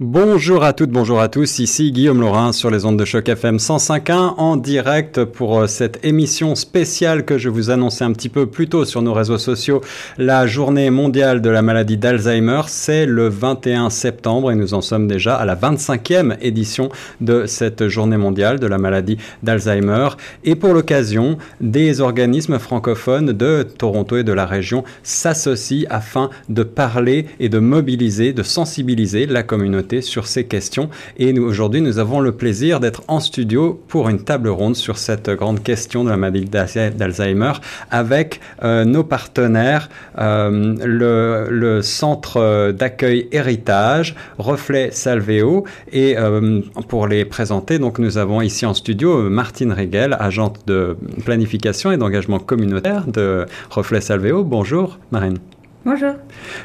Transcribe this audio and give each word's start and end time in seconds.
Bonjour 0.00 0.62
à 0.62 0.74
toutes, 0.74 0.90
bonjour 0.90 1.20
à 1.20 1.26
tous, 1.26 1.58
ici 1.58 1.90
Guillaume 1.90 2.20
Laurin 2.20 2.52
sur 2.52 2.70
les 2.70 2.84
ondes 2.84 2.96
de 2.96 3.04
choc 3.04 3.28
FM 3.28 3.56
105.1 3.56 4.12
en 4.36 4.56
direct 4.56 5.24
pour 5.24 5.58
euh, 5.58 5.66
cette 5.66 5.98
émission 6.04 6.54
spéciale 6.54 7.24
que 7.24 7.36
je 7.36 7.48
vous 7.48 7.70
annonçais 7.70 8.04
un 8.04 8.12
petit 8.12 8.28
peu 8.28 8.46
plus 8.46 8.68
tôt 8.68 8.84
sur 8.84 9.02
nos 9.02 9.12
réseaux 9.12 9.38
sociaux. 9.38 9.80
La 10.16 10.46
journée 10.46 10.90
mondiale 10.90 11.42
de 11.42 11.50
la 11.50 11.62
maladie 11.62 11.96
d'Alzheimer, 11.96 12.60
c'est 12.68 13.06
le 13.06 13.28
21 13.28 13.90
septembre 13.90 14.52
et 14.52 14.54
nous 14.54 14.72
en 14.72 14.82
sommes 14.82 15.08
déjà 15.08 15.34
à 15.34 15.44
la 15.44 15.56
25e 15.56 16.36
édition 16.42 16.90
de 17.20 17.46
cette 17.46 17.88
journée 17.88 18.18
mondiale 18.18 18.60
de 18.60 18.68
la 18.68 18.78
maladie 18.78 19.18
d'Alzheimer. 19.42 20.10
Et 20.44 20.54
pour 20.54 20.74
l'occasion, 20.74 21.38
des 21.60 22.00
organismes 22.00 22.60
francophones 22.60 23.32
de 23.32 23.64
Toronto 23.64 24.16
et 24.16 24.22
de 24.22 24.32
la 24.32 24.46
région 24.46 24.84
s'associent 25.02 25.88
afin 25.90 26.30
de 26.48 26.62
parler 26.62 27.26
et 27.40 27.48
de 27.48 27.58
mobiliser, 27.58 28.32
de 28.32 28.44
sensibiliser 28.44 29.26
la 29.26 29.42
communauté 29.42 29.87
sur 30.00 30.26
ces 30.26 30.44
questions. 30.44 30.90
Et 31.16 31.32
nous, 31.32 31.42
aujourd'hui, 31.42 31.80
nous 31.80 31.98
avons 31.98 32.20
le 32.20 32.32
plaisir 32.32 32.80
d'être 32.80 33.02
en 33.08 33.20
studio 33.20 33.80
pour 33.88 34.08
une 34.08 34.22
table 34.22 34.48
ronde 34.48 34.76
sur 34.76 34.98
cette 34.98 35.30
grande 35.30 35.62
question 35.62 36.04
de 36.04 36.10
la 36.10 36.16
maladie 36.16 36.46
d'Alzheimer 36.46 37.52
avec 37.90 38.40
euh, 38.62 38.84
nos 38.84 39.04
partenaires, 39.04 39.88
euh, 40.18 40.76
le, 40.84 41.82
centre 41.82 42.72
d'accueil 42.72 43.28
Héritage, 43.32 44.14
Reflet 44.38 44.90
Salvéo. 44.92 45.64
Et 45.92 46.16
euh, 46.18 46.60
pour 46.88 47.06
les 47.06 47.24
présenter, 47.24 47.78
donc 47.78 47.98
nous 47.98 48.18
avons 48.18 48.40
ici 48.40 48.66
en 48.66 48.74
studio 48.74 49.28
Martine 49.30 49.72
Rigel, 49.72 50.16
agente 50.18 50.60
de 50.66 50.96
planification 51.24 51.92
et 51.92 51.96
d'engagement 51.96 52.38
communautaire 52.38 53.06
de 53.06 53.46
Reflet 53.70 54.00
Salvéo. 54.00 54.44
Bonjour 54.44 54.98
Marine. 55.10 55.38
Bonjour. 55.84 56.14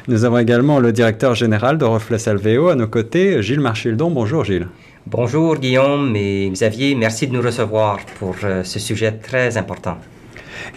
Nous 0.08 0.24
avons 0.24 0.38
également 0.38 0.80
le 0.80 0.92
directeur 0.92 1.34
général 1.34 1.78
de 1.78 1.84
Reflet 1.84 2.18
Salvéo 2.18 2.68
à 2.68 2.74
nos 2.74 2.88
côtés, 2.88 3.42
Gilles 3.42 3.60
Marchildon. 3.60 4.10
Bonjour 4.10 4.44
Gilles. 4.44 4.68
Bonjour 5.06 5.56
Guillaume 5.56 6.16
et 6.16 6.48
Xavier, 6.50 6.94
merci 6.94 7.26
de 7.26 7.34
nous 7.34 7.42
recevoir 7.42 7.98
pour 8.18 8.36
euh, 8.42 8.64
ce 8.64 8.78
sujet 8.78 9.12
très 9.12 9.58
important. 9.58 9.98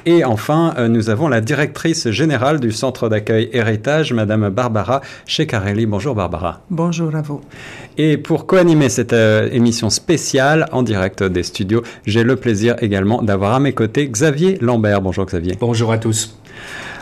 Et 0.06 0.26
enfin, 0.26 0.74
euh, 0.78 0.88
nous 0.90 1.10
avons 1.10 1.30
la 1.30 1.40
directrice 1.40 2.10
générale 2.10 2.60
du 2.60 2.72
centre 2.72 3.08
d'accueil 3.10 3.50
Héritage, 3.54 4.12
Madame 4.12 4.50
Barbara 4.50 5.02
Checarelli. 5.26 5.86
Bonjour 5.86 6.14
Barbara. 6.14 6.62
Bonjour 6.70 7.16
à 7.16 7.22
vous. 7.22 7.42
Et 7.98 8.18
pour 8.18 8.48
co-animer 8.48 8.90
cette 8.90 9.14
euh, 9.14 9.50
émission 9.52 9.90
spéciale 9.90 10.68
en 10.72 10.84
direct 10.84 11.24
des 11.24 11.44
studios, 11.44 11.84
j'ai 12.06 12.24
le 12.24 12.36
plaisir 12.36 12.76
également 12.82 13.22
d'avoir 13.22 13.54
à 13.54 13.60
mes 13.60 13.74
côtés 13.74 14.08
Xavier 14.10 14.58
Lambert. 14.62 15.02
Bonjour 15.02 15.26
Xavier. 15.26 15.58
Bonjour 15.60 15.92
à 15.92 15.98
tous. 15.98 16.38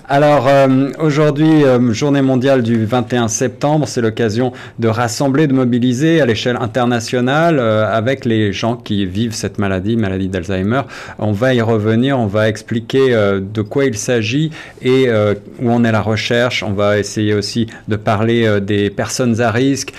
Alors 0.07 0.47
euh, 0.47 0.91
aujourd'hui, 0.99 1.63
euh, 1.63 1.91
journée 1.91 2.21
mondiale 2.21 2.61
du 2.61 2.85
21 2.85 3.27
septembre, 3.27 3.87
c'est 3.87 4.01
l'occasion 4.01 4.53
de 4.77 4.87
rassembler, 4.87 5.47
de 5.47 5.53
mobiliser 5.53 6.21
à 6.21 6.27
l'échelle 6.27 6.57
internationale 6.61 7.57
euh, 7.57 7.91
avec 7.91 8.23
les 8.23 8.53
gens 8.53 8.75
qui 8.75 9.07
vivent 9.07 9.33
cette 9.33 9.57
maladie, 9.57 9.97
maladie 9.97 10.27
d'Alzheimer. 10.27 10.81
On 11.17 11.31
va 11.31 11.55
y 11.55 11.61
revenir, 11.61 12.19
on 12.19 12.27
va 12.27 12.49
expliquer 12.49 13.15
de 13.15 13.61
quoi 13.61 13.85
il 13.85 13.97
s'agit 13.97 14.51
et 14.81 15.07
où 15.61 15.71
en 15.71 15.83
est 15.83 15.91
la 15.91 16.01
recherche. 16.01 16.63
On 16.63 16.73
va 16.73 16.99
essayer 16.99 17.33
aussi 17.33 17.67
de 17.87 17.95
parler 17.95 18.59
des 18.61 18.89
personnes 18.89 19.41
à 19.41 19.51
risque, 19.51 19.93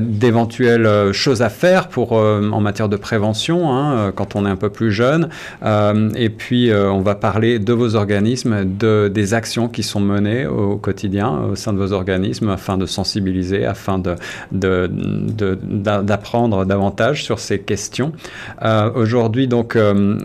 d'éventuelles 0.00 1.12
choses 1.12 1.42
à 1.42 1.48
faire 1.48 1.88
pour 1.88 2.12
en 2.12 2.60
matière 2.60 2.88
de 2.88 2.96
prévention 2.96 3.72
hein, 3.72 4.12
quand 4.14 4.34
on 4.36 4.46
est 4.46 4.50
un 4.50 4.56
peu 4.56 4.70
plus 4.70 4.92
jeune. 4.92 5.28
et 6.16 6.28
puis 6.30 6.72
on 6.72 7.00
va 7.00 7.14
parler 7.14 7.58
de 7.58 7.72
vos 7.72 7.94
organismes, 7.94 8.64
de 8.64 9.10
des 9.12 9.34
actions 9.34 9.51
qui 9.68 9.82
sont 9.82 10.00
menées 10.00 10.46
au 10.46 10.76
quotidien 10.76 11.30
au 11.50 11.54
sein 11.56 11.72
de 11.72 11.78
vos 11.78 11.92
organismes 11.92 12.50
afin 12.50 12.78
de 12.78 12.86
sensibiliser, 12.86 13.64
afin 13.64 13.98
d'apprendre 13.98 14.18
de, 16.58 16.62
de, 16.62 16.64
davantage 16.64 17.24
sur 17.24 17.38
ces 17.38 17.60
questions. 17.60 18.12
Euh, 18.62 18.90
aujourd'hui, 18.94 19.48
donc, 19.48 19.76
euh, 19.76 20.18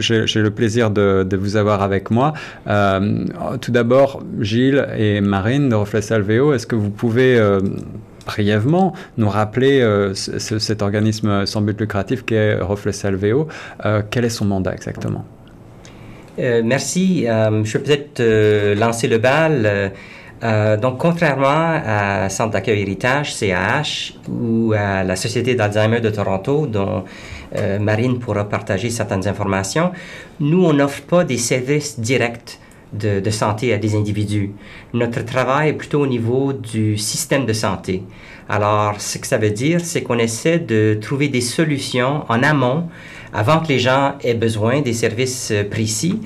j'ai 0.00 0.40
le 0.40 0.50
plaisir 0.50 0.90
de, 0.90 1.36
vous 1.38 1.56
avoir 1.56 1.82
avec 1.82 2.10
moi. 2.10 2.32
Euh, 2.66 3.24
tout 3.60 3.70
d'abord, 3.70 4.22
Gilles 4.40 4.86
et 4.96 5.20
Marine 5.20 5.68
de 5.68 5.74
Reflet 5.74 6.02
Salvéo, 6.02 6.52
est-ce 6.52 6.66
que 6.66 6.76
vous 6.76 6.90
pouvez 6.90 7.40
brièvement 8.26 8.92
nous 9.16 9.28
rappeler 9.28 10.12
cet 10.14 10.82
organisme 10.82 11.46
sans 11.46 11.62
but 11.62 11.80
lucratif 11.80 12.24
qui 12.24 12.34
est 12.34 12.56
Reflet 12.56 12.92
Salvéo. 12.92 13.48
quel 14.10 14.24
est 14.24 14.30
son 14.30 14.44
mandat 14.44 14.74
exactement? 14.74 15.24
Euh, 16.38 16.62
merci. 16.64 17.26
Euh, 17.26 17.64
je 17.64 17.78
vais 17.78 17.84
peut-être 17.84 18.20
euh, 18.20 18.74
lancer 18.74 19.08
le 19.08 19.18
bal. 19.18 19.92
donc, 20.80 20.98
contrairement 20.98 21.80
à 21.84 22.28
Centre 22.28 22.52
d'accueil 22.52 22.80
héritage, 22.82 23.34
CAH, 23.34 24.14
ou 24.28 24.72
à 24.72 25.02
la 25.02 25.16
Société 25.16 25.56
d'Alzheimer 25.56 26.00
de 26.00 26.10
Toronto, 26.10 26.66
dont 26.66 27.04
Marine 27.80 28.20
pourra 28.20 28.48
partager 28.48 28.88
certaines 28.88 29.26
informations, 29.26 29.90
nous, 30.38 30.64
on 30.64 30.74
n'offre 30.74 31.02
pas 31.02 31.24
des 31.24 31.38
services 31.38 31.98
directs 31.98 32.60
de, 32.92 33.18
de, 33.18 33.30
santé 33.30 33.72
à 33.74 33.78
des 33.78 33.96
individus. 33.96 34.52
Notre 34.92 35.24
travail 35.24 35.70
est 35.70 35.72
plutôt 35.72 36.02
au 36.02 36.06
niveau 36.06 36.52
du 36.52 36.96
système 36.96 37.44
de 37.44 37.52
santé. 37.52 38.04
Alors, 38.48 39.00
ce 39.00 39.18
que 39.18 39.26
ça 39.26 39.38
veut 39.38 39.50
dire, 39.50 39.80
c'est 39.82 40.02
qu'on 40.02 40.18
essaie 40.18 40.60
de 40.60 40.96
trouver 41.00 41.28
des 41.28 41.42
solutions 41.42 42.24
en 42.28 42.42
amont 42.44 42.88
avant 43.32 43.60
que 43.60 43.68
les 43.68 43.78
gens 43.78 44.14
aient 44.22 44.34
besoin 44.34 44.80
des 44.80 44.92
services 44.92 45.50
euh, 45.50 45.64
précis 45.68 46.20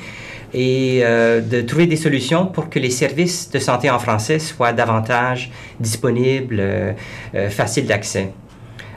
et 0.55 1.01
euh, 1.03 1.41
de 1.41 1.63
trouver 1.63 1.87
des 1.87 1.97
solutions 1.97 2.47
pour 2.47 2.69
que 2.69 2.79
les 2.79 2.91
services 2.91 3.51
de 3.51 3.59
santé 3.59 3.91
en 3.91 3.99
français 3.99 4.39
soient 4.39 4.73
davantage 4.73 5.51
disponibles, 5.81 6.59
euh, 6.61 6.93
faciles 7.49 7.87
d'accès. 7.87 8.33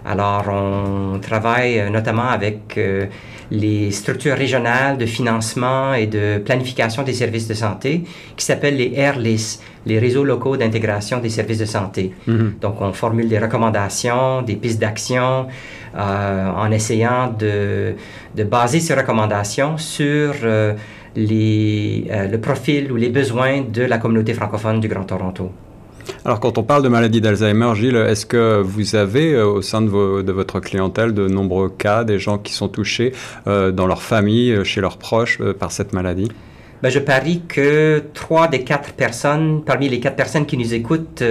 Alors, 0.06 0.50
on 0.50 1.18
travaille 1.20 1.90
notamment 1.90 2.28
avec 2.28 2.78
les 3.50 3.90
structures 3.90 4.36
régionales 4.38 5.00
de 5.00 5.08
financement 5.08 5.96
et 5.96 6.06
de 6.06 6.38
planification 6.38 7.02
des 7.02 7.14
services 7.14 7.48
de 7.48 7.56
santé 7.56 8.04
qui 8.36 8.46
s'appellent 8.46 8.78
les 8.78 9.10
RLIS, 9.10 9.62
les 9.88 9.98
réseaux 9.98 10.24
locaux 10.24 10.58
d'intégration 10.58 11.20
des 11.20 11.30
services 11.30 11.58
de 11.58 11.66
santé. 11.66 12.14
Mm-hmm. 12.28 12.60
Donc, 12.60 12.82
on 12.82 12.94
formule 12.94 13.28
des 13.28 13.40
recommandations, 13.40 14.44
des 14.44 14.58
pistes 14.58 14.80
d'action 14.80 15.48
euh, 15.96 16.50
en 16.52 16.72
essayant 16.72 17.34
de, 17.38 17.94
de, 18.36 18.44
baser 18.44 18.80
ces 18.80 18.94
recommandations 18.94 19.78
sur 19.78 20.34
euh, 20.44 20.74
les, 21.16 22.06
euh, 22.12 22.28
le 22.28 22.40
profil 22.40 22.92
ou 22.92 22.96
les 22.96 23.10
besoins 23.10 23.62
de 23.62 23.84
la 23.84 23.98
communauté 23.98 24.34
francophone 24.34 24.80
du 24.80 24.88
Grand 24.88 25.04
Toronto. 25.04 25.52
Alors, 26.24 26.40
quand 26.40 26.58
on 26.58 26.64
parle 26.64 26.84
de 26.84 26.90
maladie 26.90 27.20
d'Alzheimer, 27.20 27.74
Gilles, 27.76 27.96
est-ce 27.96 28.26
que 28.26 28.62
vous 28.62 28.96
avez 28.96 29.34
euh, 29.34 29.48
au 29.48 29.62
sein 29.62 29.82
de, 29.82 30.22
de, 30.22 30.32
votre 30.32 30.60
clientèle 30.60 31.14
de 31.14 31.28
nombreux 31.28 31.70
cas, 31.70 32.04
des 32.04 32.20
gens 32.20 32.38
qui 32.38 32.54
sont 32.54 32.68
touchés 32.68 33.14
euh, 33.48 33.72
dans 33.72 33.88
leur 33.88 34.02
famille, 34.02 34.64
chez 34.64 34.82
leurs 34.82 34.98
proches 34.98 35.42
par 35.54 35.72
cette 35.72 35.94
maladie? 35.94 36.32
Ben, 36.84 36.90
je 36.90 37.00
parie 37.00 37.42
que 37.48 38.04
trois 38.14 38.48
des 38.48 38.64
quatre 38.64 38.94
personnes, 38.94 39.64
parmi 39.66 39.90
les 39.90 40.00
quatre 40.00 40.16
personnes 40.18 40.46
qui 40.46 40.58
nous 40.58 40.74
écoutent, 40.74 41.24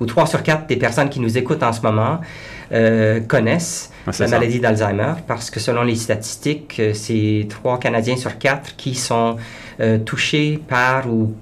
ou 0.00 0.06
trois 0.06 0.26
sur 0.26 0.42
quatre 0.42 0.66
des 0.66 0.76
personnes 0.76 1.08
qui 1.08 1.20
nous 1.20 1.38
écoutent 1.38 1.62
en 1.62 1.72
ce 1.72 1.80
moment, 1.80 2.20
connaissent 3.28 3.90
ah, 4.06 4.10
la 4.18 4.28
maladie 4.28 4.60
d'Alzheimer, 4.60 5.14
parce 5.26 5.50
que 5.50 5.60
selon 5.60 5.82
les 5.82 5.96
statistiques, 5.96 6.80
c'est 6.94 7.46
trois 7.48 7.78
Canadiens 7.78 8.16
sur 8.16 8.38
quatre 8.38 8.76
qui 8.76 8.94
sont 8.94 9.36
touchés 10.04 10.58
par 10.68 11.12
ou 11.12 11.34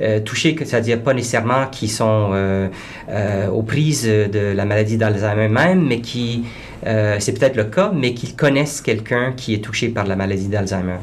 euh, 0.00 0.20
touchés, 0.20 0.56
c'est-à-dire 0.58 1.00
pas 1.02 1.14
nécessairement 1.14 1.66
qui 1.70 1.86
sont 1.86 2.30
euh, 2.32 2.68
euh, 3.08 3.48
aux 3.48 3.62
prises 3.62 4.04
de 4.04 4.52
la 4.54 4.64
maladie 4.64 4.96
d'Alzheimer 4.96 5.48
même, 5.48 5.86
mais 5.86 6.00
qui, 6.00 6.44
c'est 6.84 7.38
peut-être 7.38 7.56
le 7.56 7.64
cas, 7.64 7.92
mais 7.94 8.14
qui 8.14 8.34
connaissent 8.34 8.80
quelqu'un 8.80 9.32
qui 9.36 9.54
est 9.54 9.58
touché 9.58 9.88
par 9.88 10.06
la 10.06 10.16
maladie 10.16 10.48
d'Alzheimer. 10.48 10.98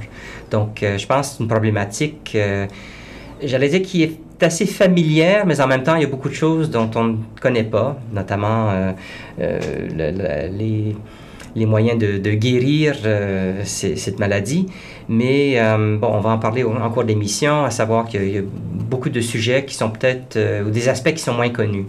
Donc, 0.51 0.79
je 0.81 1.06
pense 1.06 1.29
que 1.29 1.35
c'est 1.35 1.44
une 1.44 1.47
problématique, 1.47 2.38
j'allais 3.41 3.69
dire, 3.69 3.81
qui 3.81 4.03
est 4.03 4.17
assez 4.44 4.66
familière, 4.66 5.46
mais 5.46 5.60
en 5.62 5.68
même 5.68 5.84
temps, 5.84 5.96
il 5.96 6.02
y 6.02 6.06
a 6.06 6.08
beaucoup 6.08 6.30
de 6.30 6.34
choses 6.34 6.70
dont 6.70 6.90
on 6.96 7.04
ne 7.04 7.18
connaît 7.42 7.64
pas, 7.64 8.00
notamment 8.14 8.94
les 9.38 10.96
les 11.56 11.66
moyens 11.66 12.00
de, 12.00 12.34
guérir 12.34 12.96
euh, 13.06 13.62
cette 13.66 14.20
maladie. 14.20 14.68
Mais 15.08 15.59
euh, 15.59 15.97
bon, 15.97 16.08
on 16.08 16.20
va 16.20 16.32
en 16.32 16.38
parler 16.38 16.64
en 16.64 16.90
cours 16.90 17.03
d'émission, 17.03 17.64
à 17.66 17.72
savoir 17.72 18.08
qu'il 18.08 18.30
y 18.30 18.38
a 18.38 18.41
beaucoup 18.44 19.09
de 19.09 19.22
sujets 19.22 19.66
qui 19.66 19.76
sont 19.76 19.90
peut-être, 19.90 20.38
euh, 20.38 20.64
ou 20.64 20.70
des 20.70 20.90
aspects 20.90 21.14
qui 21.14 21.22
sont 21.22 21.34
moins 21.34 21.50
connus. 21.50 21.85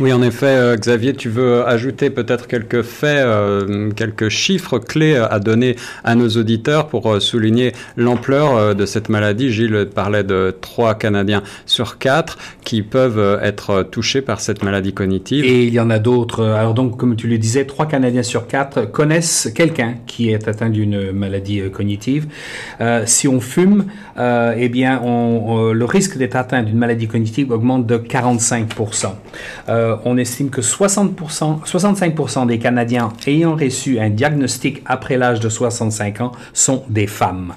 Oui, 0.00 0.14
en 0.14 0.22
effet, 0.22 0.46
euh, 0.46 0.76
Xavier, 0.76 1.12
tu 1.12 1.28
veux 1.28 1.66
ajouter 1.66 2.08
peut-être 2.08 2.46
quelques 2.46 2.80
faits, 2.80 3.22
euh, 3.22 3.90
quelques 3.90 4.30
chiffres 4.30 4.78
clés 4.78 5.16
à 5.16 5.38
donner 5.40 5.76
à 6.04 6.14
nos 6.14 6.28
auditeurs 6.28 6.86
pour 6.86 7.12
euh, 7.12 7.20
souligner 7.20 7.74
l'ampleur 7.98 8.74
de 8.74 8.86
cette 8.86 9.10
maladie. 9.10 9.52
Gilles 9.52 9.88
parlait 9.94 10.24
de 10.24 10.56
3 10.58 10.94
Canadiens 10.94 11.42
sur 11.66 11.98
4 11.98 12.38
qui 12.64 12.80
peuvent 12.80 13.40
être 13.42 13.82
touchés 13.82 14.22
par 14.22 14.40
cette 14.40 14.64
maladie 14.64 14.94
cognitive. 14.94 15.44
Et 15.44 15.64
il 15.64 15.74
y 15.74 15.80
en 15.80 15.90
a 15.90 15.98
d'autres. 15.98 16.44
Alors 16.44 16.72
donc, 16.72 16.96
comme 16.96 17.14
tu 17.14 17.26
le 17.26 17.36
disais, 17.36 17.66
3 17.66 17.86
Canadiens 17.86 18.22
sur 18.22 18.46
4 18.46 18.90
connaissent 18.90 19.52
quelqu'un 19.54 19.96
qui 20.06 20.30
est 20.30 20.48
atteint 20.48 20.70
d'une 20.70 21.12
maladie 21.12 21.60
cognitive. 21.70 22.26
si 23.04 23.28
on 23.28 23.40
fume, 23.40 23.84
eh 24.18 24.68
bien, 24.70 25.02
le 25.04 25.84
risque 25.84 26.16
d'être 26.16 26.36
atteint 26.36 26.62
d'une 26.62 26.78
maladie 26.78 27.06
cognitive 27.06 27.50
augmente 27.50 27.86
de 27.86 27.98
45 27.98 28.68
on 29.68 30.16
estime 30.16 30.50
que 30.50 30.60
60%, 30.60 31.64
65% 31.64 32.46
des 32.46 32.58
Canadiens 32.58 33.08
ayant 33.26 33.54
reçu 33.54 33.98
un 34.00 34.10
diagnostic 34.10 34.82
après 34.86 35.16
l'âge 35.16 35.40
de 35.40 35.48
65 35.48 36.20
ans 36.20 36.32
sont 36.52 36.84
des 36.88 37.06
femmes. 37.06 37.54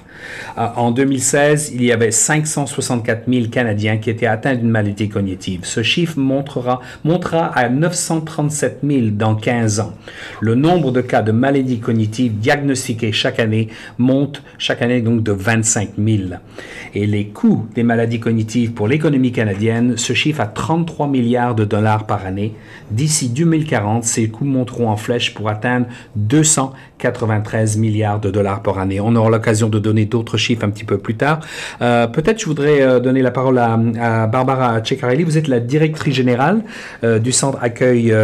en 0.56 0.90
2016, 0.90 1.72
il 1.74 1.84
y 1.84 1.92
avait 1.92 2.10
564 2.10 3.24
000 3.28 3.48
Canadiens 3.48 3.98
qui 3.98 4.10
étaient 4.10 4.26
atteints 4.26 4.54
d'une 4.54 4.70
maladie 4.70 5.08
cognitive. 5.08 5.60
Ce 5.64 5.82
chiffre 5.82 6.18
montrera, 6.18 6.80
montera 7.04 7.46
à 7.46 7.68
937 7.68 8.78
000 8.82 9.06
dans 9.12 9.34
15 9.34 9.80
ans. 9.80 9.94
Le 10.40 10.54
nombre 10.54 10.90
de 10.90 11.00
cas 11.00 11.22
de 11.22 11.32
maladies 11.32 11.80
cognitives 11.80 12.38
diagnostiqués 12.38 13.12
chaque 13.12 13.38
année 13.38 13.68
monte 13.98 14.42
chaque 14.58 14.82
année 14.82 15.00
donc 15.00 15.22
de 15.22 15.32
25 15.32 15.90
000. 15.98 16.22
Et 16.94 17.06
les 17.06 17.26
coûts 17.26 17.66
des 17.74 17.82
maladies 17.82 18.20
cognitives 18.20 18.72
pour 18.72 18.88
l'économie 18.88 19.32
canadienne 19.32 19.96
se 19.96 20.12
chiffrent 20.12 20.40
à 20.40 20.46
33 20.46 21.08
milliards 21.08 21.54
de 21.54 21.64
dollars 21.64 21.83
par 22.06 22.26
année. 22.26 22.54
D'ici 22.90 23.28
2040, 23.28 24.04
ces 24.04 24.28
coûts 24.28 24.44
monteront 24.44 24.88
en 24.88 24.96
flèche 24.96 25.34
pour 25.34 25.48
atteindre 25.48 25.86
293 26.16 27.76
milliards 27.76 28.20
de 28.20 28.30
dollars 28.30 28.62
par 28.62 28.78
année. 28.78 29.00
On 29.00 29.14
aura 29.14 29.30
l'occasion 29.30 29.68
de 29.68 29.78
donner 29.78 30.06
d'autres 30.06 30.36
chiffres 30.36 30.64
un 30.64 30.70
petit 30.70 30.84
peu 30.84 30.98
plus 30.98 31.16
tard. 31.16 31.40
Euh, 31.82 32.06
peut-être 32.06 32.40
je 32.40 32.46
voudrais 32.46 32.80
euh, 32.80 33.00
donner 33.00 33.22
la 33.22 33.30
parole 33.30 33.58
à, 33.58 34.26
Barbara 34.26 34.82
Ceccarelli. 34.84 35.24
Vous 35.24 35.38
êtes 35.38 35.48
la 35.48 35.60
directrice 35.60 36.14
générale 36.14 36.62
euh, 37.04 37.18
du 37.18 37.32
centre 37.32 37.58
accueil 37.60 38.14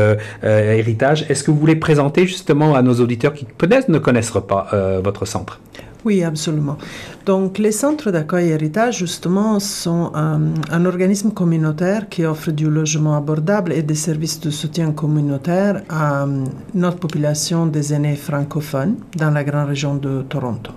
héritage. 0.43 1.27
Est-ce 1.29 1.45
que 1.45 1.51
vous 1.51 1.59
voulez 1.59 1.77
présenter 1.77 2.27
justement 2.27 2.75
à 2.75 2.83
nos 2.83 2.95
auditeurs 2.95 3.35
qui 3.35 3.45
peut-être 3.45 3.89
ne 3.89 3.99
connaissent 3.99 4.33
pas 4.47 4.69
votre 5.03 5.27
centre? 5.27 5.61
Oui, 6.05 6.25
absolument. 6.25 6.79
Donc, 7.27 7.59
les 7.59 7.73
centres 7.73 8.11
d'accueil 8.11 8.49
héritage, 8.49 8.99
justement, 8.99 9.61
sont 9.61 10.13
un, 10.15 10.85
organisme 10.87 11.31
communautaire 11.31 12.09
qui 12.09 12.25
offre 12.25 12.51
du 12.51 12.71
logement 12.71 13.17
abordable 13.17 13.73
et 13.73 13.83
des 13.83 13.95
services 13.95 14.41
de 14.41 14.51
soutien 14.51 14.93
communautaire 14.93 15.83
à 15.91 16.27
notre 16.75 16.97
population 16.99 17.67
des 17.67 17.93
aînés 17.93 18.17
francophones 18.17 18.97
dans 19.17 19.31
la 19.31 19.45
grande 19.45 19.69
région 19.69 19.95
de 19.95 20.23
Toronto. 20.23 20.73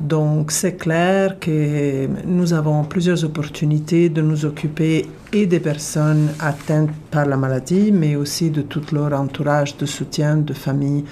Donc, 0.00 0.50
c'est 0.50 0.74
clair 0.74 1.38
que 1.38 2.08
nous 2.26 2.52
avons 2.52 2.84
plusieurs 2.84 3.24
opportunités 3.24 4.08
de 4.08 4.20
nous 4.20 4.44
occuper 4.44 5.06
et 5.32 5.46
des 5.46 5.60
personnes 5.60 6.28
atteintes 6.40 6.90
par 7.10 7.26
la 7.26 7.36
maladie, 7.36 7.92
mais 7.92 8.16
aussi 8.16 8.50
de 8.50 8.60
tout 8.60 8.82
leur 8.92 9.12
entourage 9.18 9.76
de 9.78 9.86
soutien, 9.86 10.36
de 10.36 10.52
famille 10.52 11.04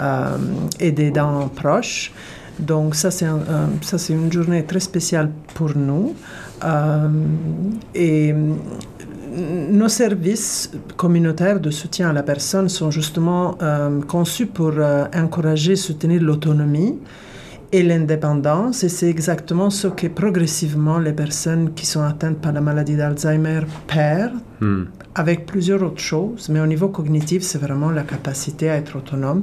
euh, 0.00 0.36
et 0.80 0.90
des 0.90 1.10
dents 1.10 1.48
proches. 1.48 2.12
Donc 2.58 2.94
ça, 2.94 3.10
c'est 3.10 3.26
ça, 3.82 3.98
c'est 3.98 4.12
une 4.12 4.32
journée 4.32 4.64
très 4.64 4.80
spéciale 4.80 5.30
pour 5.54 5.76
nous. 5.76 6.14
Euh, 6.64 7.08
et 7.94 8.34
nos 9.36 9.88
services 9.88 10.70
communautaires 10.96 11.60
de 11.60 11.70
soutien 11.70 12.10
à 12.10 12.12
la 12.12 12.22
personne 12.22 12.68
sont 12.68 12.90
justement 12.90 13.56
euh, 13.60 14.00
conçus 14.02 14.46
pour 14.46 14.72
euh, 14.76 15.04
encourager, 15.14 15.76
soutenir 15.76 16.22
l'autonomie 16.22 16.98
et 17.72 17.82
l'indépendance. 17.82 18.84
Et 18.84 18.88
c'est 18.88 19.10
exactement 19.10 19.70
ce 19.70 19.88
que 19.88 20.06
progressivement 20.06 20.98
les 20.98 21.12
personnes 21.12 21.74
qui 21.74 21.84
sont 21.84 22.02
atteintes 22.02 22.38
par 22.38 22.52
la 22.52 22.60
maladie 22.60 22.96
d'Alzheimer 22.96 23.60
perdent, 23.86 24.40
hmm. 24.60 24.84
avec 25.14 25.46
plusieurs 25.46 25.82
autres 25.82 26.00
choses. 26.00 26.48
Mais 26.48 26.60
au 26.60 26.66
niveau 26.66 26.88
cognitif, 26.88 27.42
c'est 27.42 27.58
vraiment 27.58 27.90
la 27.90 28.02
capacité 28.02 28.70
à 28.70 28.76
être 28.76 28.96
autonome. 28.96 29.42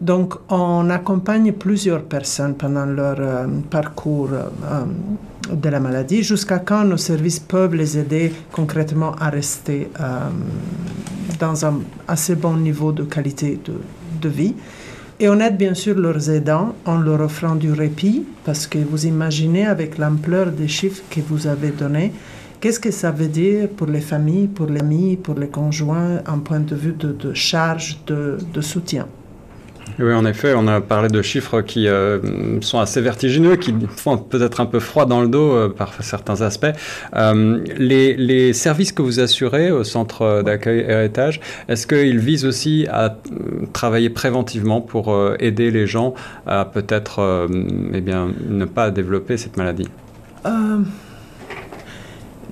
Donc, 0.00 0.34
on 0.50 0.90
accompagne 0.90 1.52
plusieurs 1.52 2.02
personnes 2.02 2.54
pendant 2.54 2.84
leur 2.84 3.16
euh, 3.18 3.46
parcours 3.70 4.30
euh, 4.32 4.84
de 5.52 5.68
la 5.68 5.80
maladie 5.80 6.22
jusqu'à 6.22 6.58
quand 6.58 6.84
nos 6.84 6.98
services 6.98 7.40
peuvent 7.40 7.74
les 7.74 7.96
aider 7.96 8.32
concrètement 8.52 9.12
à 9.12 9.30
rester 9.30 9.88
euh, 9.98 10.18
dans 11.38 11.64
un 11.64 11.80
assez 12.08 12.34
bon 12.34 12.56
niveau 12.56 12.92
de 12.92 13.04
qualité 13.04 13.58
de, 13.64 14.28
vie. 14.28 14.54
Et 15.20 15.28
on 15.28 15.38
aide 15.38 15.56
bien 15.56 15.74
sûr 15.74 15.96
leurs 15.96 16.28
aidants 16.28 16.74
en 16.84 16.98
leur 16.98 17.20
offrant 17.20 17.54
du 17.54 17.70
répit 17.70 18.26
parce 18.44 18.66
que 18.66 18.78
vous 18.78 19.06
imaginez 19.06 19.64
avec 19.64 19.98
l'ampleur 19.98 20.50
des 20.50 20.66
chiffres 20.66 21.02
que 21.08 21.20
vous 21.20 21.46
avez 21.46 21.70
donnés, 21.70 22.12
Qu'est-ce 22.58 22.80
que 22.80 22.90
ça 22.90 23.10
veut 23.10 23.28
dire 23.28 23.68
pour 23.68 23.86
les 23.86 24.00
familles, 24.00 24.48
pour 24.48 24.66
les 24.66 24.80
amis, 24.80 25.16
pour 25.16 25.34
les 25.34 25.48
conjoints, 25.48 26.22
en 26.26 26.38
point 26.38 26.58
de 26.58 26.74
vue 26.74 26.94
de, 26.98 27.34
charge 27.34 28.00
de 28.06 28.60
soutien 28.62 29.06
oui, 29.98 30.12
en 30.12 30.26
effet, 30.26 30.52
on 30.54 30.66
a 30.66 30.80
parlé 30.80 31.08
de 31.08 31.22
chiffres 31.22 31.62
qui 31.62 31.88
euh, 31.88 32.60
sont 32.60 32.78
assez 32.78 33.00
vertigineux, 33.00 33.56
qui 33.56 33.74
font 33.88 34.18
peut-être 34.18 34.60
un 34.60 34.66
peu 34.66 34.78
froid 34.78 35.06
dans 35.06 35.22
le 35.22 35.28
dos 35.28 35.52
euh, 35.52 35.68
par 35.68 36.02
certains 36.02 36.42
aspects. 36.42 36.66
Euh, 37.14 37.60
les, 37.78 38.52
services 38.52 38.92
que 38.92 39.02
vous 39.02 39.20
assurez 39.20 39.70
au 39.70 39.84
centre 39.84 40.42
d'accueil 40.42 40.80
héritage, 40.80 41.40
est-ce 41.68 41.86
qu'ils 41.86 42.18
visent 42.18 42.44
aussi 42.44 42.86
à 42.90 43.16
travailler 43.72 44.10
préventivement 44.10 44.80
pour 44.80 45.16
aider 45.38 45.70
les 45.70 45.86
gens 45.86 46.14
à 46.46 46.64
peut-être 46.64 47.48
eh 47.92 48.00
ne 48.00 48.64
pas 48.64 48.90
développer 48.90 49.36
cette 49.36 49.56
maladie? 49.56 49.88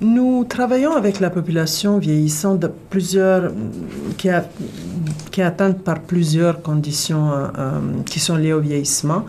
Nous 0.01 0.43
travaillons 0.43 0.93
avec 0.93 1.19
la 1.19 1.29
population 1.29 1.97
vieillissante 1.99 2.65
plusieurs, 2.89 3.51
qui, 4.17 4.27
est 4.27 5.41
atteinte 5.41 5.83
par 5.83 6.01
plusieurs 6.01 6.61
conditions 6.61 7.31
euh, 7.31 7.47
euh, 7.57 7.79
qui 8.05 8.19
sont 8.19 8.35
liées 8.35 8.53
au 8.53 8.59
vieillissement. 8.59 9.25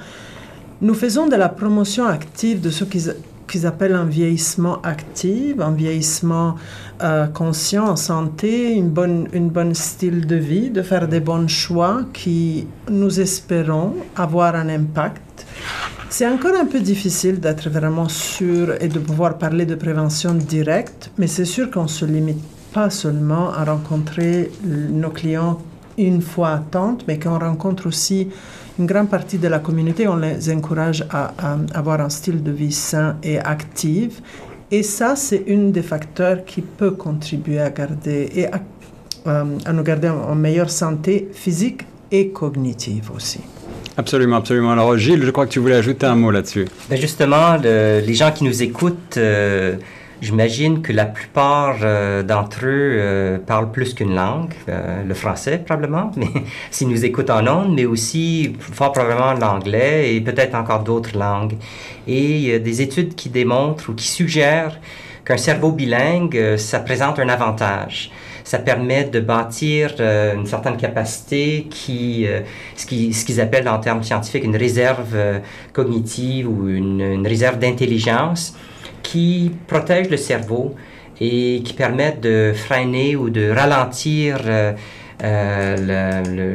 Nous 0.80 0.94
faisons 0.94 1.26
de 1.26 1.36
la 1.36 1.48
promotion 1.48 2.06
active 2.06 2.60
de 2.60 2.70
ce 2.70 2.84
qu'ils 2.84 3.66
appellent 3.66 3.94
un 3.94 4.04
vieillissement 4.04 4.82
actif, 4.82 5.58
un 5.60 5.70
vieillissement 5.70 6.56
euh, 7.02 7.26
conscient, 7.26 7.88
en 7.88 7.96
santé, 7.96 8.74
une 8.74 8.90
bonne, 8.90 9.28
une 9.32 9.48
bonne 9.48 9.74
style 9.74 10.26
de 10.26 10.36
vie, 10.36 10.70
de 10.70 10.82
faire 10.82 11.06
des 11.06 11.20
bons 11.20 11.48
choix 11.48 12.00
qui, 12.12 12.66
nous 12.90 13.20
espérons, 13.20 13.94
avoir 14.16 14.56
un 14.56 14.68
impact 14.68 15.46
c'est 16.08 16.26
encore 16.26 16.54
un 16.54 16.66
peu 16.66 16.80
difficile 16.80 17.40
d'être 17.40 17.68
vraiment 17.68 18.08
sûr 18.08 18.74
et 18.80 18.88
de 18.88 18.98
pouvoir 18.98 19.38
parler 19.38 19.66
de 19.66 19.74
prévention 19.74 20.34
directe, 20.34 21.10
mais 21.18 21.26
c'est 21.26 21.44
sûr 21.44 21.70
qu'on 21.70 21.88
se 21.88 22.04
limite 22.04 22.42
pas 22.72 22.90
seulement 22.90 23.52
à 23.52 23.64
rencontrer 23.64 24.50
nos 24.64 25.10
clients 25.10 25.58
une 25.98 26.20
fois 26.20 26.50
à 26.50 26.58
tente, 26.58 27.04
mais 27.08 27.18
qu'on 27.18 27.38
rencontre 27.38 27.88
aussi 27.88 28.28
une 28.78 28.86
grande 28.86 29.08
partie 29.08 29.38
de 29.38 29.48
la 29.48 29.58
communauté. 29.58 30.06
On 30.06 30.16
les 30.16 30.50
encourage 30.52 31.04
à, 31.10 31.32
avoir 31.74 32.00
un 32.00 32.10
style 32.10 32.42
de 32.42 32.50
vie 32.50 32.72
sain 32.72 33.16
et 33.22 33.38
actif. 33.38 34.22
Et 34.70 34.82
ça, 34.82 35.16
c'est 35.16 35.44
un 35.48 35.70
des 35.70 35.82
facteurs 35.82 36.44
qui 36.44 36.60
peut 36.60 36.90
contribuer 36.90 37.60
à, 37.60 37.72
euh, 39.26 39.44
à 39.64 39.72
nous 39.72 39.82
garder 39.82 40.08
en 40.08 40.34
meilleure 40.34 40.70
santé 40.70 41.28
physique 41.32 41.82
et 42.10 42.28
cognitive 42.28 43.10
aussi. 43.14 43.40
Absolument, 43.98 44.36
absolument. 44.36 44.72
Alors 44.72 44.96
Gilles, 44.98 45.22
je 45.24 45.30
crois 45.30 45.46
que 45.46 45.52
tu 45.52 45.58
voulais 45.58 45.76
ajouter 45.76 46.04
un 46.06 46.16
mot 46.16 46.30
là-dessus. 46.30 46.66
Ben 46.90 47.00
justement, 47.00 47.56
les 47.56 48.14
gens 48.14 48.30
qui 48.30 48.44
nous 48.44 48.62
écoutent, 48.62 49.16
euh, 49.16 49.76
j'imagine 50.20 50.82
que 50.82 50.92
la 50.92 51.06
plupart 51.06 51.76
euh, 51.82 52.22
d'entre 52.22 52.66
eux 52.66 52.96
euh, 52.98 53.38
parlent 53.38 53.70
plus 53.70 53.94
qu'une 53.94 54.14
langue, 54.14 54.52
le 54.66 55.14
français 55.14 55.58
probablement, 55.64 56.10
mais 56.16 56.28
s'ils 56.70 56.88
nous 56.88 57.06
écoutent 57.06 57.30
en 57.30 57.46
ondes, 57.46 57.74
mais 57.74 57.86
aussi 57.86 58.54
fort 58.58 58.92
probablement 58.92 59.32
l'anglais 59.32 60.14
et 60.14 60.20
peut-être 60.20 60.54
encore 60.54 60.82
d'autres 60.82 61.16
langues. 61.16 61.56
Et 62.06 62.36
il 62.36 62.42
y 62.42 62.52
a 62.52 62.58
des 62.58 62.82
études 62.82 63.14
qui 63.14 63.30
démontrent 63.30 63.90
ou 63.90 63.94
qui 63.94 64.08
suggèrent 64.08 64.78
qu'un 65.24 65.38
cerveau 65.38 65.72
bilingue, 65.72 66.56
ça 66.58 66.80
présente 66.80 67.18
un 67.18 67.30
avantage 67.30 68.10
ça 68.46 68.60
permet 68.60 69.04
de 69.04 69.18
bâtir 69.18 69.96
euh, 69.98 70.36
une 70.36 70.46
certaine 70.46 70.76
capacité 70.76 71.66
qui, 71.68 72.26
euh, 72.28 72.42
ce 72.76 72.86
qu'ils 72.86 73.12
ce 73.12 73.40
appellent 73.40 73.68
en 73.68 73.78
termes 73.78 74.04
scientifiques 74.04 74.44
une 74.44 74.54
réserve 74.56 75.16
euh, 75.16 75.40
cognitive 75.72 76.48
ou 76.48 76.68
une, 76.68 77.00
une 77.00 77.26
réserve 77.26 77.58
d'intelligence 77.58 78.56
qui 79.02 79.50
protège 79.66 80.10
le 80.10 80.16
cerveau 80.16 80.76
et 81.20 81.60
qui 81.64 81.72
permet 81.72 82.12
de 82.12 82.52
freiner 82.54 83.16
ou 83.16 83.30
de 83.30 83.50
ralentir 83.50 84.38
le, 84.44 84.74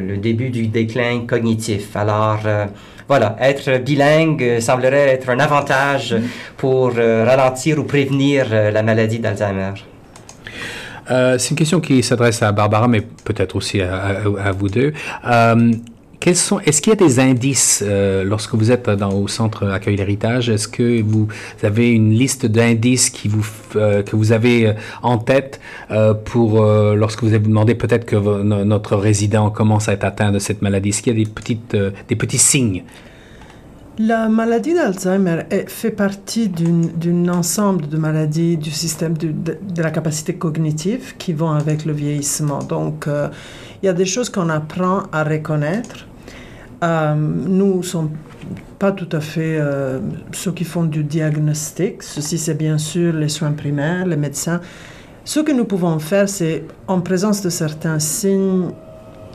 le, 0.08 0.16
début 0.16 0.48
du 0.48 0.68
déclin 0.68 1.26
cognitif. 1.26 1.94
Alors, 1.96 2.38
voilà, 3.08 3.36
être 3.40 3.78
bilingue 3.78 4.60
semblerait 4.60 5.08
être 5.08 5.30
un 5.30 5.40
avantage 5.40 6.14
mm-hmm. 6.14 6.56
pour 6.56 6.92
ralentir 6.92 7.78
ou 7.78 7.84
prévenir 7.84 8.48
la 8.50 8.82
maladie 8.82 9.18
d'Alzheimer. 9.18 9.72
Euh, 11.12 11.36
c'est 11.38 11.50
une 11.50 11.56
question 11.56 11.80
qui 11.80 12.02
s'adresse 12.02 12.42
à 12.42 12.52
Barbara, 12.52 12.88
mais 12.88 13.00
peut-être 13.00 13.56
aussi 13.56 13.80
à, 13.80 14.52
vous 14.52 14.68
deux. 14.68 14.92
Euh, 15.26 15.72
sont, 16.34 16.60
est-ce 16.60 16.80
qu'il 16.80 16.92
y 16.92 16.92
a 16.92 16.96
des 16.96 17.18
indices 17.18 17.82
euh, 17.84 18.22
lorsque 18.22 18.54
vous 18.54 18.70
êtes 18.70 18.88
au 18.88 19.26
centre 19.26 19.68
accueil 19.68 19.96
d'héritage 19.96 20.48
Est-ce 20.48 20.68
que 20.68 21.02
vous 21.02 21.26
avez 21.64 21.90
une 21.90 22.12
liste 22.12 22.46
d'indices 22.46 23.10
qui 23.10 23.26
vous, 23.26 23.44
que 23.72 24.14
vous 24.14 24.30
avez 24.30 24.72
en 25.02 25.18
tête 25.18 25.60
pour 26.24 26.64
lorsque 26.64 27.24
vous 27.24 27.34
avez 27.34 27.40
demandé 27.40 27.74
peut-être 27.74 28.04
que 28.04 28.16
notre 28.42 28.96
résident 28.96 29.50
commence 29.50 29.88
à 29.88 29.94
être 29.94 30.04
atteint 30.04 30.30
de 30.30 30.38
cette 30.38 30.62
maladie? 30.62 30.90
Est-ce 30.90 31.02
qu'il 31.02 31.18
y 31.18 31.20
a 31.20 31.24
des 31.24 31.28
petites, 31.28 31.76
des 32.08 32.16
petits 32.16 32.38
signes 32.38 32.84
La 33.98 34.30
maladie 34.30 34.72
d'Alzheimer 34.72 35.42
fait 35.66 35.90
partie 35.90 36.48
d'un 36.48 37.28
ensemble 37.28 37.88
de 37.88 37.98
maladies 37.98 38.56
du 38.56 38.70
système 38.70 39.18
de, 39.18 39.58
la 39.76 39.90
capacité 39.90 40.34
cognitive 40.34 41.14
qui 41.18 41.34
vont 41.34 41.50
avec 41.50 41.84
le 41.84 41.92
vieillissement. 41.92 42.60
Donc, 42.60 43.06
euh, 43.06 43.28
il 43.82 43.86
y 43.86 43.88
a 43.90 43.92
des 43.92 44.06
choses 44.06 44.30
qu'on 44.30 44.48
apprend 44.48 45.02
à 45.12 45.24
reconnaître. 45.24 46.06
Euh, 46.82 47.14
nous 47.14 47.76
ne 47.76 47.82
sommes 47.82 48.12
pas 48.78 48.92
tout 48.92 49.08
à 49.12 49.20
fait 49.20 49.58
euh, 49.60 50.00
ceux 50.32 50.52
qui 50.52 50.64
font 50.64 50.84
du 50.84 51.04
diagnostic. 51.04 52.02
Ceci, 52.02 52.38
c'est 52.38 52.54
bien 52.54 52.78
sûr 52.78 53.12
les 53.12 53.28
soins 53.28 53.52
primaires, 53.52 54.06
les 54.06 54.16
médecins. 54.16 54.62
Ce 55.24 55.40
que 55.40 55.52
nous 55.52 55.66
pouvons 55.66 55.98
faire, 55.98 56.30
c'est 56.30 56.64
en 56.88 57.02
présence 57.02 57.42
de 57.42 57.50
certains 57.50 57.98
signes 57.98 58.70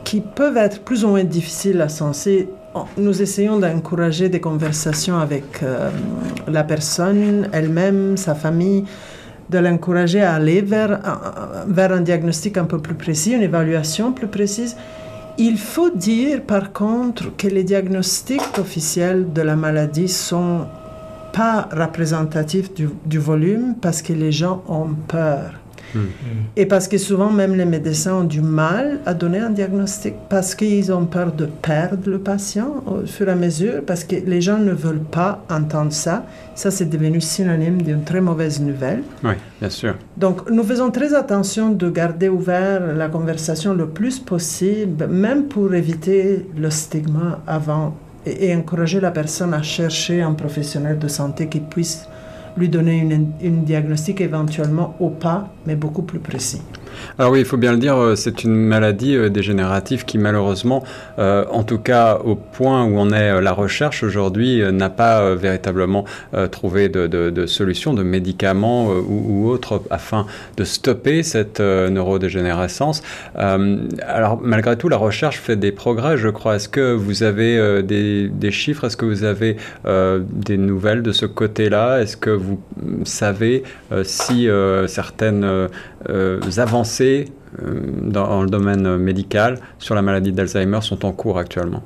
qui 0.03 0.21
peuvent 0.21 0.57
être 0.57 0.81
plus 0.81 1.05
ou 1.05 1.09
moins 1.09 1.23
difficiles 1.23 1.79
à 1.79 1.89
senser, 1.89 2.49
nous 2.97 3.21
essayons 3.21 3.59
d'encourager 3.59 4.29
des 4.29 4.39
conversations 4.39 5.17
avec 5.17 5.63
euh, 5.63 5.89
la 6.47 6.63
personne 6.63 7.49
elle-même, 7.51 8.17
sa 8.17 8.35
famille, 8.35 8.85
de 9.49 9.59
l'encourager 9.59 10.21
à 10.21 10.35
aller 10.35 10.61
vers, 10.61 10.99
un 11.77 12.01
diagnostic 12.01 12.57
un 12.57 12.65
peu 12.65 12.79
plus 12.79 12.95
précis, 12.95 13.31
une 13.33 13.41
évaluation 13.41 14.11
plus 14.11 14.27
précise. 14.27 14.75
Il 15.37 15.57
faut 15.57 15.89
dire 15.89 16.41
par 16.41 16.73
contre 16.73 17.35
que 17.37 17.47
les 17.47 17.63
diagnostics 17.63 18.57
officiels 18.57 19.31
de 19.31 19.41
la 19.41 19.55
maladie 19.55 20.09
sont 20.09 20.65
pas 21.31 21.69
représentatifs 21.71 22.71
du 22.73 23.19
volume 23.19 23.75
parce 23.79 24.01
que 24.01 24.13
les 24.13 24.31
gens 24.31 24.63
ont 24.67 24.89
peur. 25.07 25.53
Et 26.55 26.65
parce 26.65 26.87
que 26.87 26.97
souvent, 26.97 27.29
même 27.29 27.55
les 27.55 27.65
médecins 27.65 28.15
ont 28.15 28.23
du 28.23 28.41
mal 28.41 28.99
à 29.05 29.13
donner 29.13 29.39
un 29.39 29.49
diagnostic 29.49 30.13
parce 30.29 30.55
qu'ils 30.55 30.91
ont 30.91 31.05
peur 31.05 31.31
de 31.31 31.45
perdre 31.45 32.09
le 32.09 32.19
patient 32.19 32.83
au 32.85 33.05
fur 33.05 33.27
et 33.27 33.31
à 33.31 33.35
mesure, 33.35 33.81
parce 33.85 34.03
que 34.03 34.15
les 34.15 34.41
gens 34.41 34.57
ne 34.57 34.71
veulent 34.71 34.99
pas 34.99 35.43
entendre 35.49 35.93
ça. 35.93 36.25
Ça, 36.55 36.71
c'est 36.71 36.85
devenu 36.85 37.21
synonyme 37.21 37.81
d'une 37.81 38.03
très 38.03 38.21
mauvaise 38.21 38.59
nouvelle. 38.61 39.03
Oui, 39.23 39.33
bien 39.59 39.69
sûr. 39.69 39.95
Donc, 40.17 40.49
nous 40.49 40.63
faisons 40.63 40.91
très 40.91 41.13
attention 41.13 41.69
de 41.69 41.89
garder 41.89 42.29
ouvert 42.29 42.95
la 42.95 43.07
conversation 43.07 43.73
le 43.73 43.87
plus 43.87 44.19
possible, 44.19 45.07
même 45.07 45.45
pour 45.45 45.73
éviter 45.73 46.47
le 46.57 46.69
stigma 46.69 47.41
avant 47.47 47.95
et, 48.25 48.49
et 48.49 48.55
encourager 48.55 48.99
la 48.99 49.11
personne 49.11 49.53
à 49.53 49.61
chercher 49.61 50.21
un 50.21 50.33
professionnel 50.33 50.97
de 50.99 51.07
santé 51.07 51.47
qui 51.47 51.59
puisse 51.59 52.07
lui 52.57 52.69
donner 52.69 52.97
une, 53.41 53.63
diagnostic 53.63 54.21
éventuellement 54.21 54.95
au 54.99 55.09
mais 55.65 55.75
beaucoup 55.75 56.01
plus 56.01 56.19
précis. 56.19 56.61
Alors 57.19 57.31
oui, 57.31 57.39
il 57.39 57.45
faut 57.45 57.57
bien 57.57 57.71
le 57.71 57.77
dire, 57.77 57.97
euh, 57.97 58.15
c'est 58.15 58.43
une 58.43 58.55
maladie 58.55 59.15
euh, 59.15 59.29
dégénérative 59.29 60.05
qui 60.05 60.17
malheureusement, 60.17 60.83
euh, 61.19 61.45
en 61.51 61.63
tout 61.63 61.79
cas 61.79 62.19
au 62.23 62.35
point 62.35 62.83
où 62.83 62.99
on 62.99 63.11
est 63.11 63.41
la 63.41 63.51
recherche 63.51 64.03
aujourd'hui, 64.03 64.61
n'a 64.71 64.89
pas 64.89 65.35
véritablement 65.35 66.05
trouvé 66.51 66.89
de, 66.89 67.07
de, 67.07 67.29
de, 67.29 67.45
solution, 67.45 67.93
de 67.93 68.03
médicaments 68.03 68.87
ou, 68.87 69.45
ou 69.45 69.49
autre 69.49 69.81
afin 69.89 70.25
de 70.57 70.63
stopper 70.63 71.23
cette 71.23 71.59
neurodégénérescence. 71.59 73.01
alors 73.35 74.39
malgré 74.41 74.77
tout, 74.77 74.89
la 74.89 74.97
recherche 74.97 75.39
fait 75.39 75.55
des 75.55 75.71
progrès, 75.71 76.17
je 76.17 76.29
crois. 76.29 76.55
Est-ce 76.55 76.69
que 76.69 76.93
vous 76.93 77.23
avez 77.23 77.83
des, 77.83 78.51
chiffres? 78.51 78.85
Est-ce 78.85 78.97
que 78.97 79.05
vous 79.05 79.23
avez 79.23 79.57
des 79.85 80.57
nouvelles 80.57 81.03
de 81.03 81.11
ce 81.11 81.25
côté-là? 81.25 82.01
Est-ce 82.01 82.17
que 82.17 82.29
vous 82.29 82.59
savez 83.03 83.63
si 84.03 84.47
certaines 84.87 85.69
avancées 86.57 87.31
euh, 87.63 87.79
dans, 88.01 88.43
le 88.43 88.49
domaine 88.49 88.97
médical 88.97 89.59
sur 89.79 89.95
la 89.95 90.01
maladie 90.01 90.31
d'Alzheimer 90.31 90.81
sont 90.81 91.05
en 91.05 91.11
cours 91.11 91.39
actuellement. 91.39 91.81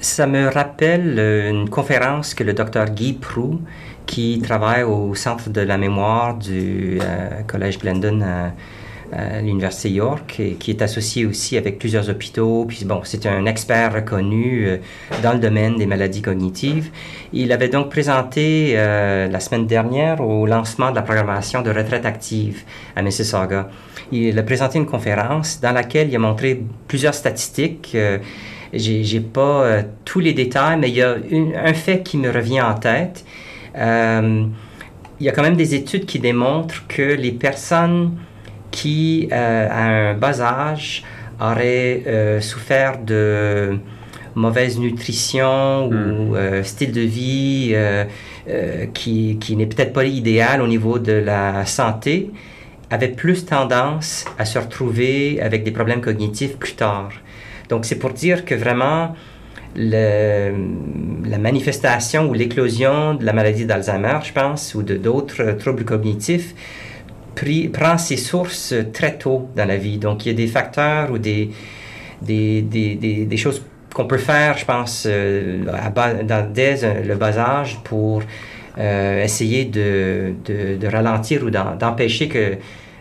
Ça 0.00 0.26
me 0.26 0.48
rappelle 0.48 1.16
euh, 1.18 1.50
une 1.50 1.68
conférence 1.68 2.32
que 2.34 2.44
le 2.44 2.52
docteur 2.52 2.86
Guy 2.90 3.14
Prou, 3.14 3.60
qui 4.06 4.40
travaille 4.40 4.84
au 4.84 5.14
Centre 5.14 5.50
de 5.50 5.60
la 5.60 5.76
mémoire 5.76 6.36
du 6.36 6.98
euh, 7.00 7.42
Collège 7.46 7.78
Glendon 7.78 8.20
l'Université 9.42 9.90
York, 9.90 10.40
et 10.40 10.52
qui 10.52 10.70
est 10.70 10.80
associé 10.80 11.26
aussi 11.26 11.56
avec 11.58 11.78
plusieurs 11.78 12.08
hôpitaux. 12.08 12.64
Puis 12.66 12.84
bon, 12.84 13.02
c'est 13.04 13.26
un 13.26 13.44
expert 13.46 13.92
reconnu 13.94 14.80
dans 15.22 15.34
le 15.34 15.38
domaine 15.38 15.76
des 15.76 15.86
maladies 15.86 16.22
cognitives. 16.22 16.90
Il 17.32 17.52
avait 17.52 17.68
donc 17.68 17.90
présenté 17.90 18.74
la 18.74 19.40
semaine 19.40 19.66
dernière 19.66 20.20
au 20.20 20.46
lancement 20.46 20.90
de 20.90 20.96
la 20.96 21.02
programmation 21.02 21.60
de 21.60 21.70
retraite 21.70 22.06
active 22.06 22.62
à 22.96 23.02
Mississauga. 23.02 23.68
Il 24.12 24.38
a 24.38 24.42
présenté 24.42 24.78
une 24.78 24.86
conférence 24.86 25.58
dans 25.60 25.72
laquelle 25.72 26.10
il 26.10 26.16
a 26.16 26.18
montré 26.18 26.62
plusieurs 26.86 27.14
statistiques. 27.14 27.92
Euh, 27.94 28.18
j'ai 28.74 29.20
pas 29.20 29.40
euh, 29.40 29.82
tous 30.04 30.20
les 30.20 30.34
détails, 30.34 30.78
mais 30.78 30.90
il 30.90 30.96
y 30.96 31.02
a 31.02 31.16
un 31.64 31.72
fait 31.72 32.02
qui 32.02 32.18
me 32.18 32.30
revient 32.30 32.60
en 32.60 32.74
tête. 32.74 33.24
Euh, 33.76 34.44
il 35.18 35.26
y 35.26 35.28
a 35.28 35.32
quand 35.32 35.42
même 35.42 35.56
des 35.56 35.74
études 35.74 36.04
qui 36.04 36.18
démontrent 36.18 36.86
que 36.88 37.02
les 37.02 37.32
personnes 37.32 38.12
qui, 38.72 39.28
à 39.30 39.84
un 39.84 40.14
bas 40.14 40.40
âge, 40.40 41.04
auraient 41.40 42.02
souffert 42.40 42.98
de 42.98 43.78
mauvaise 44.34 44.78
nutrition 44.78 45.86
ou 45.86 46.34
hmm. 46.34 46.64
style 46.64 46.92
de 46.92 47.00
vie 47.02 47.76
qui, 48.94 49.38
qui 49.40 49.56
n'est 49.56 49.66
peut-être 49.66 49.92
pas 49.92 50.04
idéal 50.04 50.60
au 50.62 50.66
niveau 50.66 50.98
de 50.98 51.12
la 51.12 51.64
santé, 51.66 52.30
avaient 52.92 53.08
plus 53.08 53.46
tendance 53.46 54.24
à 54.38 54.44
se 54.44 54.58
retrouver 54.58 55.40
avec 55.40 55.64
des 55.64 55.70
problèmes 55.70 56.00
cognitifs 56.00 56.56
plus 56.56 56.74
tard. 56.74 57.10
Donc 57.68 57.86
c'est 57.86 57.96
pour 57.96 58.10
dire 58.10 58.44
que 58.44 58.54
vraiment 58.54 59.16
le, 59.74 60.52
la 61.26 61.38
manifestation 61.38 62.28
ou 62.28 62.34
l'éclosion 62.34 63.14
de 63.14 63.24
la 63.24 63.32
maladie 63.32 63.64
d'Alzheimer, 63.64 64.18
je 64.22 64.32
pense, 64.32 64.74
ou 64.74 64.82
de 64.82 64.96
d'autres 64.96 65.52
troubles 65.52 65.84
cognitifs, 65.84 66.54
prend 67.72 67.98
ses 67.98 68.16
sources 68.16 68.74
très 68.92 69.18
tôt 69.18 69.48
dans 69.56 69.66
la 69.66 69.76
vie. 69.76 69.98
Donc 69.98 70.24
il 70.24 70.28
y 70.28 70.32
a 70.32 70.36
des 70.36 70.46
facteurs 70.46 71.10
ou 71.10 71.18
des, 71.18 71.50
des, 72.20 72.62
des, 72.62 72.94
des, 72.96 73.36
choses 73.36 73.62
qu'on 73.94 74.06
peut 74.06 74.18
faire, 74.18 74.56
je 74.58 74.64
pense, 74.64 75.06
euh, 75.08 75.64
dès 76.54 77.02
le 77.04 77.14
bas 77.14 77.38
âge 77.38 77.78
pour 77.84 78.22
euh, 78.78 79.22
essayer 79.22 79.64
de, 79.66 80.32
de, 80.46 80.86
ralentir 80.86 81.44
ou 81.44 81.50
d'empêcher 81.50 82.28
que 82.28 82.56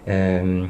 euh, 0.09 0.65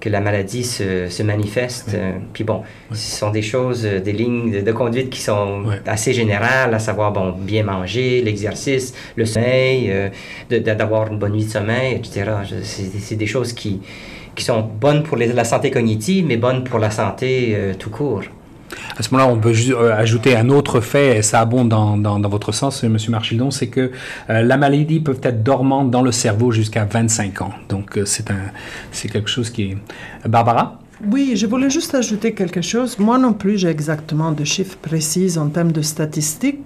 que 0.00 0.08
la 0.08 0.20
maladie 0.20 0.64
se, 0.64 1.08
se 1.08 1.22
manifeste. 1.22 1.92
Euh, 1.94 2.12
puis 2.32 2.44
bon, 2.44 2.62
ce 2.92 3.18
sont 3.18 3.30
des 3.30 3.42
choses, 3.42 3.84
euh, 3.84 4.00
des 4.00 4.12
lignes 4.12 4.62
de, 4.62 4.72
conduite 4.72 5.10
qui 5.10 5.20
sont 5.20 5.64
assez 5.86 6.12
générales, 6.12 6.72
à 6.72 6.78
savoir, 6.78 7.12
bon, 7.12 7.32
bien 7.32 7.64
manger, 7.64 8.22
l'exercice, 8.22 8.94
le 9.16 9.24
sommeil, 9.24 9.92
d'avoir 10.50 11.08
une 11.08 11.18
bonne 11.18 11.32
nuit 11.32 11.44
de 11.44 11.50
sommeil, 11.50 11.96
etc. 11.96 12.30
C'est 12.62 13.16
des 13.16 13.26
choses 13.26 13.52
qui, 13.52 13.80
qui 14.34 14.44
sont 14.44 14.60
bonnes 14.60 15.02
pour 15.02 15.16
la 15.16 15.44
santé 15.44 15.70
cognitive, 15.70 16.26
mais 16.26 16.36
bonnes 16.36 16.64
pour 16.64 16.78
la 16.78 16.90
santé 16.90 17.56
tout 17.78 17.90
court. 17.90 18.22
À 18.98 19.02
ce 19.02 19.14
moment-là, 19.14 19.32
on 19.32 19.38
peut 19.38 19.52
euh, 19.70 19.94
ajouter 19.96 20.36
un 20.36 20.48
autre 20.48 20.80
fait, 20.80 21.18
et 21.18 21.22
ça 21.22 21.40
abonde 21.40 21.68
dans, 21.68 21.96
dans, 21.96 22.18
dans 22.18 22.28
votre 22.28 22.50
sens, 22.50 22.82
M. 22.82 22.96
Marchildon, 23.08 23.52
c'est 23.52 23.68
que 23.68 23.92
euh, 24.28 24.42
la 24.42 24.56
maladie 24.56 24.98
peut 24.98 25.16
être 25.22 25.44
dormante 25.44 25.90
dans 25.90 26.02
le 26.02 26.10
cerveau 26.10 26.50
jusqu'à 26.50 26.84
25 26.84 27.42
ans. 27.42 27.52
Donc, 27.68 27.96
euh, 27.96 28.04
c'est 28.04 28.30
un, 28.32 28.50
c'est 28.90 29.08
quelque 29.08 29.30
chose 29.30 29.50
qui 29.50 29.62
est... 29.62 29.78
Barbara? 30.28 30.80
Oui, 31.12 31.34
je 31.36 31.46
voulais 31.46 31.70
juste 31.70 31.94
ajouter 31.94 32.34
quelque 32.34 32.60
chose. 32.60 32.98
Moi 32.98 33.18
non 33.18 33.32
plus, 33.32 33.56
j'ai 33.56 33.68
exactement 33.68 34.32
de 34.32 34.42
chiffres 34.42 34.76
précis 34.82 35.38
en 35.38 35.48
termes 35.48 35.70
de 35.70 35.82
statistiques. 35.82 36.64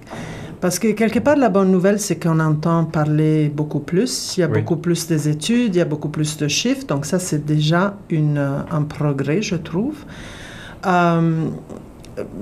Parce 0.62 0.78
que 0.78 0.92
quelque 0.92 1.18
part, 1.18 1.36
la 1.36 1.50
bonne 1.50 1.70
nouvelle, 1.70 1.98
c'est 1.98 2.22
qu'on 2.22 2.40
entend 2.40 2.84
parler 2.84 3.50
beaucoup 3.50 3.80
plus. 3.80 4.36
Il 4.36 4.40
y 4.40 4.42
a 4.44 4.48
beaucoup 4.48 4.76
plus 4.76 5.06
des 5.06 5.28
études, 5.28 5.74
il 5.74 5.78
y 5.78 5.82
a 5.82 5.84
beaucoup 5.84 6.08
plus 6.08 6.38
de 6.38 6.48
chiffres. 6.48 6.86
Donc 6.86 7.04
ça, 7.04 7.18
c'est 7.18 7.44
déjà 7.44 7.96
une, 8.08 8.38
un 8.38 8.82
progrès, 8.82 9.42
je 9.42 9.56
trouve. 9.56 9.96
Euh, 10.86 11.48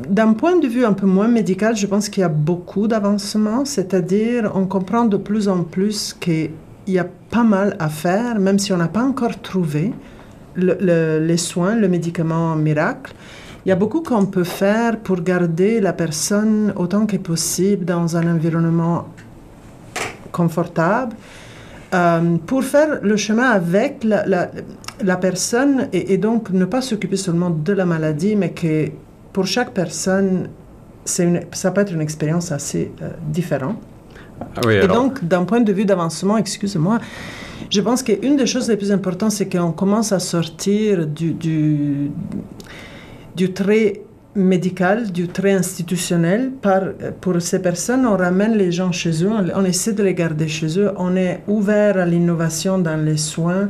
d'un 0.08 0.32
point 0.32 0.58
de 0.58 0.66
vue 0.66 0.84
un 0.84 0.92
peu 0.92 1.06
moins 1.06 1.28
médical, 1.28 1.76
je 1.76 1.86
pense 1.86 2.08
qu'il 2.08 2.22
y 2.22 2.24
a 2.24 2.28
beaucoup 2.28 2.88
d'avancements, 2.88 3.64
c'est-à-dire 3.64 4.50
on 4.54 4.66
comprend 4.66 5.04
de 5.04 5.16
plus 5.16 5.48
en 5.48 5.62
plus 5.62 6.12
qu'il 6.12 6.50
y 6.86 6.98
a 6.98 7.06
pas 7.30 7.44
mal 7.44 7.76
à 7.78 7.88
faire, 7.88 8.40
même 8.40 8.58
si 8.58 8.72
on 8.72 8.76
n'a 8.76 8.88
pas 8.88 9.02
encore 9.02 9.40
trouvé 9.40 9.92
les 10.56 11.36
soins, 11.36 11.76
le 11.76 11.88
médicament 11.88 12.56
miracle. 12.56 13.14
Il 13.64 13.68
y 13.68 13.72
a 13.72 13.76
beaucoup 13.76 14.02
qu'on 14.02 14.26
peut 14.26 14.44
faire 14.44 14.98
pour 14.98 15.20
garder 15.20 15.80
la 15.80 15.92
personne 15.92 16.72
autant 16.76 17.06
que 17.06 17.16
possible 17.16 17.84
dans 17.84 18.16
un 18.16 18.34
environnement 18.34 19.08
confortable, 20.32 21.14
euh, 21.92 22.36
pour 22.46 22.64
faire 22.64 23.00
le 23.02 23.16
chemin 23.16 23.50
avec 23.50 24.04
la, 24.04 25.16
personne 25.16 25.88
et, 25.92 26.14
et, 26.14 26.18
donc 26.18 26.50
ne 26.50 26.64
pas 26.64 26.80
s'occuper 26.80 27.16
seulement 27.16 27.50
de 27.50 27.72
la 27.72 27.84
maladie, 27.84 28.36
mais 28.36 28.50
que 28.50 28.90
pour 29.32 29.46
chaque 29.46 29.72
personne, 29.72 30.48
une, 31.18 31.40
ça 31.52 31.70
peut 31.70 31.80
être 31.80 31.92
une 31.92 32.00
expérience 32.00 32.52
assez 32.52 32.92
euh, 33.02 33.10
différente. 33.28 33.76
Ah 34.56 34.72
et 34.72 34.88
donc, 34.88 35.24
d'un 35.24 35.44
point 35.44 35.60
de 35.60 35.72
vue 35.72 35.84
d'avancement, 35.84 36.38
excusez-moi, 36.38 36.98
je 37.68 37.80
pense 37.80 38.02
qu'une 38.02 38.36
des 38.36 38.46
choses 38.46 38.68
les 38.68 38.76
plus 38.76 38.90
importantes, 38.90 39.32
c'est 39.32 39.48
qu'on 39.48 39.72
commence 39.72 40.12
à 40.12 40.18
sortir 40.18 41.06
du, 41.06 41.32
du, 41.32 42.10
du 43.36 43.52
trait 43.52 44.02
médical, 44.34 45.10
du 45.10 45.28
trait 45.28 45.52
institutionnel. 45.52 46.52
Par, 46.62 46.82
pour 47.20 47.40
ces 47.42 47.60
personnes, 47.60 48.06
on 48.06 48.16
ramène 48.16 48.54
les 48.56 48.72
gens 48.72 48.92
chez 48.92 49.24
eux, 49.24 49.30
on, 49.54 49.64
essaie 49.64 49.92
de 49.92 50.02
les 50.02 50.14
garder 50.14 50.48
chez 50.48 50.78
eux, 50.78 50.90
on 50.96 51.16
est 51.16 51.42
ouvert 51.48 51.98
à 51.98 52.06
l'innovation 52.06 52.78
dans 52.78 52.96
les 52.96 53.16
soins 53.16 53.68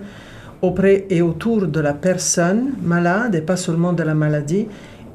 auprès 0.62 1.06
et 1.08 1.22
autour 1.22 1.66
de 1.66 1.80
la 1.80 1.94
personne 1.94 2.72
malade 2.82 3.34
et 3.34 3.40
pas 3.40 3.56
seulement 3.56 3.92
de 3.92 4.02
la 4.02 4.14
maladie. 4.14 4.66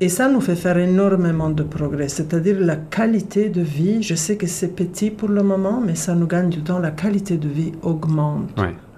Et 0.02 0.10
ça 0.10 0.28
nous 0.28 0.42
fait 0.42 0.56
faire 0.58 0.78
énormément 0.78 1.50
de 1.50 1.64
progrès, 1.64 2.10
c'est-à-dire 2.10 2.60
la 2.60 2.76
qualité 2.76 3.48
de 3.48 3.62
vie. 3.62 4.04
Je 4.04 4.16
sais 4.16 4.36
que 4.36 4.46
c'est 4.46 4.76
petit 4.76 5.10
pour 5.10 5.30
le 5.30 5.42
moment, 5.42 5.82
mais 5.86 5.96
ça 5.96 6.16
nous 6.16 6.28
gagne 6.28 6.50
du 6.50 6.62
temps. 6.62 6.80
La 6.80 6.92
qualité 6.92 7.38
de 7.38 7.48
vie 7.48 7.72
augmente 7.82 8.50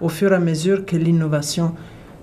au 0.01 0.09
fur 0.09 0.31
et 0.31 0.35
à 0.35 0.39
mesure 0.39 0.85
que 0.85 0.95
l'innovation 0.95 1.73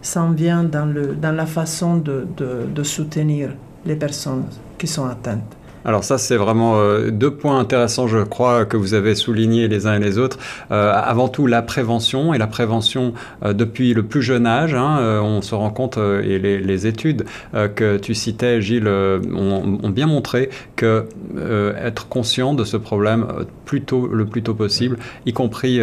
s'en 0.02 0.32
vient 0.32 0.64
dans, 0.64 0.86
le, 0.86 1.14
dans 1.14 1.32
la 1.32 1.46
façon 1.46 1.98
de, 1.98 2.26
de, 2.36 2.66
de 2.74 2.82
soutenir 2.82 3.54
les 3.86 3.94
personnes 3.94 4.44
qui 4.76 4.88
sont 4.88 5.06
atteintes. 5.06 5.56
Alors 5.84 6.02
ça, 6.02 6.16
c'est 6.16 6.36
vraiment 6.36 6.78
euh, 6.78 7.10
deux 7.10 7.30
points 7.30 7.58
intéressants, 7.58 8.06
je 8.06 8.18
crois, 8.18 8.64
que 8.64 8.76
vous 8.76 8.94
avez 8.94 9.14
soulignés 9.14 9.68
les 9.68 9.86
uns 9.86 9.96
et 9.96 9.98
les 9.98 10.18
autres. 10.18 10.38
Euh, 10.70 10.92
avant 10.94 11.28
tout, 11.28 11.46
la 11.46 11.60
prévention, 11.60 12.32
et 12.32 12.38
la 12.38 12.46
prévention 12.46 13.12
euh, 13.44 13.52
depuis 13.52 13.92
le 13.92 14.02
plus 14.02 14.22
jeune 14.22 14.46
âge. 14.46 14.74
Hein, 14.74 15.20
on 15.22 15.42
se 15.42 15.54
rend 15.54 15.70
compte, 15.70 15.98
et 15.98 16.38
les, 16.38 16.86
études 16.86 17.24
que 17.52 17.96
tu 17.96 18.14
citais, 18.14 18.60
Gilles, 18.60 18.88
ont, 18.88 19.78
ont, 19.82 19.90
bien 19.90 20.06
montré 20.06 20.50
que 20.76 21.06
être 21.82 22.08
conscient 22.08 22.54
de 22.54 22.64
ce 22.64 22.76
problème 22.76 23.26
tôt, 23.86 24.06
le 24.06 24.26
plus 24.26 24.42
tôt 24.42 24.54
possible, 24.54 24.98
y 25.26 25.32
compris 25.32 25.80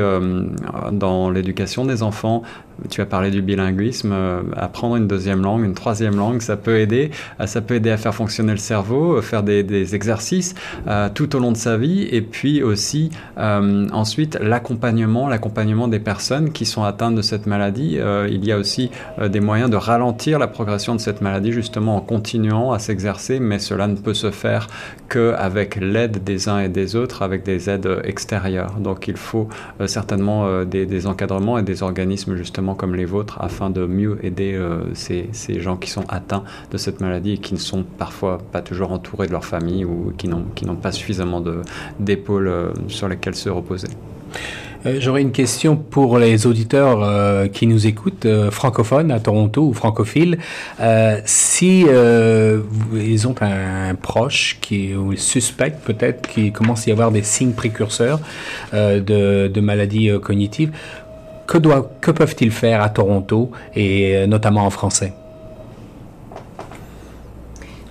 dans 0.91 1.29
l'éducation 1.29 1.85
des 1.85 2.03
enfants, 2.03 2.43
tu 2.89 3.01
as 3.01 3.05
parlé 3.05 3.29
du 3.29 3.41
bilinguisme, 3.41 4.11
euh, 4.11 4.41
apprendre 4.55 4.95
une 4.95 5.07
deuxième 5.07 5.41
langue, 5.41 5.63
une 5.63 5.73
troisième 5.73 6.15
langue, 6.15 6.41
ça 6.41 6.57
peut 6.57 6.79
aider. 6.79 7.11
Euh, 7.39 7.45
ça 7.45 7.61
peut 7.61 7.75
aider 7.75 7.91
à 7.91 7.97
faire 7.97 8.15
fonctionner 8.15 8.51
le 8.51 8.57
cerveau, 8.57 9.17
euh, 9.17 9.21
faire 9.21 9.43
des, 9.43 9.61
exercices 9.95 10.55
tout 11.15 11.35
au 11.35 11.39
long 11.39 11.51
de 11.51 11.57
sa 11.57 11.77
vie. 11.77 12.03
Et 12.11 12.21
puis 12.21 12.61
aussi, 12.61 13.09
ensuite, 13.37 14.37
l'accompagnement, 14.39 15.27
l'accompagnement 15.27 15.87
des 15.87 15.99
personnes 15.99 16.51
qui 16.51 16.65
sont 16.65 16.83
atteintes 16.83 17.15
de 17.15 17.21
cette 17.21 17.45
maladie. 17.45 17.97
il 18.29 18.45
y 18.45 18.51
a 18.51 18.57
aussi 18.57 18.91
des 19.21 19.39
moyens 19.39 19.69
de 19.69 19.75
ralentir 19.75 20.39
la 20.39 20.47
progression 20.47 20.95
de 20.95 20.99
cette 20.99 21.21
maladie, 21.21 21.51
justement 21.51 21.97
en 21.97 22.01
continuant 22.01 22.71
à 22.71 22.79
s'exercer, 22.79 23.39
mais 23.39 23.59
cela 23.59 23.87
ne 23.87 23.95
peut 23.95 24.13
se 24.13 24.31
faire 24.31 24.67
qu'avec 25.09 25.75
l'aide 25.75 26.23
des 26.23 26.49
uns 26.49 26.59
et 26.59 26.69
des 26.69 26.95
autres, 26.95 27.21
avec 27.21 27.43
des 27.43 27.69
aides 27.69 28.01
extérieures. 28.03 28.73
Donc 28.79 29.07
il 29.07 29.17
faut 29.17 29.47
certainement 29.85 30.63
des 30.65 31.07
encadrements 31.07 31.57
et 31.57 31.63
des 31.63 31.83
organismes, 31.83 32.35
justement, 32.35 32.75
comme 32.75 32.95
les 32.95 33.05
vôtres 33.05 33.41
afin 33.41 33.69
de 33.69 33.85
mieux 33.85 34.17
aider 34.23 34.53
euh, 34.53 34.93
ces, 34.93 35.29
ces, 35.31 35.59
gens 35.59 35.77
qui 35.77 35.89
sont 35.89 36.05
atteints 36.07 36.43
de 36.71 36.77
cette 36.77 37.01
maladie 37.01 37.33
et 37.33 37.37
qui 37.37 37.53
ne 37.53 37.59
sont 37.59 37.83
parfois 37.83 38.37
pas 38.51 38.61
toujours 38.61 38.91
entourés 38.91 39.27
de 39.27 39.31
leur 39.31 39.45
famille 39.45 39.85
ou 39.85 40.13
qui 40.17 40.27
n'ont 40.27 40.75
pas 40.75 40.91
suffisamment 40.91 41.43
d'épaules 41.99 42.47
euh, 42.47 42.71
sur 42.87 43.07
lesquelles 43.07 43.35
se 43.35 43.49
reposer. 43.49 43.89
Euh, 44.85 44.97
j'aurais 44.99 45.21
une 45.21 45.31
question 45.31 45.75
pour 45.75 46.17
les 46.17 46.47
auditeurs 46.47 47.49
qui 47.51 47.67
nous 47.67 47.87
écoutent, 47.87 48.27
francophones 48.49 49.11
à 49.11 49.19
Toronto 49.19 49.61
ou 49.63 49.73
francophiles. 49.73 50.37
si 51.25 51.85
ils 51.85 53.27
ont 53.27 53.35
un, 53.41 53.95
proche 53.95 54.57
qui 54.61 54.95
ou 54.95 55.15
suspecte 55.15 55.83
peut-être 55.83 56.27
qu'il 56.29 56.51
commence 56.51 56.87
à 56.87 56.89
y 56.89 56.93
avoir 56.93 57.11
des 57.11 57.23
signes 57.23 57.53
précurseurs 57.53 58.19
de, 58.73 59.59
maladies 59.59 60.11
cognitives, 60.21 60.71
que, 61.51 61.57
que 61.99 62.11
peuvent-ils 62.11 62.51
faire 62.51 62.81
à 62.81 62.89
Toronto 62.89 63.51
et 63.75 64.15
euh, 64.15 64.27
notamment 64.27 64.65
en 64.65 64.69
français? 64.69 65.13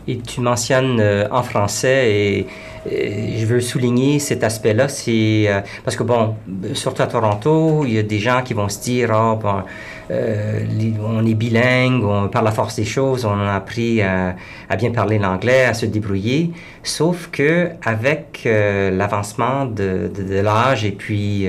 Et 0.09 0.19
tu 0.19 0.41
mentionnes 0.41 0.99
euh, 0.99 1.29
en 1.31 1.43
français 1.43 2.11
et, 2.11 2.47
je 2.87 3.45
veux 3.45 3.61
souligner 3.61 4.19
cet 4.19 4.43
aspect-là, 4.43 4.89
c'est 4.89 5.45
euh, 5.49 5.61
parce 5.85 5.97
que 5.97 6.03
bon, 6.03 6.37
surtout 6.73 7.03
à 7.03 7.07
Toronto, 7.07 7.85
il 7.85 7.93
y 7.93 7.99
a 7.99 8.03
des 8.03 8.19
gens 8.19 8.43
qui 8.43 8.55
vont 8.55 8.69
se 8.69 8.81
dire, 8.81 9.13
ah, 9.13 9.39
bon, 9.41 9.63
on 10.11 11.27
est 11.27 11.35
bilingue, 11.35 12.05
on, 12.05 12.29
par 12.29 12.43
la 12.43 12.53
force 12.53 12.77
des 12.77 12.85
choses, 12.85 13.25
on 13.25 13.39
a 13.39 13.53
appris 13.53 14.01
à, 14.03 14.35
bien 14.79 14.91
parler 14.91 15.19
l'anglais, 15.19 15.65
à 15.65 15.75
se 15.75 15.87
débrouiller. 15.87 16.53
Sauf 16.83 17.29
que 17.31 17.69
avec 17.85 18.43
l'avancement 18.45 19.67
de, 19.67 20.11
l'âge 20.43 20.85
et 20.85 20.93
puis 20.93 21.47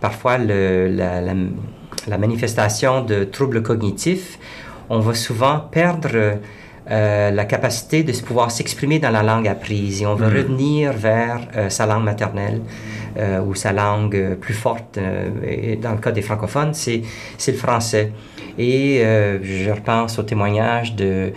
parfois 0.00 0.38
la, 0.38 1.20
la, 1.20 2.18
manifestation 2.18 3.02
de 3.02 3.24
troubles 3.24 3.62
cognitifs, 3.62 4.38
on 4.88 5.00
va 5.00 5.14
souvent 5.14 5.58
perdre 5.58 6.38
euh, 6.90 7.30
la 7.30 7.44
capacité 7.44 8.02
de 8.02 8.12
pouvoir 8.20 8.50
s'exprimer 8.50 8.98
dans 8.98 9.10
la 9.10 9.22
langue 9.22 9.46
apprise 9.46 10.02
et 10.02 10.06
on 10.06 10.16
va 10.16 10.28
mm. 10.28 10.36
revenir 10.36 10.92
vers 10.92 11.40
euh, 11.54 11.68
sa 11.68 11.86
langue 11.86 12.02
maternelle 12.02 12.62
euh, 13.16 13.40
ou 13.40 13.54
sa 13.54 13.72
langue 13.72 14.34
plus 14.40 14.54
forte. 14.54 14.98
et 15.46 15.76
dans 15.76 15.92
le 15.92 15.98
cas 15.98 16.10
des 16.10 16.22
francophones, 16.22 16.74
c'est, 16.74 17.02
c'est 17.38 17.52
le 17.52 17.58
français. 17.58 18.12
Et 18.58 19.02
je 19.42 19.70
repense 19.70 20.18
au 20.18 20.22
témoignage 20.22 20.94
de 20.94 21.32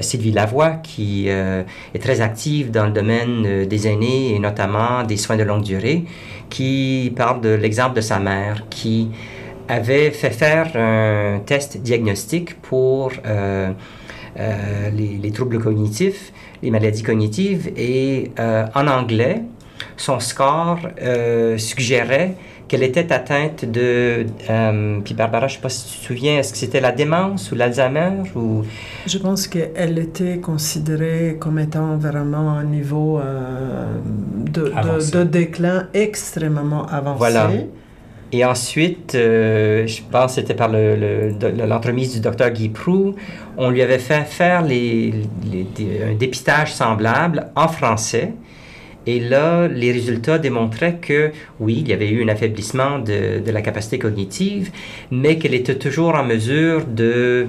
Sylvie 0.00 0.32
Lavoie, 0.32 0.72
qui 0.82 1.28
est 1.28 1.98
très 1.98 2.20
active 2.20 2.70
dans 2.70 2.86
le 2.86 2.92
domaine 2.92 3.64
des 3.64 3.88
aînés 3.88 4.34
et 4.34 4.38
notamment 4.38 5.02
des 5.04 5.16
soins 5.16 5.36
de 5.36 5.44
longue 5.44 5.62
durée 5.62 6.04
qui 6.50 7.12
parle 7.16 7.40
de 7.40 7.50
l'exemple 7.50 7.96
de 7.96 8.00
sa 8.02 8.18
mère 8.18 8.64
qui 8.68 9.08
avait 9.68 10.10
fait 10.10 10.30
faire 10.30 10.76
un 10.76 11.38
test 11.38 11.78
diagnostique 11.78 12.60
pour 12.60 13.12
euh, 14.36 14.88
euh, 14.88 14.90
les, 14.90 15.30
troubles 15.32 15.58
cognitifs, 15.58 16.32
les 16.62 16.70
maladies 16.70 17.02
cognitives, 17.02 17.70
et 17.76 18.30
euh, 18.38 18.66
en 18.74 18.86
anglais, 18.86 19.42
son 19.96 20.20
score 20.20 20.78
suggérait 21.56 22.34
qu'elle 22.68 22.82
était 22.82 23.12
atteinte 23.12 23.64
de... 23.64 24.26
Euh, 24.48 25.00
puis 25.02 25.14
Barbara, 25.14 25.48
je 25.48 25.54
ne 25.54 25.56
sais 25.56 25.62
pas 25.62 25.68
si 25.70 25.90
tu 25.90 25.98
te 25.98 26.04
souviens, 26.04 26.38
est-ce 26.38 26.52
que 26.52 26.58
c'était 26.58 26.80
la 26.80 26.92
démence 26.92 27.50
ou 27.50 27.54
l'Alzheimer 27.54 28.22
ou... 28.36 28.62
Je 29.06 29.18
pense 29.18 29.48
qu'elle 29.48 29.98
était 29.98 30.38
considérée 30.38 31.38
comme 31.40 31.58
étant 31.58 31.96
vraiment 31.96 32.50
un 32.50 32.64
niveau 32.64 33.18
euh, 33.18 33.86
de, 34.52 34.72
de, 35.10 35.24
déclin 35.24 35.88
extrêmement 35.94 36.86
avancé. 36.86 37.18
Voilà. 37.18 37.50
Et 38.30 38.44
ensuite, 38.44 39.14
euh, 39.14 39.86
je 39.86 40.02
pense 40.10 40.34
que 40.34 40.40
c'était 40.42 40.54
par 40.54 40.68
l'entremise 40.68 42.12
du 42.12 42.20
docteur 42.20 42.50
Guy 42.50 42.68
Prou, 42.68 43.14
on 43.56 43.70
lui 43.70 43.80
avait 43.80 43.98
fait 43.98 44.24
faire 44.24 44.64
un 44.64 46.14
dépistage 46.14 46.74
semblable 46.74 47.46
en 47.56 47.68
français 47.68 48.32
et 49.08 49.20
là, 49.20 49.68
les 49.68 49.90
résultats 49.90 50.38
démontraient 50.38 50.98
que 51.00 51.30
oui, 51.60 51.78
il 51.80 51.88
y 51.88 51.94
avait 51.94 52.10
eu 52.10 52.22
un 52.22 52.28
affaiblissement 52.28 52.98
de, 52.98 53.40
la 53.50 53.62
capacité 53.62 53.98
cognitive, 53.98 54.70
mais 55.10 55.38
qu'elle 55.38 55.54
était 55.54 55.76
toujours 55.76 56.14
en 56.14 56.24
mesure 56.24 56.84
de 56.84 57.46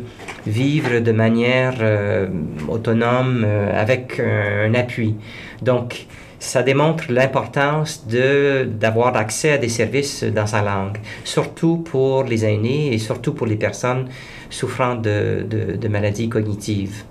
vivre 0.47 0.99
de 0.99 1.11
manière 1.11 1.75
euh, 1.81 2.27
autonome 2.69 3.43
euh, 3.45 3.77
avec 3.77 4.21
un, 4.21 4.73
appui. 4.73 5.15
Donc, 5.61 6.05
ça 6.39 6.63
démontre 6.63 7.05
l'importance 7.09 8.07
de 8.07 8.63
d'avoir 8.63 9.15
accès 9.15 9.51
à 9.51 9.57
des 9.57 9.69
services 9.69 10.23
dans 10.23 10.47
sa 10.47 10.61
langue, 10.61 10.97
surtout 11.23 11.77
pour 11.77 12.23
les 12.23 12.45
aînés 12.45 12.93
et 12.93 12.97
surtout 12.97 13.33
pour 13.33 13.45
les 13.45 13.57
personnes 13.57 14.07
souffrant 14.49 14.95
de, 14.95 15.45
de, 15.47 15.75
de 15.75 15.87
maladies 15.87 16.29
cognitives. 16.29 17.03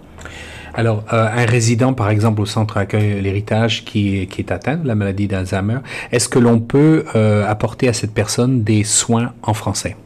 Alors, 0.75 1.05
euh, 1.13 1.27
un 1.27 1.47
résident, 1.47 1.93
par 1.93 2.11
exemple, 2.11 2.41
au 2.41 2.47
centre 2.47 2.77
accueil 2.77 3.21
l'héritage 3.21 3.85
qui, 3.85 4.27
qui, 4.29 4.41
est 4.43 4.53
atteint 4.53 4.77
de 4.77 4.87
la 4.87 4.95
maladie 4.95 5.27
d'Alzheimer, 5.27 5.79
est-ce 6.13 6.29
que 6.29 6.39
l'on 6.39 6.61
peut 6.61 7.05
euh, 7.15 7.47
apporter 7.49 7.89
à 7.89 7.93
cette 7.93 8.13
personne 8.13 8.63
des 8.63 8.85
soins 8.85 9.33
en 9.43 9.55
français 9.55 9.97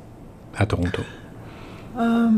à 0.57 0.67
Toronto? 0.67 1.03
Euh, 1.99 2.29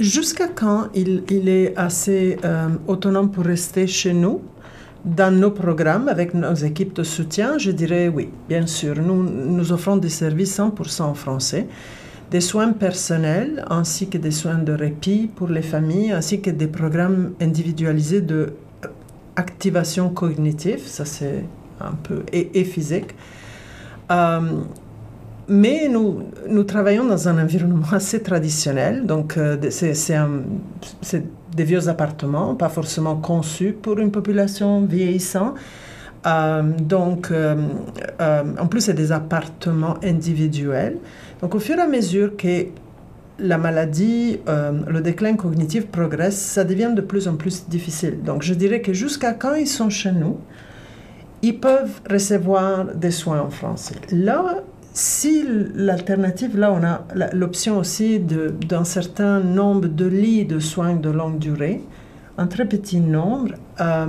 jusqu'à 0.00 0.48
quand 0.48 0.88
il, 0.94 1.22
il, 1.30 1.48
est 1.48 1.76
assez 1.76 2.38
autonome 2.86 3.30
pour 3.30 3.44
rester 3.44 3.86
chez 3.86 4.12
nous? 4.12 4.42
Dans 5.04 5.34
nos 5.36 5.50
programmes, 5.50 6.08
avec 6.08 6.32
nos 6.32 6.54
équipes 6.54 6.94
de 6.94 7.02
soutien, 7.02 7.58
je 7.58 7.72
dirais 7.72 8.08
oui, 8.08 8.28
bien 8.48 8.66
sûr. 8.66 8.94
Nous, 8.96 9.22
nous 9.22 9.72
offrons 9.72 9.96
des 9.96 10.08
services 10.08 10.58
100% 10.58 11.02
en 11.02 11.14
français 11.14 11.66
des 12.32 12.40
soins 12.40 12.72
personnels 12.72 13.62
ainsi 13.68 14.08
que 14.08 14.16
des 14.16 14.30
soins 14.30 14.56
de 14.56 14.72
répit 14.72 15.28
pour 15.36 15.48
les 15.48 15.60
familles, 15.60 16.12
ainsi 16.12 16.40
que 16.40 16.48
des 16.48 16.66
programmes 16.66 17.32
individualisés 17.42 18.22
de 18.22 18.54
euh, 18.84 18.88
activation 19.36 20.08
cognitive, 20.08 20.80
ça 20.86 21.04
c'est 21.04 21.44
un 21.78 21.92
peu, 22.02 22.22
et, 22.32 22.64
physique. 22.64 23.14
Euh, 24.10 24.40
mais 25.46 25.88
nous, 25.88 26.64
travaillons 26.64 27.04
dans 27.04 27.28
un 27.28 27.42
environnement 27.42 27.92
assez 27.92 28.22
traditionnel, 28.22 29.04
donc 29.04 29.36
euh, 29.36 29.58
c'est 29.70 31.24
des 31.54 31.64
vieux 31.64 31.88
appartements, 31.88 32.54
pas 32.54 32.68
forcément 32.68 33.16
conçus 33.16 33.72
pour 33.72 33.98
une 33.98 34.10
population 34.10 34.84
vieillissante. 34.84 35.54
donc, 36.24 37.32
en 38.20 38.66
plus, 38.68 38.80
c'est 38.82 38.94
des 38.94 39.12
appartements 39.12 39.96
individuels. 40.02 40.98
Donc 41.42 41.56
au 41.56 41.58
fur 41.58 41.76
et 41.76 41.80
à 41.80 41.88
mesure 41.88 42.36
que 42.36 42.66
la 43.40 43.58
maladie, 43.58 44.38
euh, 44.48 44.72
le 44.86 45.00
déclin 45.00 45.34
cognitif 45.34 45.86
progresse, 45.86 46.38
ça 46.38 46.64
devient 46.64 46.92
de 46.94 47.00
plus 47.00 47.26
en 47.26 47.34
plus 47.34 47.68
difficile. 47.68 48.22
Donc 48.22 48.42
je 48.42 48.54
dirais 48.54 48.80
que 48.80 48.92
jusqu'à 48.92 49.32
quand 49.32 49.54
ils 49.54 49.66
sont 49.66 49.90
chez 49.90 50.12
nous, 50.12 50.38
ils 51.42 51.58
peuvent 51.58 52.00
recevoir 52.08 52.84
des 52.94 53.10
soins 53.10 53.40
en 53.40 53.50
français. 53.50 53.96
Là, 54.12 54.62
si 54.92 55.44
l'alternative, 55.74 56.58
là, 56.58 56.72
on 56.72 56.84
a 56.84 57.04
l'option 57.32 57.78
aussi 57.78 58.20
d'un 58.20 58.84
certain 58.84 59.40
nombre 59.40 59.88
de 59.88 60.04
lits 60.06 60.44
de 60.44 60.58
soins 60.58 60.94
de 60.94 61.08
longue 61.10 61.38
durée, 61.38 61.82
un 62.38 62.46
très 62.46 62.66
petit 62.66 63.00
nombre 63.00 63.54
euh, 63.80 64.06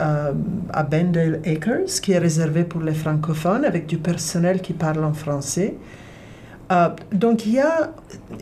euh, 0.00 0.32
à 0.72 0.82
Bendale 0.82 1.40
Acres, 1.46 2.00
qui 2.02 2.12
est 2.12 2.18
réservé 2.18 2.64
pour 2.64 2.82
les 2.82 2.94
francophones, 2.94 3.64
avec 3.64 3.86
du 3.86 3.98
personnel 3.98 4.60
qui 4.60 4.72
parle 4.72 5.04
en 5.04 5.12
français. 5.12 5.76
Euh, 6.70 6.88
donc 7.12 7.46
il 7.46 7.52
y, 7.52 7.60
a, 7.60 7.94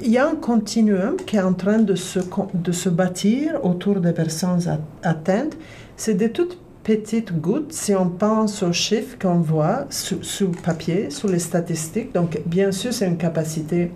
y 0.02 0.18
a 0.18 0.26
un 0.26 0.34
continuum 0.34 1.14
qui 1.16 1.36
est 1.36 1.42
en 1.42 1.54
train 1.54 1.78
de 1.78 1.94
se, 1.94 2.18
de 2.54 2.72
se 2.72 2.88
bâtir 2.88 3.64
autour 3.64 4.00
des 4.00 4.12
personnes 4.12 4.60
atteintes. 5.04 5.56
C'est 5.96 6.14
de 6.14 6.26
toutes 6.26 6.58
petites 6.86 7.32
gouttes 7.40 7.72
si 7.72 7.96
on 7.96 8.08
pense 8.08 8.62
aux 8.62 8.72
chiffres 8.72 9.18
qu'on 9.20 9.40
voit 9.40 9.86
sous, 9.90 10.52
papier, 10.64 11.10
sous 11.10 11.26
les 11.26 11.40
statistiques. 11.40 12.14
Donc 12.14 12.40
bien 12.46 12.70
sûr, 12.70 12.92
c'est 12.92 13.08
une 13.08 13.16
capacité 13.16 13.90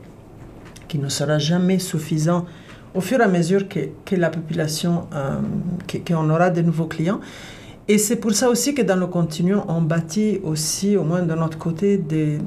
qui 0.88 0.98
ne 0.98 1.08
sera 1.08 1.38
jamais 1.38 1.78
suffisante 1.78 2.46
au 2.92 3.00
fur 3.00 3.20
et 3.20 3.22
à 3.22 3.28
mesure 3.28 3.68
que, 3.68 3.78
que 4.04 4.16
la 4.16 4.28
population, 4.28 5.06
euh, 5.14 5.38
qu'on 6.04 6.28
aura 6.30 6.50
de 6.50 6.62
nouveaux 6.62 6.86
clients. 6.86 7.20
Et 7.86 7.96
c'est 7.96 8.16
pour 8.16 8.32
ça 8.32 8.50
aussi 8.50 8.74
que 8.74 8.82
dans 8.82 8.96
le 8.96 9.06
continuum, 9.06 9.62
on 9.68 9.82
bâtit 9.82 10.40
aussi, 10.42 10.96
au 10.96 11.04
moins 11.04 11.22
de 11.22 11.34
notre 11.36 11.58
côté, 11.58 11.96
des, 11.96 12.38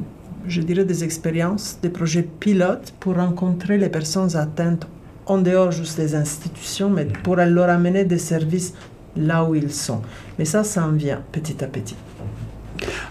je 0.45 0.61
dirais 0.61 0.83
des 0.83 1.05
expériences, 1.05 1.79
des 1.81 1.89
projets 1.89 2.23
pilotes 2.23 2.93
pour 2.99 3.15
rencontrer 3.15 3.77
les 3.77 3.87
personnes 3.87 4.35
atteintes 4.35 4.87
en 5.25 5.37
dehors 5.37 5.71
juste 5.71 5.97
des 5.97 6.15
institutions, 6.15 6.89
mais 6.89 7.05
pour 7.05 7.37
leur 7.37 7.69
amener 7.69 8.03
des 8.03 8.17
services 8.17 8.73
là 9.15 9.43
où 9.43 9.55
ils 9.55 9.71
sont. 9.71 10.01
Mais 10.37 10.45
ça, 10.45 10.63
ça 10.63 10.85
en 10.85 10.91
vient 10.91 11.21
petit 11.31 11.63
à 11.63 11.67
petit. 11.67 11.95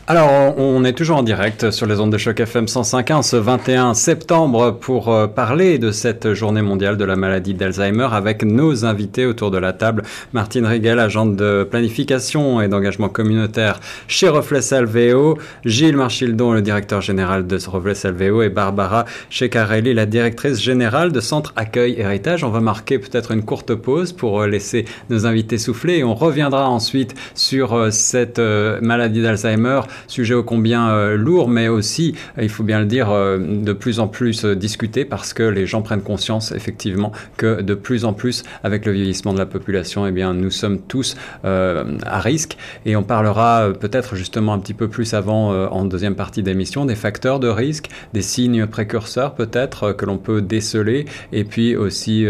Alors, 0.08 0.58
on 0.58 0.84
est 0.84 0.92
toujours 0.94 1.18
en 1.18 1.22
direct 1.22 1.70
sur 1.70 1.86
les 1.86 2.00
ondes 2.00 2.12
de 2.12 2.18
choc 2.18 2.40
FM 2.40 2.64
105.1 2.64 3.22
ce 3.22 3.36
21 3.36 3.94
septembre 3.94 4.76
pour 4.78 5.08
euh, 5.08 5.28
parler 5.28 5.78
de 5.78 5.92
cette 5.92 6.34
journée 6.34 6.60
mondiale 6.60 6.96
de 6.96 7.04
la 7.04 7.14
maladie 7.14 7.54
d'Alzheimer 7.54 8.08
avec 8.10 8.42
nos 8.42 8.84
invités 8.84 9.26
autour 9.26 9.52
de 9.52 9.58
la 9.58 9.72
table. 9.72 10.02
Martine 10.32 10.66
Rigel, 10.66 10.98
agente 10.98 11.36
de 11.36 11.66
planification 11.70 12.60
et 12.60 12.68
d'engagement 12.68 13.08
communautaire 13.08 13.78
chez 14.08 14.28
Reflet 14.28 14.60
Salveo, 14.60 15.38
Gilles 15.64 15.96
Marchildon, 15.96 16.52
le 16.52 16.62
directeur 16.62 17.00
général 17.00 17.46
de 17.46 17.58
Reflet 17.64 17.94
Salveo 17.94 18.42
et 18.42 18.48
Barbara 18.48 19.04
Checarelli, 19.30 19.94
la 19.94 20.06
directrice 20.06 20.60
générale 20.60 21.12
de 21.12 21.20
Centre 21.20 21.52
Accueil 21.54 21.94
Héritage. 21.98 22.42
On 22.42 22.50
va 22.50 22.60
marquer 22.60 22.98
peut-être 22.98 23.30
une 23.30 23.44
courte 23.44 23.74
pause 23.76 24.12
pour 24.12 24.42
euh, 24.42 24.48
laisser 24.48 24.84
nos 25.10 25.26
invités 25.26 25.58
souffler 25.58 25.98
et 25.98 26.04
on 26.04 26.14
reviendra 26.14 26.68
ensuite 26.68 27.14
sur 27.34 27.72
euh, 27.74 27.90
cette 27.90 28.40
maladie 28.40 29.22
d'Alzheimer 29.22 29.61
sujet 30.06 30.34
ô 30.34 30.42
combien 30.42 30.90
euh, 30.90 31.16
lourd, 31.16 31.48
mais 31.48 31.68
aussi, 31.68 32.14
il 32.40 32.48
faut 32.48 32.62
bien 32.62 32.80
le 32.80 32.86
dire, 32.86 33.10
euh, 33.10 33.38
de 33.38 33.72
plus 33.72 34.00
en 34.00 34.08
plus 34.08 34.44
euh, 34.44 34.54
discuté 34.54 35.04
parce 35.04 35.32
que 35.32 35.42
les 35.42 35.66
gens 35.66 35.82
prennent 35.82 36.02
conscience 36.02 36.52
effectivement 36.52 37.12
que 37.36 37.62
de 37.62 37.74
plus 37.74 38.04
en 38.04 38.12
plus, 38.12 38.42
avec 38.62 38.86
le 38.86 38.92
vieillissement 38.92 39.32
de 39.32 39.38
la 39.38 39.46
population, 39.46 40.06
eh 40.06 40.12
bien, 40.12 40.34
nous 40.34 40.50
sommes 40.50 40.78
tous 40.80 41.16
à 41.44 42.20
risque. 42.20 42.56
Et 42.86 42.96
on 42.96 43.02
parlera 43.02 43.70
peut-être 43.78 44.14
justement 44.14 44.52
un 44.52 44.58
petit 44.58 44.74
peu 44.74 44.88
plus 44.88 45.14
avant, 45.14 45.50
en 45.68 45.84
deuxième 45.84 46.14
partie 46.14 46.42
d'émission, 46.42 46.84
des 46.84 46.94
facteurs 46.94 47.40
de 47.40 47.48
risque, 47.48 47.88
des 48.12 48.22
signes 48.22 48.66
précurseurs 48.66 49.34
peut-être 49.34 49.92
que 49.92 50.04
l'on 50.04 50.18
peut 50.18 50.42
déceler, 50.42 51.06
et 51.32 51.44
puis 51.44 51.76
aussi, 51.76 52.26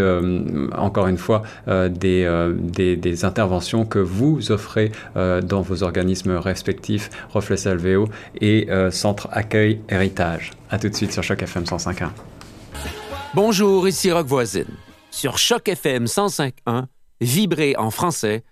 encore 0.77 1.07
une 1.07 1.19
fois, 1.19 1.43
des, 1.67 3.25
interventions 3.25 3.85
que 3.85 3.99
vous 3.99 4.53
offrez 4.53 4.93
dans 5.15 5.63
vos 5.63 5.83
organismes 5.83 6.37
respectifs. 6.37 7.11
Salveo 7.57 8.09
et 8.41 8.71
euh, 8.71 8.91
Centre 8.91 9.29
Accueil 9.33 9.81
Héritage. 9.89 10.51
A 10.71 10.79
tout 10.79 10.89
de 10.89 10.95
suite 10.95 11.13
sur 11.13 11.23
Choc 11.23 11.43
FM 11.43 11.65
105.1. 11.65 12.09
Bonjour, 13.35 13.89
ici 13.89 14.13
Rock 14.13 14.27
Voisine. 14.27 14.77
Sur 15.11 15.39
Choc 15.39 15.69
FM 15.69 16.05
105.1, 16.05 16.85
vibrez 17.21 17.77
en 17.77 17.91
français 17.91 18.45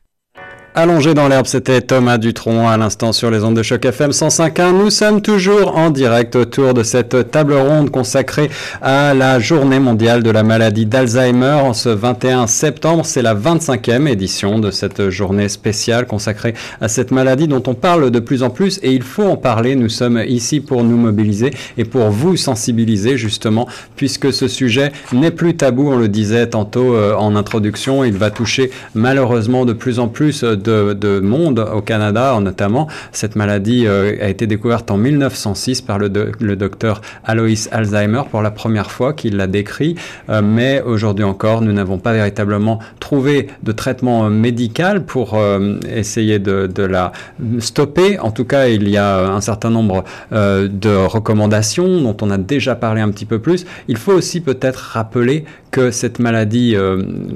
Allongé 0.72 1.14
dans 1.14 1.26
l'herbe, 1.26 1.46
c'était 1.46 1.80
Thomas 1.80 2.16
Dutronc 2.16 2.68
à 2.68 2.76
l'instant 2.76 3.12
sur 3.12 3.28
les 3.28 3.42
ondes 3.42 3.56
de 3.56 3.62
choc 3.62 3.84
FM 3.84 4.12
105.1. 4.12 4.70
Nous 4.70 4.90
sommes 4.90 5.20
toujours 5.20 5.76
en 5.76 5.90
direct 5.90 6.36
autour 6.36 6.74
de 6.74 6.84
cette 6.84 7.32
table 7.32 7.54
ronde 7.54 7.90
consacrée 7.90 8.48
à 8.80 9.12
la 9.12 9.40
journée 9.40 9.80
mondiale 9.80 10.22
de 10.22 10.30
la 10.30 10.44
maladie 10.44 10.86
d'Alzheimer 10.86 11.58
en 11.64 11.74
ce 11.74 11.88
21 11.88 12.46
septembre. 12.46 13.04
C'est 13.04 13.20
la 13.20 13.34
25e 13.34 14.06
édition 14.06 14.60
de 14.60 14.70
cette 14.70 15.10
journée 15.10 15.48
spéciale 15.48 16.06
consacrée 16.06 16.54
à 16.80 16.86
cette 16.86 17.10
maladie 17.10 17.48
dont 17.48 17.64
on 17.66 17.74
parle 17.74 18.12
de 18.12 18.20
plus 18.20 18.44
en 18.44 18.50
plus 18.50 18.78
et 18.84 18.92
il 18.92 19.02
faut 19.02 19.24
en 19.24 19.36
parler. 19.36 19.74
Nous 19.74 19.88
sommes 19.88 20.22
ici 20.24 20.60
pour 20.60 20.84
nous 20.84 20.96
mobiliser 20.96 21.50
et 21.78 21.84
pour 21.84 22.10
vous 22.10 22.36
sensibiliser 22.36 23.16
justement 23.16 23.66
puisque 23.96 24.32
ce 24.32 24.46
sujet 24.46 24.92
n'est 25.12 25.32
plus 25.32 25.56
tabou. 25.56 25.90
On 25.90 25.96
le 25.96 26.06
disait 26.06 26.46
tantôt 26.46 26.94
euh, 26.94 27.16
en 27.16 27.34
introduction. 27.34 28.04
Il 28.04 28.16
va 28.16 28.30
toucher 28.30 28.70
malheureusement 28.94 29.64
de 29.66 29.72
plus 29.72 29.98
en 29.98 30.06
plus 30.06 30.44
de, 30.62 31.20
monde 31.20 31.58
au 31.74 31.80
Canada, 31.80 32.38
notamment. 32.40 32.88
Cette 33.12 33.36
maladie 33.36 33.86
euh, 33.86 34.16
a 34.20 34.28
été 34.28 34.46
découverte 34.46 34.90
en 34.90 34.96
1906 34.96 35.82
par 35.82 35.98
le, 35.98 36.08
docteur 36.08 37.00
Alois 37.24 37.68
Alzheimer 37.70 38.22
pour 38.30 38.42
la 38.42 38.50
première 38.50 38.90
fois 38.90 39.12
qu'il 39.12 39.36
l'a 39.36 39.46
décrit. 39.46 39.96
Euh, 40.28 40.42
mais 40.42 40.82
aujourd'hui 40.82 41.24
encore, 41.24 41.62
nous 41.62 41.72
n'avons 41.72 41.98
pas 41.98 42.12
véritablement 42.12 42.78
trouvé 42.98 43.48
de 43.62 43.72
traitement 43.72 44.30
médical 44.30 45.04
pour 45.04 45.34
euh, 45.34 45.78
essayer 45.94 46.38
de, 46.38 46.66
de, 46.66 46.82
la 46.82 47.12
stopper. 47.58 48.18
En 48.18 48.30
tout 48.30 48.44
cas, 48.44 48.66
il 48.68 48.88
y 48.88 48.96
a 48.96 49.28
un 49.28 49.40
certain 49.40 49.70
nombre 49.70 50.04
de 50.32 51.06
recommandations 51.06 52.00
dont 52.00 52.16
on 52.22 52.30
a 52.30 52.38
déjà 52.38 52.74
parlé 52.74 53.00
un 53.00 53.10
petit 53.10 53.26
peu 53.26 53.38
plus. 53.38 53.66
Il 53.88 53.96
faut 53.96 54.12
aussi 54.12 54.40
peut-être 54.40 54.78
rappeler 54.78 55.44
que 55.70 55.90
cette 55.90 56.18
maladie 56.18 56.74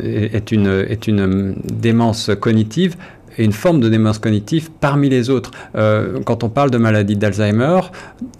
est, 0.02 0.50
une, 0.50 0.84
est 0.88 1.06
une 1.06 1.54
démence 1.64 2.30
cognitive 2.40 2.96
et 3.38 3.44
une 3.44 3.52
forme 3.52 3.80
de 3.80 3.88
démence 3.88 4.18
cognitive 4.18 4.70
parmi 4.80 5.08
les 5.08 5.30
autres. 5.30 5.50
Euh, 5.76 6.20
quand 6.24 6.44
on 6.44 6.48
parle 6.48 6.70
de 6.70 6.78
maladie 6.78 7.16
d'Alzheimer, 7.16 7.80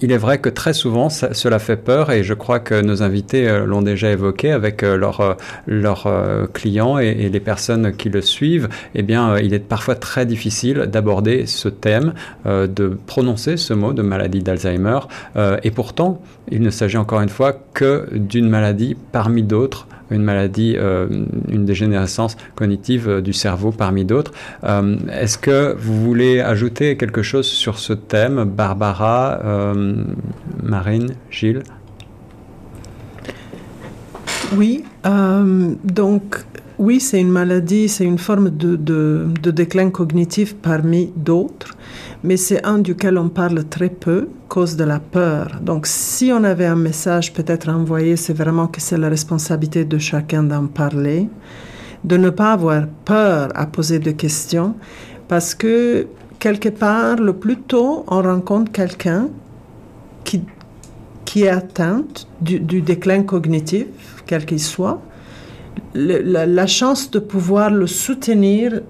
il 0.01 0.13
est 0.13 0.19
vrai 0.19 0.39
que 0.39 0.49
très 0.49 0.73
souvent 0.73 1.09
cela 1.09 1.59
fait 1.59 1.77
peur 1.77 2.11
et 2.11 2.23
je 2.23 2.35
crois 2.35 2.61
que 2.61 2.81
nos 2.81 3.03
invités 3.03 3.49
euh, 3.49 3.65
l'ont 3.65 3.83
déjà 3.83 4.11
évoqué 4.11 4.53
avec 4.53 4.83
euh, 4.83 4.97
leurs 4.97 5.37
leur, 5.67 6.09
clients 6.53 6.99
et, 6.99 7.09
et, 7.09 7.29
les 7.29 7.41
personnes 7.41 7.97
qui 7.97 8.09
le 8.09 8.21
suivent. 8.21 8.69
Eh 8.95 9.03
bien, 9.03 9.39
il 9.39 9.55
est 9.55 9.59
parfois 9.59 9.95
très 9.95 10.27
difficile 10.27 10.89
d'aborder 10.91 11.47
ce 11.47 11.69
thème, 11.69 12.13
de 12.45 12.99
prononcer 13.07 13.57
ce 13.57 13.73
mot 13.75 13.93
de 13.93 14.03
maladie 14.03 14.41
d'Alzheimer. 14.41 15.01
et 15.63 15.71
pourtant, 15.71 16.21
il 16.51 16.63
ne 16.63 16.71
s'agit 16.71 16.97
encore 16.97 17.21
une 17.21 17.29
fois 17.29 17.53
que 17.75 18.09
d'une 18.13 18.49
maladie 18.49 18.97
parmi 19.13 19.43
d'autres 19.43 19.87
une 20.11 20.23
maladie, 20.23 20.75
euh, 20.77 21.09
une 21.49 21.65
dégénérescence 21.65 22.37
cognitive 22.55 23.09
euh, 23.09 23.21
du 23.21 23.33
cerveau 23.33 23.71
parmi 23.71 24.05
d'autres. 24.05 24.33
Euh, 24.65 24.97
est-ce 25.13 25.39
que 25.39 25.75
vous 25.79 26.01
voulez 26.03 26.41
ajouter 26.41 26.97
quelque 26.97 27.23
chose 27.23 27.47
sur 27.47 27.79
ce 27.79 27.93
thème, 27.93 28.45
Barbara, 28.45 29.41
Marine, 30.63 31.15
Gilles? 31.31 31.63
Oui, 34.57 34.85
donc 35.85 36.45
oui, 36.79 37.01
c'est 37.01 37.21
une 37.21 37.31
maladie, 37.31 37.89
c'est 37.89 38.05
une 38.05 38.19
forme 38.19 38.51
de, 38.51 38.77
de 38.77 39.51
déclin 39.51 39.91
cognitif 39.91 40.55
parmi 40.55 41.11
d'autres 41.17 41.77
mais 42.25 42.39
c'est 42.39 42.65
un 42.65 42.79
duquel 42.79 43.19
on 43.19 43.29
parle 43.29 43.65
très 43.65 43.91
peu, 43.91 44.29
cause 44.49 44.77
de 44.77 44.85
la 44.85 44.99
peur. 44.99 45.61
Donc, 45.61 45.87
si 45.87 46.33
on 46.33 46.43
avait 46.43 46.65
un 46.65 46.75
message 46.75 47.35
peut-être 47.35 47.69
envoyé, 47.69 48.17
c'est 48.17 48.33
vraiment 48.33 48.67
que 48.67 48.81
c'est 48.81 48.97
la 48.97 49.11
responsabilité 49.11 49.85
de 49.85 49.99
chacun 49.99 50.43
d'en 50.43 50.67
parler, 50.67 51.29
de 52.03 52.17
ne 52.17 52.31
pas 52.31 52.53
avoir 52.53 52.87
peur 53.05 53.51
à 53.55 53.67
poser 53.67 53.99
des 53.99 54.15
questions, 54.15 54.75
parce 55.29 55.55
que 55.55 56.07
quelque 56.39 56.71
part, 56.71 57.17
le 57.17 57.35
plus 57.35 57.59
tôt 57.59 58.05
on 58.09 58.23
rencontre 58.23 58.73
quelqu'un 58.73 59.29
qui, 60.25 60.43
qui 61.27 61.43
est 61.43 61.51
atteint 61.51 62.05
du, 62.41 62.59
déclin 62.81 63.23
cognitif, 63.23 63.87
quel 64.25 64.47
qu'il 64.47 64.61
soit, 64.61 65.03
la, 65.95 66.67
chance 66.67 67.11
de 67.11 67.19
pouvoir 67.19 67.69
le 67.71 67.87
soutenir 67.87 68.81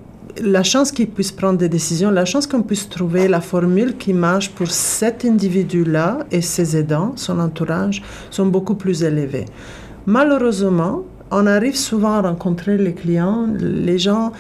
la 0.42 0.62
chance 0.62 0.90
qu'il 0.90 1.08
puisse 1.08 1.32
prendre 1.32 1.58
des 1.58 1.68
décisions, 1.68 2.10
la 2.10 2.24
chance 2.24 2.46
qu'on 2.46 2.62
puisse 2.62 2.88
trouver 2.88 3.28
la 3.28 3.40
formule 3.40 3.96
qui 3.96 4.12
marche 4.12 4.50
pour 4.50 4.70
cet 4.70 5.24
individu-là 5.24 6.26
et 6.30 6.40
ses 6.40 6.76
aidants, 6.76 7.12
son 7.16 7.38
entourage, 7.38 8.02
sont 8.30 8.46
beaucoup 8.46 8.74
plus 8.74 9.02
élevées. 9.02 9.46
Malheureusement, 10.06 11.04
on 11.30 11.46
arrive 11.46 11.76
souvent 11.76 12.14
à 12.14 12.22
rencontrer 12.22 12.76
les 12.78 12.92
clients, 12.92 13.48
les 13.58 13.98
gens, 13.98 14.32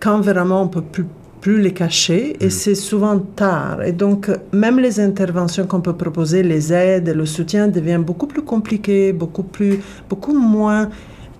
quand 0.00 0.20
vraiment 0.20 0.62
on 0.62 0.68
peut 0.68 0.82
plus, 0.82 1.06
plus 1.40 1.60
les 1.60 1.72
cacher 1.72 2.36
et 2.40 2.46
mm. 2.46 2.50
c'est 2.50 2.74
souvent 2.74 3.18
tard. 3.18 3.82
Et 3.82 3.92
donc, 3.92 4.30
même 4.52 4.78
les 4.78 5.00
interventions 5.00 5.66
qu'on 5.66 5.80
peut 5.80 5.94
proposer, 5.94 6.42
les 6.42 6.72
aides, 6.72 7.08
le 7.08 7.26
soutien 7.26 7.68
deviennent 7.68 8.02
beaucoup 8.02 8.26
plus 8.26 8.42
compliquées, 8.42 9.12
beaucoup, 9.12 9.42
plus, 9.42 9.78
beaucoup 10.08 10.34
moins 10.34 10.90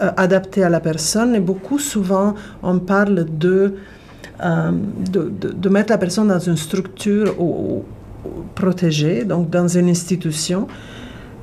euh, 0.00 0.10
adaptées 0.16 0.64
à 0.64 0.68
la 0.68 0.80
personne. 0.80 1.34
Et 1.34 1.40
beaucoup 1.40 1.78
souvent, 1.78 2.34
on 2.62 2.78
parle 2.78 3.26
de, 3.38 3.74
euh, 4.42 4.70
de, 5.10 5.30
de, 5.30 5.68
mettre 5.68 5.90
la 5.90 5.98
personne 5.98 6.28
dans 6.28 6.38
une 6.38 6.56
structure 6.56 7.34
protégée, 8.54 9.24
donc 9.24 9.50
dans 9.50 9.68
une 9.68 9.88
institution. 9.88 10.66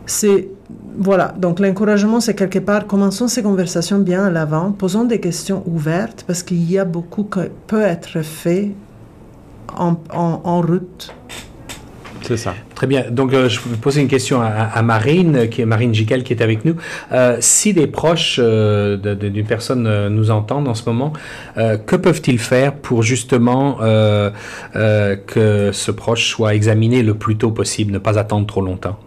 C'est 0.06 0.50
voilà, 0.98 1.34
donc 1.38 1.60
l'encouragement, 1.60 2.20
c'est 2.20 2.36
quelque 2.36 2.60
part, 2.60 2.86
commençons 2.86 3.28
ces 3.28 3.42
conversations 3.42 4.00
bien 4.00 4.26
à 4.26 4.30
l'avant, 4.30 4.72
posons 4.72 5.06
des 5.06 5.20
questions 5.20 5.64
ouvertes, 5.66 6.24
parce 6.28 6.44
qu'il 6.44 6.70
y 6.70 6.78
a 6.78 6.86
beaucoup 6.86 7.24
qui 7.24 7.40
peut 7.68 7.82
être 7.82 8.22
fait 8.22 8.72
en, 9.76 9.98
en, 10.12 10.62
route. 10.62 11.14
C'est 12.24 12.38
ça. 12.38 12.56
Très 12.74 12.88
bien. 12.88 13.06
Donc, 13.12 13.34
euh, 13.34 13.50
je 13.50 13.60
vais 13.60 13.76
poser 13.78 14.02
une 14.02 14.08
question 14.08 14.42
à, 14.42 14.82
Marine, 14.82 15.50
qui 15.50 15.62
est 15.62 15.66
Marine 15.66 15.94
Giquel, 15.94 16.24
qui 16.24 16.34
est 16.34 16.42
avec 16.42 16.66
nous. 16.66 16.76
Euh, 17.12 17.38
si 17.40 17.74
des 17.74 17.88
proches 17.88 18.40
euh, 18.42 18.98
d'une 19.16 19.46
personne 19.46 20.08
nous 20.08 20.32
entendent 20.32 20.68
en 20.68 20.74
ce 20.74 20.90
moment, 20.90 21.14
que 21.56 21.96
peuvent-ils 21.96 22.40
faire 22.40 22.74
pour 22.74 23.04
justement 23.04 23.78
que 24.74 25.70
ce 25.72 25.92
proche 25.92 26.30
soit 26.30 26.56
examiné 26.56 27.04
le 27.04 27.14
plus 27.14 27.38
tôt 27.38 27.52
possible, 27.52 27.92
ne 27.92 28.00
pas 28.00 28.18
attendre 28.18 28.48
trop 28.48 28.62
longtemps? 28.62 28.98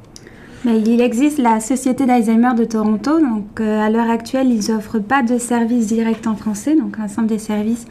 Il 0.69 1.01
existe 1.01 1.39
la 1.39 1.61
Société 1.61 2.07
d'Alzheimer 2.07 2.55
de 2.59 2.65
Toronto. 2.65 3.21
Donc, 3.21 3.61
euh, 3.61 3.81
à 3.81 3.89
l'heure 3.89 4.11
actuelle, 4.11 4.49
ils 4.51 4.73
n'offrent 4.73 4.99
pas 4.99 5.23
de 5.23 5.39
services 5.39 5.87
directs 5.87 6.27
en 6.27 6.35
français. 6.35 6.75
Donc, 6.75 6.99
l'ensemble 6.99 7.29
des 7.29 7.39
services 7.39 7.87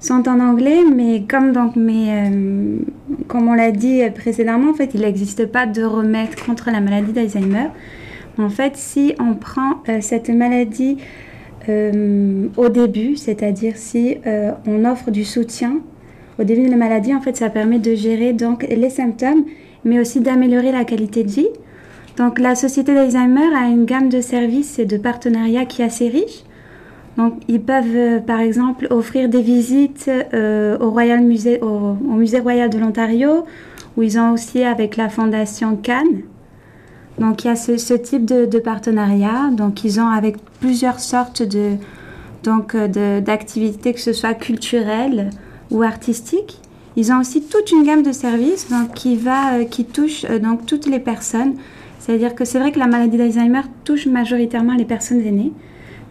sont 0.00 0.28
en 0.28 0.40
anglais. 0.40 0.82
Mais 0.94 1.24
comme, 1.28 1.52
donc, 1.52 1.76
mais, 1.76 2.28
euh, 2.28 2.78
comme 3.26 3.48
on 3.48 3.54
l'a 3.54 3.70
dit 3.70 4.02
précédemment, 4.14 4.70
en 4.70 4.74
fait, 4.74 4.90
il 4.94 5.00
n'existe 5.00 5.46
pas 5.46 5.66
de 5.66 5.82
remède 5.82 6.34
contre 6.46 6.70
la 6.70 6.80
maladie 6.80 7.12
d'Alzheimer. 7.12 7.68
En 8.38 8.50
fait, 8.50 8.76
si 8.76 9.14
on 9.18 9.34
prend 9.34 9.82
euh, 9.88 9.98
cette 10.00 10.28
maladie 10.30 10.98
au 12.56 12.68
début, 12.70 13.16
c'est-à-dire 13.16 13.76
si 13.76 14.16
on 14.66 14.86
offre 14.86 15.10
du 15.10 15.22
soutien 15.22 15.80
au 16.38 16.44
début 16.44 16.62
de 16.62 16.70
la 16.70 16.78
maladie, 16.78 17.14
en 17.14 17.20
fait, 17.20 17.36
ça 17.36 17.50
permet 17.50 17.78
de 17.78 17.94
gérer 17.94 18.32
donc 18.32 18.62
les 18.62 18.88
symptômes, 18.88 19.44
mais 19.84 20.00
aussi 20.00 20.20
d'améliorer 20.20 20.72
la 20.72 20.86
qualité 20.86 21.24
de 21.24 21.30
vie. 21.30 21.48
Donc 22.18 22.40
la 22.40 22.56
Société 22.56 22.94
d'Alzheimer 22.94 23.54
a 23.56 23.68
une 23.68 23.84
gamme 23.84 24.08
de 24.08 24.20
services 24.20 24.80
et 24.80 24.86
de 24.86 24.96
partenariats 24.96 25.66
qui 25.66 25.82
est 25.82 25.84
assez 25.84 26.08
riche. 26.08 26.42
Ils 27.48 27.60
peuvent 27.60 27.96
euh, 27.96 28.18
par 28.20 28.40
exemple 28.40 28.86
offrir 28.90 29.28
des 29.28 29.42
visites 29.42 30.10
euh, 30.32 30.78
au, 30.78 30.90
Royal 30.90 31.20
Musée, 31.20 31.60
au, 31.60 31.94
Musée 31.94 32.40
Royal 32.40 32.70
de 32.70 32.78
l'Ontario, 32.78 33.44
où 33.96 34.02
ils 34.02 34.18
ont 34.18 34.32
aussi 34.32 34.62
avec 34.62 34.96
la 34.96 35.08
Fondation 35.08 35.76
Cannes. 35.76 36.22
Donc 37.18 37.44
il 37.44 37.48
y 37.48 37.50
a 37.50 37.56
ce, 37.56 37.94
type 37.94 38.24
de, 38.24 38.58
partenariat. 38.58 39.50
Donc 39.50 39.84
ils 39.84 40.00
ont 40.00 40.08
avec 40.08 40.36
plusieurs 40.60 41.00
sortes 41.00 41.42
de 41.42 41.72
donc 42.44 42.74
euh, 42.74 43.20
d'activités, 43.20 43.92
que 43.92 44.00
ce 44.00 44.12
soit 44.12 44.34
culturelles 44.34 45.30
ou 45.70 45.82
artistiques. 45.82 46.60
Ils 46.96 47.12
ont 47.12 47.20
aussi 47.20 47.42
toute 47.42 47.72
une 47.72 47.84
gamme 47.84 48.02
de 48.02 48.12
services 48.12 48.70
donc, 48.70 48.94
qui, 48.94 49.16
va, 49.16 49.64
qui 49.64 49.84
touche 49.84 50.24
donc, 50.24 50.66
toutes 50.66 50.86
les 50.86 50.98
personnes 50.98 51.54
c'est-à-dire 52.08 52.34
que 52.34 52.46
c'est 52.46 52.58
vrai 52.58 52.72
que 52.72 52.78
la 52.78 52.86
maladie 52.86 53.18
d'Alzheimer 53.18 53.60
touche 53.84 54.06
majoritairement 54.06 54.74
les 54.74 54.86
personnes 54.86 55.20
aînées, 55.20 55.52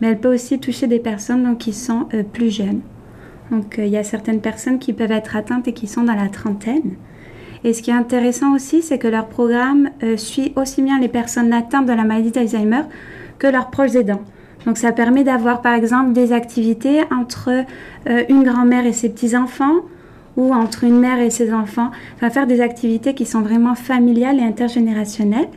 mais 0.02 0.08
elle 0.08 0.20
peut 0.20 0.34
aussi 0.34 0.60
toucher 0.60 0.88
des 0.88 1.00
personnes 1.00 1.58
qui 1.58 1.74
sont 1.74 2.08
euh, 2.14 2.24
plus 2.24 2.50
jeunes. 2.50 2.82
Donc 3.52 3.80
euh, 3.80 3.86
il 3.86 3.92
y 3.92 3.98
a 3.98 4.04
certaines 4.04 4.42
personnes 4.42 4.80
qui 4.80 4.94
peuvent 4.94 5.12
être 5.12 5.36
atteintes 5.36 5.68
et 5.68 5.74
qui 5.74 5.88
sont 5.88 6.04
dans 6.04 6.16
la 6.16 6.30
trentaine. 6.30 6.96
Et 7.64 7.74
ce 7.74 7.82
qui 7.82 7.90
est 7.90 7.96
intéressant 7.96 8.54
aussi, 8.54 8.82
c'est 8.82 9.00
que 9.00 9.08
leur 9.08 9.28
programme 9.28 9.90
euh, 10.04 10.18
suit 10.18 10.54
aussi 10.56 10.82
bien 10.82 11.00
les 11.00 11.08
personnes 11.08 11.52
atteintes 11.54 11.88
de 11.88 11.94
la 11.94 12.04
maladie 12.04 12.32
d'Alzheimer 12.32 12.84
que 13.40 13.48
leurs 13.48 13.70
proches 13.70 13.96
aidants. 13.96 14.22
Donc 14.66 14.78
ça 14.78 14.92
permet 14.92 15.24
d'avoir 15.24 15.62
par 15.62 15.74
exemple 15.74 16.14
des 16.14 16.34
activités 16.34 17.02
entre 17.10 17.64
une 18.28 18.44
grand-mère 18.44 18.86
et 18.86 18.92
ses 18.92 19.08
petits-enfants 19.08 19.76
ou 20.36 20.54
entre 20.54 20.84
une 20.84 21.00
mère 21.00 21.20
et 21.20 21.30
ses 21.30 21.54
enfants, 21.54 21.92
enfin 22.16 22.30
faire 22.30 22.48
des 22.48 22.60
activités 22.60 23.14
qui 23.14 23.26
sont 23.26 23.42
vraiment 23.42 23.76
familiales 23.76 24.40
et 24.40 24.44
intergénérationnelles. 24.44 25.48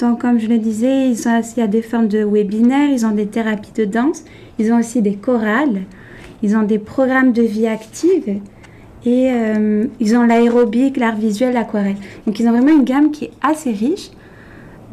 Donc, 0.00 0.22
comme 0.22 0.40
je 0.40 0.48
le 0.48 0.56
disais, 0.56 1.10
ils 1.10 1.28
ont, 1.28 1.42
il 1.56 1.60
y 1.60 1.62
a 1.62 1.66
des 1.66 1.82
formes 1.82 2.08
de 2.08 2.24
webinaires, 2.24 2.88
ils 2.88 3.04
ont 3.04 3.10
des 3.10 3.26
thérapies 3.26 3.72
de 3.76 3.84
danse, 3.84 4.24
ils 4.58 4.72
ont 4.72 4.78
aussi 4.78 5.02
des 5.02 5.14
chorales, 5.14 5.82
ils 6.42 6.56
ont 6.56 6.62
des 6.62 6.78
programmes 6.78 7.32
de 7.32 7.42
vie 7.42 7.66
active 7.66 8.40
et 9.04 9.30
euh, 9.30 9.86
ils 10.00 10.16
ont 10.16 10.22
l'aérobic, 10.22 10.96
l'art 10.96 11.16
visuel, 11.16 11.52
l'aquarelle. 11.52 11.96
Donc, 12.26 12.40
ils 12.40 12.48
ont 12.48 12.52
vraiment 12.52 12.72
une 12.72 12.84
gamme 12.84 13.10
qui 13.10 13.26
est 13.26 13.32
assez 13.42 13.72
riche. 13.72 14.10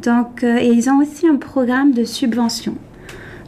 Donc, 0.02 0.44
euh, 0.44 0.58
et 0.58 0.68
ils 0.68 0.90
ont 0.90 1.00
aussi 1.00 1.26
un 1.26 1.38
programme 1.38 1.94
de 1.94 2.04
subvention. 2.04 2.76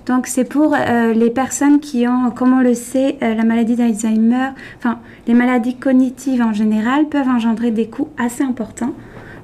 Donc, 0.06 0.28
c'est 0.28 0.46
pour 0.46 0.74
euh, 0.74 1.14
les 1.14 1.30
personnes 1.30 1.82
qui 1.82 2.08
ont, 2.08 2.32
comme 2.32 2.54
on 2.54 2.62
le 2.62 2.74
sait, 2.74 3.18
la 3.22 3.44
maladie 3.44 3.76
d'Alzheimer, 3.76 4.52
enfin, 4.78 5.00
les 5.28 5.34
maladies 5.34 5.76
cognitives 5.76 6.42
en 6.42 6.54
général 6.54 7.10
peuvent 7.10 7.28
engendrer 7.28 7.72
des 7.72 7.88
coûts 7.88 8.08
assez 8.18 8.44
importants. 8.44 8.94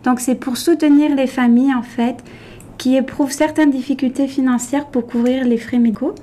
Donc 0.05 0.19
c'est 0.19 0.35
pour 0.35 0.55
soutenir 0.55 1.13
les 1.15 1.27
familles 1.27 1.73
en 1.73 1.81
fait 1.81 2.23
qui 2.77 2.95
éprouvent 2.95 3.31
certaines 3.31 3.71
difficultés 3.71 4.27
financières 4.27 4.85
pour 4.85 5.07
couvrir 5.07 5.43
les 5.43 5.57
frais 5.57 5.79
médicaux. 5.79 6.13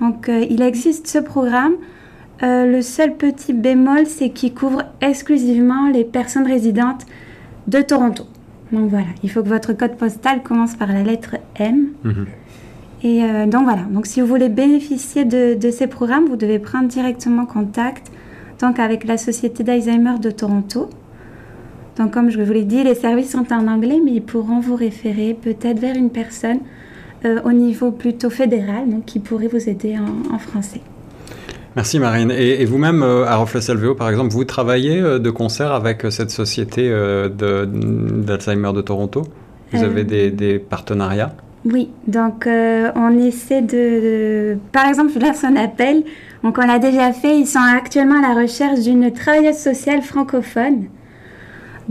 Donc 0.00 0.28
euh, 0.28 0.44
il 0.50 0.62
existe 0.62 1.06
ce 1.06 1.18
programme. 1.18 1.74
Euh, 2.42 2.66
le 2.66 2.82
seul 2.82 3.14
petit 3.14 3.52
bémol, 3.52 4.06
c'est 4.06 4.30
qu'il 4.30 4.52
couvre 4.52 4.82
exclusivement 5.00 5.88
les 5.88 6.02
personnes 6.02 6.46
résidentes 6.46 7.06
de 7.68 7.80
Toronto. 7.80 8.24
Donc 8.72 8.90
voilà, 8.90 9.06
il 9.22 9.30
faut 9.30 9.42
que 9.42 9.48
votre 9.48 9.74
code 9.74 9.96
postal 9.96 10.42
commence 10.42 10.74
par 10.74 10.88
la 10.88 11.02
lettre 11.02 11.36
M. 11.56 11.90
Mhm. 12.02 12.26
Et 13.04 13.22
euh, 13.24 13.46
donc 13.46 13.64
voilà, 13.64 13.82
donc 13.82 14.06
si 14.06 14.20
vous 14.20 14.26
voulez 14.26 14.48
bénéficier 14.48 15.24
de, 15.24 15.54
de, 15.54 15.70
ces 15.70 15.86
programmes, 15.86 16.26
vous 16.26 16.36
devez 16.36 16.58
prendre 16.58 16.88
directement 16.88 17.46
contact 17.46 18.10
donc 18.60 18.78
avec 18.78 19.04
la 19.04 19.18
Société 19.18 19.62
d'Alzheimer 19.62 20.18
de 20.20 20.30
Toronto. 20.30 20.88
Donc, 21.98 22.12
comme 22.12 22.30
je 22.30 22.40
vous 22.40 22.52
l'ai 22.52 22.64
dit, 22.64 22.82
les 22.82 22.94
services 22.94 23.32
sont 23.32 23.52
en 23.52 23.68
anglais, 23.68 24.00
mais 24.02 24.12
ils 24.12 24.22
pourront 24.22 24.60
vous 24.60 24.76
référer 24.76 25.36
peut-être 25.40 25.78
vers 25.78 25.96
une 25.96 26.10
personne 26.10 26.60
euh, 27.24 27.40
au 27.44 27.52
niveau 27.52 27.90
plutôt 27.90 28.30
fédéral, 28.30 28.88
donc 28.88 29.04
qui 29.04 29.18
pourrait 29.18 29.48
vous 29.48 29.68
aider 29.68 29.96
en, 29.98 30.38
français. 30.38 30.80
Merci 31.76 31.98
Marine. 31.98 32.30
Et, 32.30 32.64
vous-même, 32.64 33.02
euh, 33.02 33.26
à 33.26 33.36
Reflet 33.36 33.60
Salveo, 33.60 33.94
par 33.94 34.08
exemple, 34.08 34.32
vous 34.32 34.44
travaillez 34.44 35.00
euh, 35.00 35.18
de 35.18 35.30
concert 35.30 35.72
avec 35.72 36.06
cette 36.10 36.30
société 36.30 36.90
d'Alzheimer 36.90 38.72
de, 38.74 38.80
Toronto? 38.80 39.22
Vous 39.72 39.82
avez 39.82 40.04
des, 40.04 40.58
partenariats? 40.58 41.34
Oui, 41.64 41.90
donc 42.06 42.46
on 42.48 43.18
essaie 43.18 43.62
de, 43.62 44.56
Par 44.72 44.86
exemple, 44.86 45.12
je 45.14 45.20
lance 45.20 45.44
un 45.44 45.56
appel. 45.56 46.02
Donc 46.42 46.58
on 46.58 46.66
l'a 46.66 46.78
déjà 46.78 47.12
fait. 47.12 47.38
Ils 47.38 47.46
sont 47.46 47.60
actuellement 47.60 48.18
à 48.18 48.34
la 48.34 48.42
recherche 48.42 48.80
d'une 48.80 49.12
travailleuse 49.12 49.56
sociale 49.56 50.02
francophone 50.02 50.86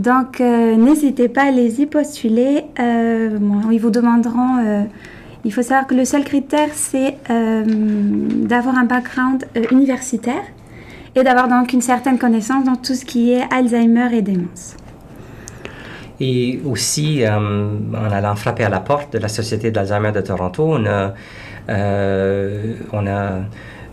donc, 0.02 0.40
euh, 0.40 0.74
n'hésitez 0.74 1.28
pas 1.28 1.44
à 1.44 1.50
les 1.52 1.80
y 1.80 1.86
postuler. 1.86 2.64
Euh, 2.80 3.38
ils 3.70 3.78
vous 3.78 3.90
demanderont. 3.90 4.58
Euh, 4.58 4.82
il 5.44 5.52
faut 5.52 5.62
savoir 5.62 5.86
que 5.86 5.94
le 5.94 6.04
seul 6.04 6.24
critère, 6.24 6.68
c'est 6.72 7.16
d'avoir 7.28 8.78
un 8.78 8.84
background 8.84 9.44
universitaire 9.72 10.42
et 11.16 11.22
d'avoir 11.24 11.48
donc 11.48 11.72
une 11.72 11.80
certaine 11.80 12.16
connaissance 12.16 12.64
dans 12.64 12.76
tout 12.76 12.94
ce 12.94 13.04
qui 13.04 13.32
est 13.32 13.42
Alzheimer 13.52 14.08
et 14.12 14.22
démence. 14.22 14.76
Et 16.20 16.60
aussi, 16.64 17.24
en 17.26 18.10
allant 18.12 18.36
frapper 18.36 18.62
à 18.62 18.68
la 18.68 18.78
porte 18.78 19.14
de 19.14 19.18
la 19.18 19.26
Société 19.26 19.72
d'Alzheimer 19.72 20.12
de 20.12 20.20
Toronto, 20.20 20.64
on 20.64 20.86
a, 20.86 21.12
on 22.92 23.06
a 23.08 23.40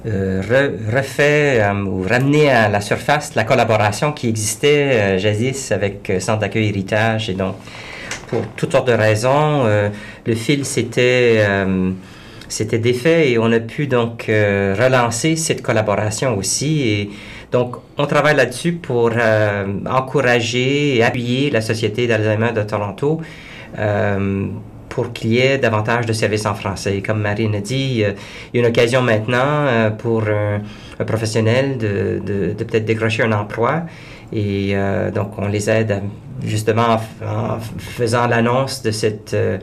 euh, 0.06 0.72
refait 0.96 1.60
euh, 1.62 1.74
ou 1.84 2.04
ramener 2.04 2.50
à 2.50 2.70
la 2.70 2.80
surface 2.80 3.36
la 3.36 3.44
collaboration 3.44 4.14
qui 4.14 4.30
existait 4.30 4.94
euh, 4.94 5.18
jadis 5.18 5.74
avec 5.74 6.10
Centre 6.20 6.40
d'accueil 6.40 6.70
héritage. 6.70 7.30
Et 7.30 7.34
donc 7.34 7.56
pour 8.28 8.44
toutes 8.56 8.72
sortes 8.72 8.88
de 8.88 8.94
raisons 8.94 9.66
le 10.26 10.36
fil 10.36 10.64
s'était 10.64 11.44
défait 12.80 13.32
et 13.32 13.40
on 13.40 13.52
a 13.52 13.60
pu 13.60 13.88
donc 13.88 14.26
relancer 14.28 15.36
cette 15.36 15.64
collaboration 15.64 16.38
aussi. 16.38 16.88
Et 16.88 17.10
donc 17.52 17.76
on 17.98 18.06
travaille 18.06 18.36
là-dessus 18.36 18.74
pour 18.74 19.12
encourager 19.90 20.98
et 20.98 21.04
appuyer 21.04 21.50
la 21.50 21.62
société 21.62 22.06
d'Alzheimer 22.06 22.52
de 22.54 22.62
Toronto 22.62 23.20
pour 24.90 25.14
qu'il 25.14 25.34
y 25.34 25.40
ait 25.40 25.58
davantage 25.58 26.06
de 26.06 26.14
services 26.14 26.46
en 26.46 26.56
français. 26.56 27.02
Comme 27.06 27.22
Marine 27.22 27.56
a 27.56 27.62
dit, 27.62 27.76
il 27.94 28.00
y 28.00 28.06
a 28.06 28.14
une 28.54 28.66
occasion 28.66 29.02
maintenant 29.02 29.38
euh, 29.44 29.90
pour 29.92 30.24
un, 30.28 30.62
professionnel 31.06 31.78
de, 31.78 32.20
de, 32.26 32.64
peut-être 32.64 32.86
décrocher 32.86 33.24
un 33.24 33.32
emploi. 33.32 33.84
Et 34.34 34.72
euh, 34.74 35.12
donc, 35.12 35.38
on 35.38 35.48
les 35.48 35.70
aide 35.70 36.02
justement 36.44 36.98
en, 37.26 37.60
faisant 37.78 38.28
l'annonce 38.28 38.82
de 38.82 38.92
cette, 38.92 39.34
euh, 39.34 39.58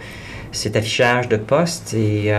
cet 0.52 0.76
affichage 0.76 1.28
de 1.28 1.36
poste. 1.36 1.92
Et 1.94 2.32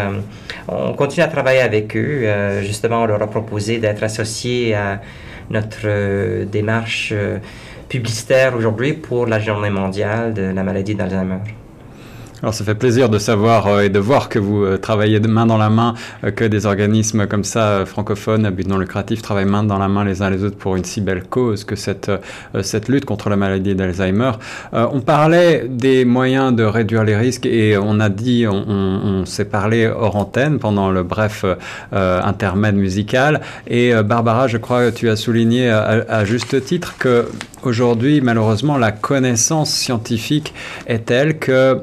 on 0.68 0.94
continue 0.94 1.24
à 1.24 1.28
travailler 1.28 1.62
avec 1.62 1.96
eux. 1.96 2.62
justement, 2.64 3.04
on 3.04 3.06
leur 3.06 3.22
a 3.22 3.28
proposé 3.28 3.78
d'être 3.78 4.04
associés 4.04 4.74
à 4.74 5.02
notre 5.52 6.46
démarche 6.46 7.14
publicitaire 7.88 8.56
aujourd'hui 8.56 8.94
pour 8.94 9.28
la 9.28 9.40
journée 9.40 9.70
mondiale 9.70 10.34
de 10.34 10.42
la 10.42 10.64
maladie 10.64 10.96
d'Alzheimer. 10.96 11.67
Alors 12.44 12.54
ça 12.54 12.64
fait 12.64 12.76
plaisir 12.76 13.10
de 13.10 13.18
savoir 13.18 13.66
euh, 13.66 13.82
et 13.82 13.90
de 13.90 13.98
voir 13.98 14.30
que 14.30 14.38
vous 14.38 14.64
euh, 14.64 14.78
travaillez 14.78 15.20
de 15.20 15.28
main 15.28 15.48
dans 15.48 15.58
la 15.58 15.72
main, 15.72 15.96
euh, 16.24 16.30
que 16.30 16.44
des 16.44 16.68
organismes 16.68 17.26
comme 17.26 17.44
ça 17.44 17.84
francophones 17.88 18.46
à 18.46 18.52
but 18.52 18.68
non 18.68 18.78
lucratif 18.78 19.24
travaillent 19.24 19.46
main 19.46 19.64
dans 19.64 19.80
la 19.80 19.88
main 19.88 20.06
les 20.06 20.22
uns 20.22 20.30
les 20.30 20.44
autres 20.44 20.58
pour 20.58 20.76
une 20.76 20.84
si 20.84 21.02
belle 21.02 21.24
cause 21.24 21.64
que 21.64 21.76
cette, 21.76 22.12
cette 22.62 22.90
lutte 22.90 23.06
contre 23.06 23.30
la 23.30 23.38
maladie 23.38 23.74
d'Alzheimer. 23.74 24.32
on 24.72 25.02
parlait 25.02 25.66
des 25.68 26.06
moyens 26.06 26.56
de 26.56 26.64
réduire 26.64 27.04
les 27.04 27.16
risques 27.16 27.46
et 27.46 27.78
on 27.78 28.00
a 28.00 28.10
dit, 28.10 28.46
on, 28.48 29.26
s'est 29.26 29.46
parlé 29.46 29.88
hors 29.88 30.16
antenne 30.16 30.60
pendant 30.60 30.92
le 30.92 31.04
bref 31.04 31.46
intermède 31.92 32.76
musical 32.76 33.42
et 33.68 33.94
Barbara, 34.04 34.48
je 34.48 34.58
crois 34.58 34.90
que 34.90 34.96
tu 34.96 35.10
as 35.10 35.16
souligné 35.16 35.70
à, 35.70 36.26
juste 36.26 36.64
titre 36.64 36.96
que 36.98 37.28
Aujourd'hui, 37.64 38.22
malheureusement, 38.22 38.78
la 38.78 38.92
connaissance 38.92 39.72
scientifique 39.72 40.54
est 40.86 41.06
telle 41.06 41.40
que, 41.40 41.82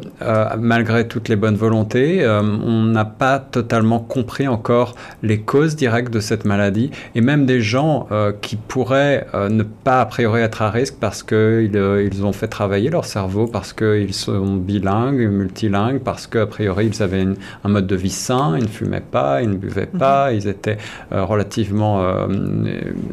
malgré 0.58 1.06
toutes 1.08 1.28
les 1.28 1.36
bonnes 1.36 1.56
volontés, 1.56 2.22
euh, 2.22 2.40
on 2.40 2.82
n'a 2.84 3.04
pas 3.04 3.38
totalement 3.38 3.98
compris 3.98 4.48
encore 4.48 4.94
les 5.22 5.40
causes 5.40 5.76
directes 5.76 6.12
de 6.12 6.20
cette 6.20 6.44
maladie. 6.44 6.90
Et 7.14 7.20
même 7.20 7.46
des 7.46 7.60
gens 7.60 8.06
euh, 8.12 8.32
qui 8.40 8.56
pourraient 8.56 9.26
ne 9.34 9.62
pas 9.62 10.00
a 10.00 10.06
priori 10.06 10.40
être 10.40 10.62
à 10.62 10.70
risque 10.70 10.96
parce 11.00 11.22
qu'ils 11.22 11.74
ils 11.74 12.24
ont 12.24 12.32
fait 12.32 12.48
travailler 12.48 12.90
leur 12.90 13.04
cerveau, 13.04 13.46
parce 13.46 13.72
qu'ils 13.72 14.14
sont 14.14 14.56
bilingues, 14.56 15.28
multilingues, 15.28 15.98
parce 15.98 16.26
qu'a 16.26 16.46
priori 16.46 16.86
ils 16.86 17.02
avaient 17.02 17.26
un 17.64 17.68
mode 17.68 17.86
de 17.86 17.96
vie 17.96 18.10
sain, 18.10 18.54
ils 18.56 18.64
ne 18.64 18.68
fumaient 18.68 19.00
pas, 19.00 19.42
ils 19.42 19.50
ne 19.50 19.56
buvaient 19.56 19.86
pas, 19.86 20.30
mhm. 20.30 20.36
ils 20.36 20.48
étaient 20.48 20.78
relativement, 21.10 22.04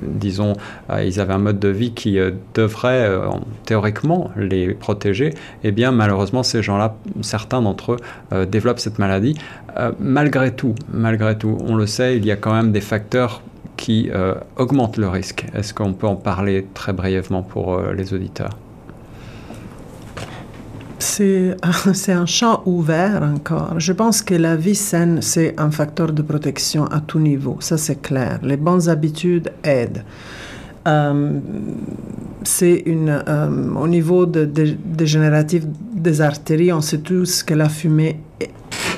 disons, 0.02 0.54
ils 1.02 1.20
avaient 1.20 1.34
un 1.34 1.40
mode 1.40 1.60
de 1.60 1.70
vie 1.70 1.94
qui 1.94 2.20
devrait 2.54 3.08
euh, 3.12 3.30
théoriquement 3.66 4.32
les 4.36 4.74
protéger, 4.74 5.34
eh 5.64 5.72
bien 5.72 5.92
malheureusement 5.92 6.44
ces 6.44 6.64
gens-là, 6.64 6.96
certains 7.24 7.62
d'entre 7.62 7.94
eux 7.94 7.98
euh, 8.34 8.46
développent 8.46 8.80
cette 8.80 9.00
maladie. 9.00 9.36
Euh, 9.78 9.92
malgré 10.00 10.52
tout, 10.52 10.76
malgré 10.92 11.38
tout, 11.38 11.58
on 11.62 11.76
le 11.76 11.88
sait, 11.88 12.18
il 12.18 12.26
y 12.26 12.32
a 12.32 12.36
quand 12.36 12.54
même 12.54 12.72
des 12.72 12.82
facteurs 12.82 13.42
qui 13.78 14.12
augmentent 14.58 14.98
le 14.98 15.10
risque. 15.10 15.48
Est-ce 15.56 15.74
qu'on 15.74 15.94
peut 15.94 16.06
en 16.06 16.16
parler 16.16 16.68
très 16.76 16.94
brièvement 16.94 17.42
pour 17.42 17.82
les 17.82 18.14
auditeurs? 18.14 18.56
C'est 21.94 22.12
un 22.12 22.26
champ 22.26 22.62
ouvert 22.66 23.24
encore. 23.24 23.80
Je 23.80 23.92
pense 23.92 24.22
que 24.22 24.36
la 24.36 24.56
vie 24.56 24.76
saine, 24.76 25.22
c'est 25.22 25.60
un 25.60 25.72
facteur 25.72 26.14
de 26.14 26.22
protection 26.22 26.86
à 26.86 27.00
tout 27.00 27.20
niveau. 27.20 27.58
Ça, 27.60 27.78
c'est 27.78 28.02
clair. 28.02 28.40
Les 28.44 28.58
bonnes 28.58 28.88
habitudes 28.88 29.52
aident. 29.64 30.04
Euh, 30.88 31.40
c'est 32.44 32.84
une, 32.86 33.24
euh, 33.28 33.74
au 33.76 33.88
niveau 33.88 34.26
de, 34.26 34.46
dégénératif 34.46 35.64
des 35.94 36.22
artères, 36.22 36.76
on 36.76 36.82
sait 36.82 37.00
tous 37.00 37.44
que 37.44 37.54
la 37.54 37.70
fumée 37.70 38.20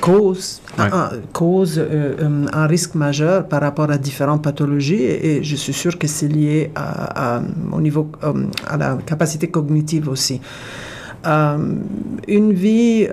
cause, 0.00 0.60
un, 0.78 1.10
cause 1.32 1.78
euh, 1.78 2.46
un 2.52 2.66
risque 2.66 2.94
majeur 2.94 3.46
par 3.46 3.60
rapport 3.60 3.90
à 3.90 3.98
différentes 3.98 4.42
pathologies 4.42 5.02
et, 5.02 5.42
je 5.42 5.56
suis 5.56 5.72
sûr 5.72 5.98
que 5.98 6.06
c'est 6.06 6.28
lié 6.28 6.70
à, 6.74 7.40
au 7.72 7.80
niveau, 7.80 8.10
à 8.66 8.76
la 8.76 8.98
capacité 9.06 9.48
cognitive 9.48 10.08
aussi. 10.08 10.40
une 11.24 12.52
vie 12.52 13.08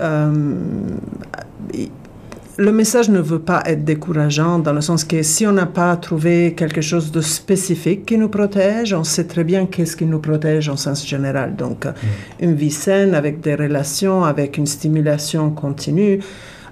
le 2.61 2.71
message 2.71 3.09
ne 3.09 3.19
veut 3.19 3.39
pas 3.39 3.63
être 3.65 3.83
décourageant 3.83 4.59
dans 4.59 4.73
le 4.73 4.81
sens 4.81 5.03
que 5.03 5.23
si 5.23 5.47
on 5.47 5.51
n'a 5.51 5.65
pas 5.65 5.95
trouvé 5.97 6.53
quelque 6.55 6.81
chose 6.81 7.11
de 7.11 7.21
spécifique 7.21 8.05
qui 8.05 8.17
nous 8.17 8.29
protège, 8.29 8.93
on 8.93 9.03
sait 9.03 9.23
très 9.23 9.43
bien 9.43 9.65
qu'est-ce 9.65 9.97
qui 9.97 10.05
nous 10.05 10.19
protège 10.19 10.69
en 10.69 10.77
sens 10.77 11.05
général. 11.05 11.55
Donc, 11.55 11.85
mm. 11.85 11.93
une 12.41 12.53
vie 12.53 12.71
saine 12.71 13.15
avec 13.15 13.41
des 13.41 13.55
relations, 13.55 14.23
avec 14.23 14.57
une 14.57 14.67
stimulation 14.67 15.49
continue, 15.49 16.19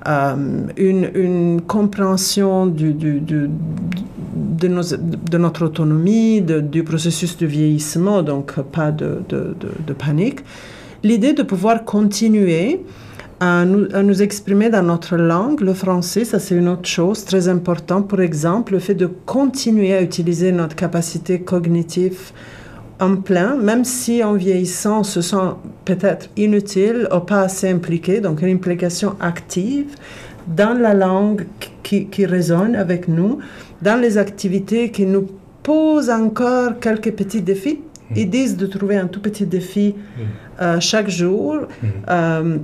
euh, 0.07 0.35
une, 0.77 1.61
compréhension 1.61 2.67
du, 2.67 2.93
de, 2.93 3.49
de, 4.29 5.37
notre 5.37 5.65
autonomie, 5.65 6.41
du 6.41 6.83
processus 6.83 7.35
de 7.35 7.47
vieillissement, 7.47 8.21
donc 8.21 8.53
pas 8.61 8.91
de, 8.91 9.23
de 9.27 9.93
panique. 9.93 10.41
L'idée 11.03 11.33
de 11.33 11.43
pouvoir 11.43 11.83
continuer 11.83 12.81
à 13.39 13.63
nous, 13.65 14.21
exprimer 14.21 14.69
dans 14.69 14.83
notre 14.83 15.15
langue, 15.15 15.61
le 15.61 15.73
français, 15.73 16.25
ça 16.25 16.39
c'est 16.39 16.55
une 16.55 16.67
autre 16.67 16.87
chose 16.87 17.23
très 17.23 17.47
importante. 17.47 18.09
Par 18.09 18.19
exemple, 18.19 18.73
le 18.73 18.79
fait 18.79 18.95
de 18.95 19.05
continuer 19.07 19.93
à 19.93 20.01
utiliser 20.01 20.51
notre 20.51 20.75
capacité 20.75 21.39
cognitive 21.41 22.31
en 22.99 23.15
plein, 23.15 23.55
même 23.55 23.85
si 23.85 24.23
en 24.23 24.33
vieillissant, 24.33 24.99
on 24.99 25.03
se 25.03 25.21
sent 25.21 25.53
peut-être 25.85 26.29
inutile 26.35 27.07
ou 27.15 27.19
pas 27.19 27.41
assez 27.43 27.69
impliqué, 27.69 28.19
donc 28.19 28.41
une 28.41 28.53
implication 28.53 29.15
active 29.21 29.95
dans 30.47 30.77
la 30.77 30.93
langue 30.93 31.45
qui, 31.83 32.07
qui 32.07 32.25
résonne 32.25 32.75
avec 32.75 33.07
nous, 33.07 33.39
dans 33.81 33.99
les 34.01 34.17
activités 34.17 34.91
qui 34.91 35.05
nous 35.05 35.27
posent 35.63 36.09
encore 36.09 36.79
quelques 36.79 37.13
petits 37.13 37.41
défis. 37.41 37.79
Mmh. 38.09 38.13
Ils 38.17 38.29
disent 38.29 38.57
de 38.57 38.65
trouver 38.65 38.97
un 38.97 39.07
tout 39.07 39.21
petit 39.21 39.45
défi 39.45 39.95
mmh. 39.95 40.21
euh, 40.61 40.79
chaque 40.79 41.09
jour. 41.09 41.55
Mmh. 41.55 41.87
Euh, 42.09 42.57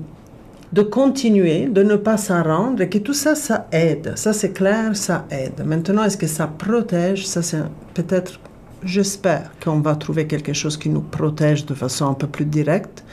de 0.76 0.82
continuer, 0.82 1.68
de 1.68 1.84
ne 1.84 1.96
pas 1.96 2.18
s'en 2.18 2.44
rendre, 2.44 2.82
et 2.82 2.90
que 2.90 2.98
tout 2.98 3.14
ça, 3.14 3.34
ça 3.34 3.66
aide. 3.72 4.12
Ça, 4.16 4.34
c'est 4.34 4.52
clair, 4.52 4.94
ça 4.94 5.26
aide. 5.32 5.64
Maintenant, 5.66 6.04
est-ce 6.04 6.18
que 6.18 6.28
ça 6.28 6.48
protège? 6.48 7.26
Ça, 7.26 7.42
c'est 7.42 7.64
peut-être, 7.94 8.42
j'espère 8.84 9.52
qu'on 9.64 9.80
va 9.80 9.96
trouver 9.96 10.28
quelque 10.28 10.52
chose 10.52 10.76
qui 10.76 10.90
nous 10.90 11.00
protège 11.00 11.66
de 11.66 11.74
façon 11.74 12.10
un 12.10 12.14
peu 12.14 12.28
plus 12.28 12.44
directe. 12.44 13.06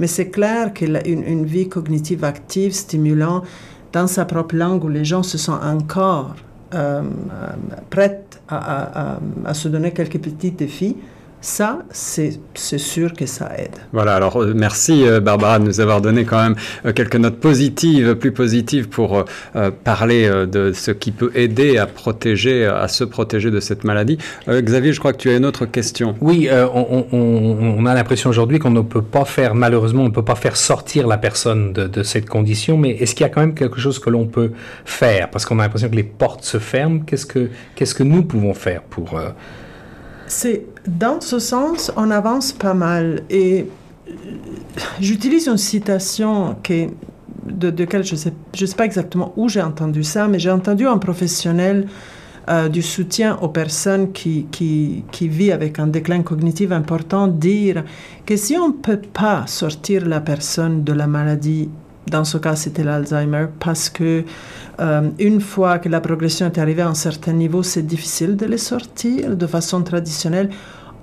Mais 0.00 0.08
c'est 0.08 0.28
clair 0.28 0.74
qu'une 0.74 1.00
une 1.04 1.44
vie 1.44 1.68
cognitive 1.68 2.24
active, 2.24 2.72
stimulant, 2.72 3.44
dans 3.92 4.08
sa 4.08 4.24
propre 4.24 4.56
langue, 4.56 4.82
où 4.82 4.88
les 4.88 5.04
gens 5.04 5.22
se 5.22 5.38
sentent 5.38 5.62
encore 5.62 6.34
euh, 6.74 7.00
euh 7.02 7.48
prêts 7.90 8.24
à, 8.48 9.18
à, 9.44 9.54
se 9.54 9.68
donner 9.68 9.92
quelques 9.92 10.18
petits 10.18 10.50
défis, 10.50 10.96
ça, 11.44 11.80
c'est 11.90 12.40
sûr 12.78 13.12
que 13.12 13.26
ça 13.26 13.52
aide. 13.58 13.76
Voilà, 13.92 14.14
alors 14.14 14.42
euh, 14.42 14.54
merci 14.56 15.06
euh, 15.06 15.20
Barbara 15.20 15.58
de 15.58 15.64
nous 15.64 15.78
avoir 15.78 16.00
donné 16.00 16.24
quand 16.24 16.42
même 16.42 16.56
euh, 16.86 16.94
quelques 16.94 17.16
notes 17.16 17.38
positives, 17.38 18.14
plus 18.14 18.32
positives 18.32 18.88
pour 18.88 19.24
parler 19.84 20.30
de 20.50 20.72
ce 20.72 20.90
qui 20.90 21.10
peut 21.12 21.30
aider 21.34 21.76
à 21.76 21.86
protéger, 21.86 22.64
à 22.64 22.88
se 22.88 23.04
protéger 23.04 23.50
de 23.50 23.60
cette 23.60 23.84
maladie. 23.84 24.18
Xavier, 24.48 24.92
je 24.92 24.98
crois 24.98 25.12
que 25.12 25.18
tu 25.18 25.28
as 25.28 25.36
une 25.36 25.44
autre 25.44 25.66
question. 25.66 26.14
Oui, 26.20 26.48
on, 26.50 27.86
a 27.86 27.94
l'impression 27.94 28.30
aujourd'hui 28.30 28.58
qu'on 28.58 28.70
ne 28.70 28.80
peut 28.80 29.02
pas 29.02 29.24
faire, 29.24 29.54
malheureusement, 29.54 30.02
on 30.02 30.08
ne 30.08 30.14
peut 30.14 30.24
pas 30.24 30.34
faire 30.34 30.56
sortir 30.56 31.06
la 31.06 31.18
personne 31.18 31.72
de, 31.72 32.02
cette 32.02 32.28
condition, 32.28 32.78
mais 32.78 32.90
est-ce 32.90 33.14
qu'il 33.14 33.24
y 33.24 33.28
a 33.28 33.30
quand 33.30 33.40
même 33.40 33.54
quelque 33.54 33.80
chose 33.80 33.98
que 33.98 34.10
l'on 34.10 34.26
peut 34.26 34.52
faire? 34.84 35.30
Parce 35.30 35.44
qu'on 35.44 35.58
a 35.58 35.62
l'impression 35.64 35.90
que 35.90 35.96
les 35.96 36.04
portes 36.04 36.44
se 36.44 36.58
ferment. 36.58 37.00
Qu'est-ce 37.00 37.26
que, 37.26 37.50
qu'est-ce 37.74 37.94
que 37.94 38.02
nous 38.02 38.22
pouvons 38.22 38.54
faire 38.54 38.82
pour... 38.82 39.20
C'est 40.26 40.66
dans 40.86 41.20
ce 41.20 41.38
sens, 41.38 41.92
on 41.96 42.10
avance 42.10 42.52
pas 42.52 42.74
mal. 42.74 43.22
Et 43.30 43.66
j'utilise 45.00 45.46
une 45.48 45.58
citation 45.58 46.56
qui 46.62 46.88
de, 47.44 47.70
de 47.70 47.84
laquelle 47.84 48.04
je 48.04 48.14
ne 48.14 48.18
sais, 48.18 48.32
je 48.54 48.66
sais 48.66 48.76
pas 48.76 48.84
exactement 48.84 49.32
où 49.36 49.48
j'ai 49.48 49.62
entendu 49.62 50.02
ça, 50.02 50.28
mais 50.28 50.38
j'ai 50.38 50.50
entendu 50.50 50.86
un 50.86 50.98
professionnel 50.98 51.86
euh, 52.48 52.68
du 52.68 52.82
soutien 52.82 53.38
aux 53.40 53.48
personnes 53.48 54.12
qui, 54.12 54.46
qui, 54.50 55.04
qui 55.10 55.28
vivent 55.28 55.52
avec 55.52 55.78
un 55.78 55.86
déclin 55.86 56.22
cognitif 56.22 56.72
important 56.72 57.26
dire 57.26 57.84
que 58.26 58.36
si 58.36 58.56
on 58.56 58.68
ne 58.68 58.74
peut 58.74 59.00
pas 59.00 59.46
sortir 59.46 60.06
la 60.06 60.20
personne 60.20 60.84
de 60.84 60.92
la 60.92 61.06
maladie 61.06 61.70
dans 62.10 62.24
ce 62.24 62.38
cas, 62.38 62.56
c'était 62.56 62.84
l'Alzheimer 62.84 63.46
parce 63.58 63.88
que 63.88 64.24
euh, 64.80 65.08
une 65.18 65.40
fois 65.40 65.78
que 65.78 65.88
la 65.88 66.00
progression 66.00 66.46
est 66.46 66.58
arrivée 66.58 66.82
à 66.82 66.88
un 66.88 66.94
certain 66.94 67.32
niveau, 67.32 67.62
c'est 67.62 67.86
difficile 67.86 68.36
de 68.36 68.46
les 68.46 68.58
sortir 68.58 69.36
de 69.36 69.46
façon 69.46 69.82
traditionnelle. 69.82 70.50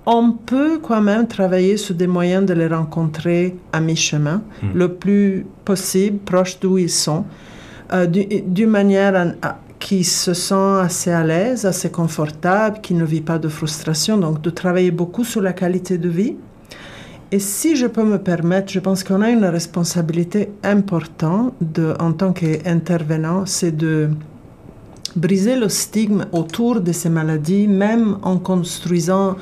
On 0.06 0.32
peut 0.32 0.80
quand 0.80 1.02
même 1.02 1.28
travailler 1.28 1.78
sur 1.78 1.96
des 1.96 2.08
moyens 2.08 2.46
de 2.46 2.54
les 2.54 2.68
rencontrer 2.68 3.56
à 3.72 3.80
mi-chemin, 3.80 4.42
hmm. 4.62 4.68
le 4.74 4.94
plus 4.94 5.46
possible, 5.64 6.18
proche 6.20 6.60
d'où 6.60 6.78
ils 6.78 6.90
sont, 6.90 7.26
euh, 7.94 8.08
d'une 8.08 8.70
manière 8.70 9.36
qui 9.80 10.04
se 10.04 10.34
sent 10.34 10.80
assez 10.82 11.12
à 11.12 11.24
l'aise, 11.24 11.66
assez 11.66 11.90
confortable, 11.90 12.80
qui 12.82 12.94
ne 12.94 13.04
vit 13.04 13.22
pas 13.22 13.40
de 13.40 13.48
frustration. 13.48 14.18
Donc, 14.18 14.42
de 14.42 14.50
travailler 14.50 14.92
beaucoup 14.92 15.24
sur 15.24 15.42
la 15.42 15.54
qualité 15.54 15.98
de 15.98 16.10
vie 16.10 16.36
et 17.32 17.40
si 17.40 17.76
je 17.78 17.88
peux 17.88 18.04
me 18.04 18.18
permettre, 18.18 18.72
je 18.72 18.80
pense 18.80 19.04
qu'on 19.04 19.22
a 19.22 19.30
une 19.30 19.46
responsabilité 19.46 20.50
importante 20.64 21.54
en 22.00 22.12
tant 22.12 22.34
qu'intervenant, 22.34 23.46
c'est 23.46 23.72
de 23.72 24.10
briser 25.16 25.56
le 25.56 25.70
stigme 25.70 26.26
autour 26.34 26.82
de 26.82 26.92
ces 26.92 27.10
maladies, 27.10 27.68
même 27.68 28.18
en 28.22 28.38
construisant 28.38 29.38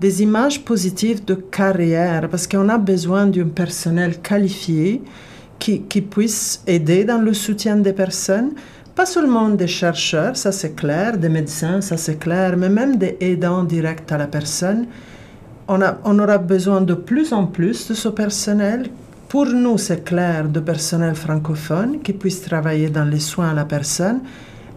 des 0.00 0.22
images 0.22 0.64
positives 0.64 1.24
de 1.24 1.34
carrière, 1.34 2.28
parce 2.28 2.46
qu'on 2.46 2.68
a 2.68 2.78
besoin 2.78 3.26
d'un 3.26 3.48
personnel 3.48 4.18
qualifié 4.20 5.02
qui 5.58 6.00
puisse 6.02 6.62
aider 6.68 7.04
dans 7.04 7.18
le 7.20 7.34
soutien 7.34 7.76
des 7.76 7.92
personnes, 7.92 8.52
pas 8.94 9.06
seulement 9.06 9.48
des 9.48 9.66
chercheurs, 9.66 10.36
ça 10.36 10.52
c'est 10.52 10.76
clair, 10.76 11.18
des 11.18 11.28
médecins, 11.28 11.80
ça 11.80 11.96
c'est 11.96 12.18
clair, 12.18 12.56
mais 12.56 12.68
même 12.68 12.96
des 12.96 13.16
aidants 13.20 13.64
directs 13.64 14.10
à 14.12 14.18
la 14.18 14.28
personne. 14.28 14.86
On, 15.70 16.18
aura 16.18 16.38
besoin 16.38 16.80
de 16.80 16.94
plus 16.94 17.34
en 17.34 17.46
plus 17.46 17.88
de 17.88 17.94
ce 17.94 18.08
personnel. 18.08 18.88
Pour 19.28 19.44
nous, 19.44 19.76
c'est 19.76 20.02
clair, 20.02 20.48
de 20.48 20.60
personnel 20.60 21.14
francophone 21.14 22.00
qui 22.00 22.14
puisse 22.14 22.40
travailler 22.40 22.88
dans 22.88 23.04
les 23.04 23.20
soins 23.20 23.50
à 23.50 23.54
la 23.54 23.66
personne, 23.66 24.20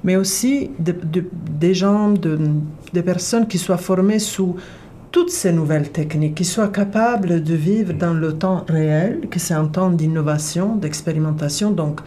mais 0.04 0.18
aussi 0.18 0.70
des 0.80 1.74
gens, 1.74 2.14
des 2.92 3.02
personnes 3.04 3.48
qui 3.48 3.58
soient 3.58 3.78
formées 3.78 4.20
sous 4.20 4.58
toutes 5.12 5.30
ces 5.30 5.54
nouvelles 5.54 5.92
techniques, 5.92 6.36
qui 6.36 6.46
soient 6.46 6.68
capables 6.68 7.42
de 7.42 7.54
vivre 7.54 7.94
dans 7.94 8.14
le 8.14 8.34
temps 8.34 8.66
réel, 8.68 9.28
que 9.30 9.39
c'est 9.39 9.54
un 9.54 9.68
temps 9.68 9.92
d'innovation, 9.92 10.76
d'expérimentation. 10.76 11.72
Donc, 11.72 12.02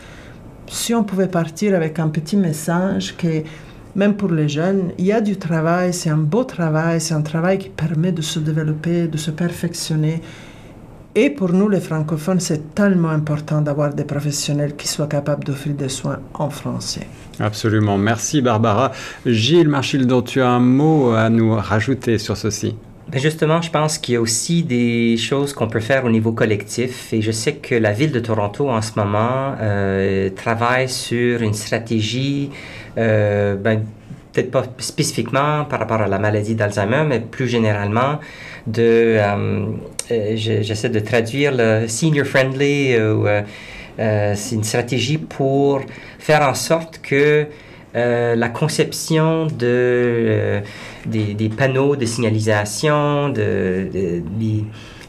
si 0.66 0.94
on 0.94 1.04
pouvait 1.04 1.28
partir 1.28 1.74
avec 1.74 1.98
un 1.98 2.08
petit 2.08 2.36
message 2.36 3.16
que 3.16 3.42
même 3.96 4.14
pour 4.14 4.30
les 4.30 4.48
jeunes, 4.48 4.92
il 4.98 5.06
y 5.06 5.12
a 5.12 5.20
du 5.20 5.36
travail, 5.36 5.92
c'est 5.92 6.10
un 6.10 6.16
beau 6.16 6.44
travail, 6.44 7.00
c'est 7.00 7.14
un 7.14 7.22
travail 7.22 7.58
qui 7.58 7.68
permet 7.68 8.12
de 8.12 8.22
se 8.22 8.38
développer, 8.38 9.06
de 9.06 9.16
se 9.16 9.30
perfectionner. 9.30 10.20
Et 11.16 11.30
pour 11.30 11.52
nous, 11.52 11.68
les 11.68 11.80
francophones, 11.80 12.40
c'est 12.40 12.74
tellement 12.74 13.10
important 13.10 13.60
d'avoir 13.60 13.94
des 13.94 14.02
professionnels 14.02 14.74
qui 14.74 14.88
soient 14.88 15.06
capables 15.06 15.44
d'offrir 15.44 15.74
des 15.74 15.88
soins 15.88 16.18
en 16.34 16.50
français. 16.50 17.06
Absolument. 17.38 17.96
Merci 17.98 18.42
Barbara. 18.42 18.90
Gilles 19.24 19.68
Marchildon, 19.68 20.22
tu 20.22 20.40
as 20.40 20.50
un 20.50 20.60
mot 20.60 21.12
à 21.12 21.30
nous 21.30 21.54
rajouter 21.54 22.18
sur 22.18 22.36
ceci 22.36 22.74
ben, 23.06 23.20
justement, 23.20 23.60
je 23.60 23.70
pense 23.70 23.98
qu'il 23.98 24.14
y 24.14 24.16
a 24.16 24.20
aussi 24.20 24.62
des 24.62 25.18
choses 25.18 25.52
qu'on 25.52 25.68
peut 25.68 25.80
faire 25.80 26.06
au 26.06 26.10
niveau 26.10 26.32
collectif 26.32 27.12
et 27.12 27.20
je 27.20 27.30
sais 27.30 27.56
que 27.56 27.74
la 27.74 27.92
ville 27.92 28.12
de 28.12 28.18
Toronto 28.18 28.70
en 28.70 28.80
ce 28.80 28.92
moment 28.96 29.54
euh, 29.60 30.30
travaille 30.30 30.88
sur 30.88 31.42
une 31.42 31.52
stratégie, 31.52 32.50
euh, 32.98 33.56
ben, 33.56 33.82
peut-être 34.32 34.50
pas 34.50 34.64
spécifiquement 34.78 35.64
par 35.64 35.78
rapport 35.78 36.00
à 36.00 36.08
la 36.08 36.18
maladie 36.18 36.54
d'Alzheimer, 36.54 37.04
mais 37.06 37.20
plus 37.20 37.48
généralement 37.48 38.18
de, 38.66 39.18
euh, 39.18 40.36
j'essaie 40.36 40.88
de 40.88 41.00
traduire 41.00 41.52
le 41.54 41.86
senior 41.86 42.26
friendly, 42.26 42.96
c'est 43.98 44.54
une 44.54 44.64
stratégie 44.64 45.18
pour 45.18 45.82
faire 46.18 46.42
en 46.42 46.54
sorte 46.54 47.00
que 47.00 47.46
la 47.94 48.48
conception 48.48 49.46
de 49.46 50.60
des, 51.06 51.48
panneaux 51.56 51.94
de 51.94 52.06
signalisation, 52.06 53.28
de, 53.28 53.88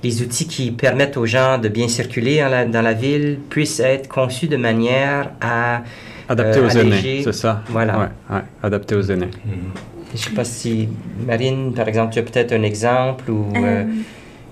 des 0.05 0.21
outils 0.21 0.47
qui 0.47 0.71
permettent 0.71 1.17
aux 1.17 1.25
gens 1.25 1.57
de 1.57 1.67
bien 1.67 1.88
circuler 1.88 2.45
dans 2.71 2.81
la, 2.83 2.93
ville 2.93 3.39
puissent 3.49 3.79
être 3.79 4.07
conçus 4.07 4.47
de 4.47 4.57
manière 4.57 5.31
à 5.41 5.81
adapter 6.30 6.59
aux 6.59 6.69
aînés, 6.69 7.21
c'est 7.23 7.34
ça. 7.34 7.61
Voilà. 7.69 8.11
Ouais, 8.30 8.41
adapter 8.63 8.95
aux 8.95 9.01
aînés. 9.01 9.32
Je 9.45 10.13
ne 10.13 10.17
sais 10.17 10.30
pas 10.32 10.45
si 10.45 10.89
Marine, 11.26 11.73
par 11.73 11.88
exemple, 11.88 12.13
tu 12.13 12.19
as 12.19 12.23
peut-être 12.23 12.53
un 12.53 12.63
exemple 12.63 13.30
ou. 13.30 13.47
Euh, 13.55 13.84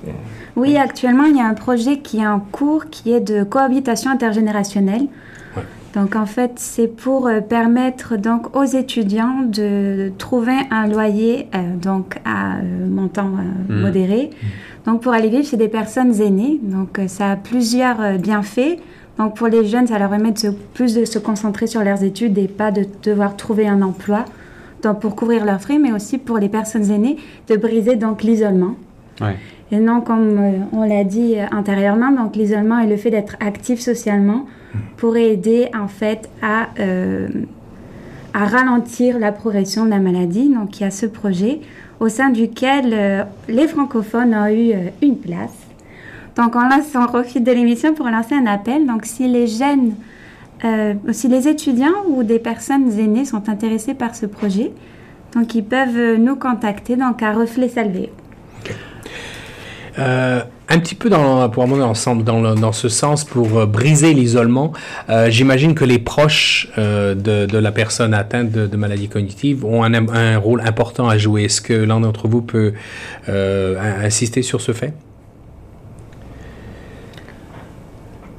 euh, 0.08 0.12
oui, 0.56 0.78
actuellement, 0.78 1.26
il 1.26 1.38
y 1.38 1.40
a 1.40 1.46
un 1.46 1.54
projet 1.54 2.00
qui 2.00 2.20
est 2.20 2.28
en 2.28 2.40
cours 2.40 2.86
qui 2.90 3.12
est 3.12 3.22
de 3.22 3.44
cohabitation 3.44 4.12
intergénérationnelle. 4.12 5.08
Donc 5.94 6.16
en 6.16 6.26
fait, 6.26 6.54
c'est 6.56 6.88
pour 6.88 7.28
euh, 7.28 7.40
permettre 7.40 8.18
donc 8.18 8.56
aux 8.56 8.64
étudiants 8.64 9.44
de 9.44 10.12
trouver 10.18 10.58
un 10.72 10.88
loyer 10.88 11.48
euh, 11.54 11.76
donc 11.76 12.18
à 12.26 12.58
euh, 12.58 12.88
montant 12.88 13.30
mmh. 13.30 13.76
modéré. 13.76 14.32
Mmh. 14.32 14.90
Donc 14.90 15.02
pour 15.02 15.14
aller 15.14 15.30
vivre 15.30 15.46
chez 15.46 15.58
des 15.58 15.68
personnes 15.68 16.20
aînées. 16.20 16.60
Donc 16.64 17.00
ça 17.08 17.32
a 17.32 17.36
plusieurs 17.36 18.18
bienfaits. 18.18 18.80
Donc 19.18 19.36
pour 19.36 19.48
les 19.48 19.66
jeunes, 19.66 19.88
ça 19.88 20.00
leur 20.00 20.10
permet 20.10 20.32
de 20.32 20.52
plus 20.74 20.96
de 20.96 21.06
se 21.06 21.20
concentrer 21.20 21.68
sur 21.68 21.84
leurs 21.84 22.04
études 22.04 22.38
et 22.38 22.48
pas 22.48 22.72
de 22.72 22.86
devoir 23.04 23.36
trouver 23.38 23.68
un 23.68 23.82
emploi 23.82 24.26
donc 24.82 25.00
pour 25.00 25.16
couvrir 25.16 25.46
leurs 25.46 25.62
frais, 25.62 25.78
mais 25.78 25.92
aussi 25.92 26.18
pour 26.18 26.38
les 26.38 26.50
personnes 26.50 26.92
aînées 26.92 27.18
de 27.48 27.56
briser 27.56 27.96
donc 27.96 28.22
l'isolement. 28.22 28.76
Et 29.72 29.80
non, 29.80 30.02
comme 30.02 30.68
on 30.74 30.84
l'a 30.84 31.04
dit 31.04 31.36
antérieurement, 31.52 32.12
donc 32.12 32.36
l'isolement 32.36 32.80
est 32.80 32.88
le 32.88 32.98
fait 32.98 33.10
d'être 33.10 33.38
actif 33.40 33.80
socialement 33.80 34.46
pour 34.98 35.18
aider 35.18 35.70
en 35.74 35.88
fait 35.88 36.30
à, 36.42 36.68
euh, 36.80 37.28
à 38.34 38.46
ralentir 38.46 39.20
la 39.20 39.32
progression 39.32 39.86
de 39.86 39.92
la 39.92 40.00
maladie. 40.00 40.50
Donc 40.50 40.80
il 40.80 40.84
y 40.84 40.86
a 40.86 40.92
ce 40.92 41.06
projet 41.06 41.62
au 42.00 42.10
sein 42.10 42.30
duquel 42.30 42.90
euh, 42.94 43.24
les 43.48 43.68
francophones 43.68 44.36
ont 44.36 44.48
eu 44.48 44.74
euh, 44.74 44.90
une 45.02 45.18
place. 45.18 45.63
Donc 46.38 46.56
on, 46.56 46.62
lance, 46.62 46.86
on 46.96 47.06
profite 47.06 47.44
de 47.44 47.52
l'émission 47.52 47.94
pour 47.94 48.08
lancer 48.08 48.36
un 48.36 48.46
appel. 48.46 48.86
Donc 48.86 49.06
si 49.06 49.28
les 49.28 49.48
jeunes, 49.48 49.96
si 51.12 51.28
les 51.28 51.48
étudiants 51.48 52.06
ou 52.08 52.24
des 52.24 52.40
personnes 52.40 52.92
aînées 52.98 53.26
sont 53.26 53.50
intéressés 53.50 53.94
par 53.94 54.16
ce 54.16 54.26
projet, 54.26 54.72
donc 55.36 55.54
ils 55.56 55.64
peuvent 55.64 56.18
nous 56.18 56.36
contacter 56.36 56.96
donc 56.96 57.22
à 57.22 57.34
Reflet 57.34 57.70
Salvé. 57.70 58.10
Euh, 60.00 60.42
un 60.70 60.80
petit 60.80 60.96
peu 60.96 61.10
dans, 61.10 61.50
pour 61.50 61.64
un 61.64 61.82
ensemble 61.82 62.24
dans, 62.24 62.72
ce 62.72 62.90
sens, 62.90 63.24
pour 63.24 63.60
euh, 63.60 63.66
briser 63.66 64.14
l'isolement, 64.14 64.74
euh, 65.10 65.30
j'imagine 65.30 65.76
que 65.76 65.86
les 65.86 66.00
proches 66.00 66.72
de, 66.78 67.58
la 67.58 67.72
personne 67.72 68.14
atteinte 68.14 68.50
de, 68.52 68.66
de 68.66 68.78
maladie 68.78 69.08
cognitive 69.08 69.66
ont 69.66 69.84
un, 69.84 70.38
rôle 70.38 70.62
important 70.62 71.08
à 71.08 71.18
jouer. 71.18 71.44
Est-ce 71.44 71.62
que 71.62 71.74
l'un 71.74 72.00
d'entre 72.00 72.28
vous 72.28 72.42
peut 72.42 72.74
insister 73.28 74.42
sur 74.42 74.62
ce 74.62 74.72
fait? 74.72 74.94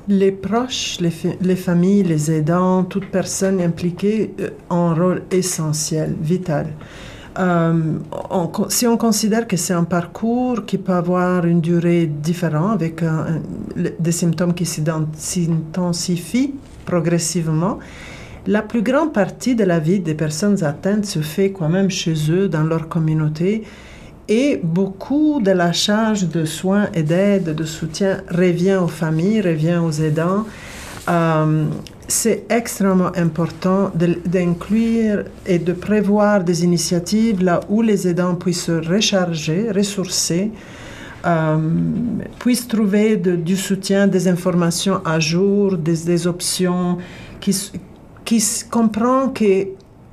Les 0.07 0.33
proches, 0.33 0.99
les, 1.01 1.13
les, 1.41 1.57
familles, 1.57 2.03
les 2.03 2.31
aidants, 2.31 2.85
toute 2.85 3.07
personne 3.07 3.61
impliquée 3.61 4.35
ont 4.69 4.91
un 4.91 4.95
rôle 4.95 5.23
essentiel, 5.31 6.15
vital. 6.21 6.67
Euh, 7.39 7.99
si 8.69 8.87
on 8.87 8.97
considère 8.97 9.49
que 9.49 9.57
c'est 9.57 9.73
un 9.73 9.85
parcours 9.85 10.65
qui 10.67 10.79
peut 10.79 10.93
avoir 10.93 11.45
une 11.47 11.61
durée 11.61 12.07
différente 12.07 12.75
avec 12.75 13.03
des 13.75 14.13
symptômes 14.13 14.55
qui 14.55 14.67
s'intensifient 14.67 16.55
progressivement, 16.85 17.79
la 18.47 18.61
plus 18.61 18.83
grande 18.83 19.13
partie 19.15 19.55
de 19.55 19.65
la 19.65 19.79
vie 19.79 20.01
des 20.01 20.15
personnes 20.15 20.63
atteintes 20.65 21.07
se 21.07 21.21
fait 21.21 21.51
quand 21.51 21.71
même 21.71 21.89
chez 21.89 22.15
eux, 22.31 22.47
dans 22.47 22.63
leur 22.63 22.89
communauté, 22.89 23.65
et 24.29 24.61
beaucoup 24.63 25.41
de 25.43 25.51
la 25.51 25.73
charge 25.73 26.29
de 26.29 26.45
soins 26.45 26.89
et 26.95 27.03
d'aide, 27.03 27.55
de 27.55 27.65
soutien 27.65 28.23
revient 28.31 28.77
aux 28.77 28.89
familles, 28.89 29.41
revient 29.41 29.81
aux 29.85 29.93
aidants. 29.93 30.45
Euh, 31.09 31.67
c'est 32.09 32.45
extrêmement 32.51 33.13
important 33.17 33.91
d'inclure 33.95 35.25
et 35.47 35.59
de 35.59 35.73
prévoir 35.73 36.45
des 36.45 36.65
initiatives 36.65 37.43
là 37.43 37.61
où 37.69 37.83
les 37.83 38.09
aidants 38.09 38.35
puissent 38.35 38.65
se 38.65 38.73
recharger, 38.73 39.71
ressourcer, 39.71 40.51
euh, 41.27 41.59
puissent 42.39 42.69
trouver 42.69 43.17
du 43.17 43.57
soutien, 43.57 44.07
des 44.07 44.29
informations 44.29 45.01
à 45.05 45.19
jour, 45.19 45.77
des, 45.77 46.27
options, 46.27 46.99
qui, 47.41 47.73
qui 48.25 48.45
comprennent 48.71 49.33
qu'eux 49.33 49.69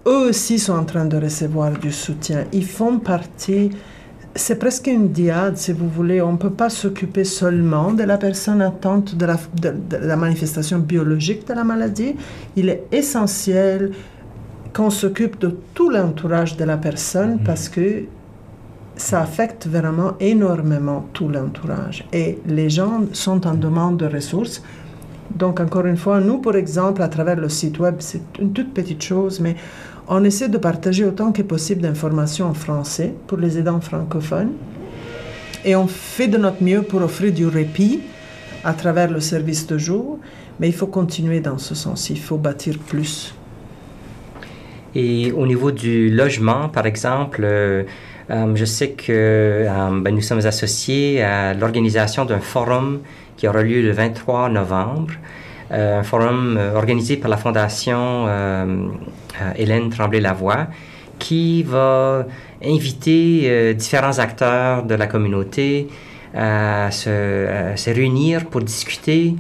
aussi 0.06 0.60
sont 0.60 0.74
en 0.74 0.86
train 0.86 1.06
de 1.06 1.18
recevoir 1.18 1.72
du 1.72 1.92
soutien. 1.92 2.46
Ils 2.54 2.66
font 2.66 3.00
partie 3.00 3.72
c'est 4.36 4.58
presque 4.58 4.88
une 4.88 5.10
diade, 5.10 5.58
si 5.58 5.74
vous 5.74 5.90
voulez. 5.90 6.22
On 6.22 6.34
ne 6.34 6.38
peut 6.38 6.52
pas 6.52 6.70
s'occuper 6.70 7.24
seulement 7.24 7.92
de 7.92 8.04
la 8.04 8.18
personne 8.18 8.62
atteinte 8.62 9.16
de 9.16 9.26
la, 9.26 9.38
de, 9.60 9.74
la, 9.98 10.16
manifestation 10.16 10.80
biologique 10.80 11.48
de 11.48 11.54
la 11.54 11.64
maladie. 11.64 12.16
Il 12.56 12.70
est 12.70 12.86
essentiel 12.92 13.92
qu'on 14.74 14.90
s'occupe 14.90 15.40
de 15.40 15.58
tout 15.74 15.90
l'entourage 15.90 16.56
de 16.56 16.64
la 16.64 16.78
personne 16.78 17.34
mhm. 17.34 17.44
parce 17.44 17.68
que 17.68 18.04
ça 18.96 19.22
affecte 19.22 19.68
vraiment 19.68 20.14
énormément 20.20 21.08
tout 21.14 21.28
l'entourage. 21.28 22.06
Et 22.14 22.40
les 22.46 22.70
gens 22.70 23.02
sont 23.14 23.46
en 23.48 23.56
demande 23.56 23.98
de 23.98 24.06
ressources. 24.06 24.64
Donc, 25.36 25.60
encore 25.60 25.86
une 25.86 25.98
fois, 25.98 26.20
nous, 26.20 26.40
par 26.40 26.56
exemple, 26.56 27.02
à 27.02 27.08
travers 27.08 27.38
le 27.38 27.50
site 27.50 27.80
web, 27.80 27.96
c'est 28.00 28.22
une 28.40 28.52
toute 28.52 28.74
petite 28.74 29.02
chose, 29.02 29.40
mais 29.40 29.56
on 30.14 30.26
essaie 30.26 30.50
de 30.50 30.58
partager 30.58 31.06
autant 31.06 31.32
que 31.32 31.42
possible 31.42 31.82
d'informations 31.82 32.46
en 32.48 32.54
français 32.54 33.14
pour 33.28 33.38
les 33.38 33.58
aidants 33.58 33.80
francophones. 33.80 34.52
Et 35.64 35.74
on 35.78 35.88
fait 35.88 36.28
de 36.28 36.38
notre 36.38 36.62
mieux 36.62 36.82
pour 36.82 37.02
offrir 37.02 37.32
du 37.32 37.48
répit 37.48 38.02
à 38.66 38.74
travers 38.74 39.10
le 39.10 39.22
service 39.22 39.66
de 39.68 39.78
jour, 39.78 40.20
mais 40.60 40.68
il 40.68 40.74
faut 40.74 40.88
continuer 40.88 41.40
dans 41.40 41.58
ce 41.58 41.76
sens, 41.76 42.10
il 42.10 42.20
faut 42.20 42.36
bâtir 42.36 42.78
plus. 42.78 43.34
Et 44.94 45.32
au 45.32 45.48
niveau 45.48 45.72
du 45.72 46.10
logement, 46.10 46.68
par 46.68 46.86
exemple, 46.86 47.44
euh, 47.46 47.84
euh, 48.30 48.54
je 48.54 48.66
sais 48.66 48.90
que 48.90 49.06
euh, 49.14 50.02
ben, 50.02 50.14
nous 50.14 50.22
sommes 50.22 50.46
associés 50.46 51.24
à 51.24 51.54
l'organisation 51.54 52.26
d'un 52.26 52.42
forum 52.42 53.00
qui 53.38 53.48
aura 53.48 53.64
lieu 53.64 53.82
le 53.82 53.92
23 53.92 54.50
novembre 54.50 55.14
un 55.72 56.04
forum 56.04 56.58
euh, 56.58 56.76
organisé 56.76 57.18
par 57.18 57.30
la 57.30 57.38
Fondation 57.38 58.26
euh, 58.28 58.88
Hélène 59.56 59.90
Tremblay-Lavoie 59.90 60.68
qui 61.20 61.64
va 61.64 62.26
inviter 62.64 63.76
différents 63.76 64.18
acteurs 64.18 64.82
de 64.84 64.96
la 64.96 65.06
communauté 65.06 65.88
à 66.34 66.90
se, 66.90 67.92
réunir 67.92 68.48
pour 68.48 68.62
discuter 68.62 69.36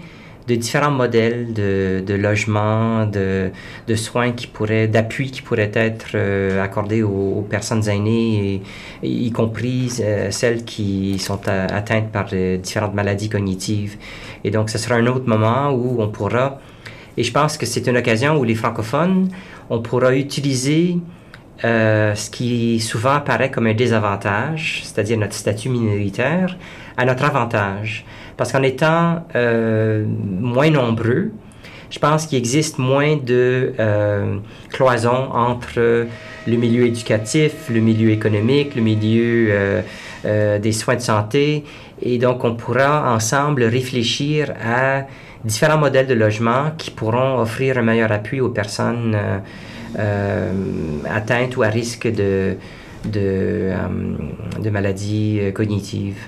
de 0.47 0.55
différents 0.55 0.91
modèles 0.91 1.53
de, 1.53 2.03
de 2.05 2.13
logement, 2.13 3.05
de, 3.05 3.51
de, 3.87 3.95
soins 3.95 4.31
qui 4.31 4.47
pourraient, 4.47 4.87
d'appui 4.87 5.31
qui 5.31 5.41
pourraient 5.41 5.71
être 5.73 6.11
euh, 6.15 6.63
accordés 6.63 7.03
aux, 7.03 7.45
personnes 7.49 7.87
aînées, 7.87 8.61
y 9.03 9.31
compris 9.31 9.91
euh, 10.01 10.31
celles 10.31 10.65
qui 10.65 11.19
sont 11.19 11.47
atteintes 11.47 12.11
par 12.11 12.27
différentes 12.61 12.93
maladies 12.93 13.29
cognitives. 13.29 13.97
Et 14.43 14.51
donc, 14.51 14.69
ce 14.69 14.77
sera 14.77 14.95
un 14.95 15.07
autre 15.07 15.27
moment 15.27 15.71
où 15.71 16.01
on 16.01 16.07
pourra, 16.09 16.59
et 17.17 17.23
je 17.23 17.31
pense 17.31 17.57
que 17.57 17.65
c'est 17.65 17.87
une 17.87 17.97
occasion 17.97 18.37
où 18.37 18.43
les 18.43 18.55
francophones, 18.55 19.29
on 19.69 19.81
pourra 19.81 20.15
utiliser 20.15 20.97
euh, 21.63 22.15
ce 22.15 22.29
qui 22.29 22.79
souvent 22.79 23.13
apparaît 23.13 23.51
comme 23.51 23.67
un 23.67 23.73
désavantage, 23.73 24.81
c'est-à-dire 24.83 25.17
notre 25.17 25.35
statut 25.35 25.69
minoritaire, 25.69 26.57
à 26.97 27.05
notre 27.05 27.25
avantage. 27.25 28.05
Parce 28.41 28.53
qu'en 28.53 28.63
étant 28.63 29.23
euh, 29.35 30.03
moins 30.03 30.71
nombreux, 30.71 31.29
je 31.91 31.99
pense 31.99 32.25
qu'il 32.25 32.39
existe 32.39 32.79
moins 32.79 33.15
de 33.15 33.71
euh, 33.79 34.37
cloisons 34.71 35.29
entre 35.31 36.07
le 36.47 36.57
milieu 36.57 36.87
éducatif, 36.87 37.69
le 37.69 37.81
milieu 37.81 38.09
économique, 38.09 38.73
le 38.73 38.81
milieu 38.81 39.49
euh, 40.25 40.57
des 40.57 40.71
soins 40.71 40.95
de 40.95 41.01
santé. 41.01 41.65
Et 42.01 42.17
donc, 42.17 42.43
on 42.43 42.55
pourra 42.55 43.13
ensemble 43.13 43.61
réfléchir 43.61 44.55
à 44.59 45.03
différents 45.45 45.77
modèles 45.77 46.07
de 46.07 46.15
logement 46.15 46.71
qui 46.79 46.89
pourront 46.89 47.37
offrir 47.37 47.77
un 47.77 47.83
meilleur 47.83 48.11
appui 48.11 48.41
aux 48.41 48.49
personnes 48.49 49.15
atteintes 51.07 51.57
ou 51.57 51.61
à 51.61 51.67
risque 51.67 52.07
de, 52.11 52.57
maladies 54.71 55.41
cognitives. 55.53 56.27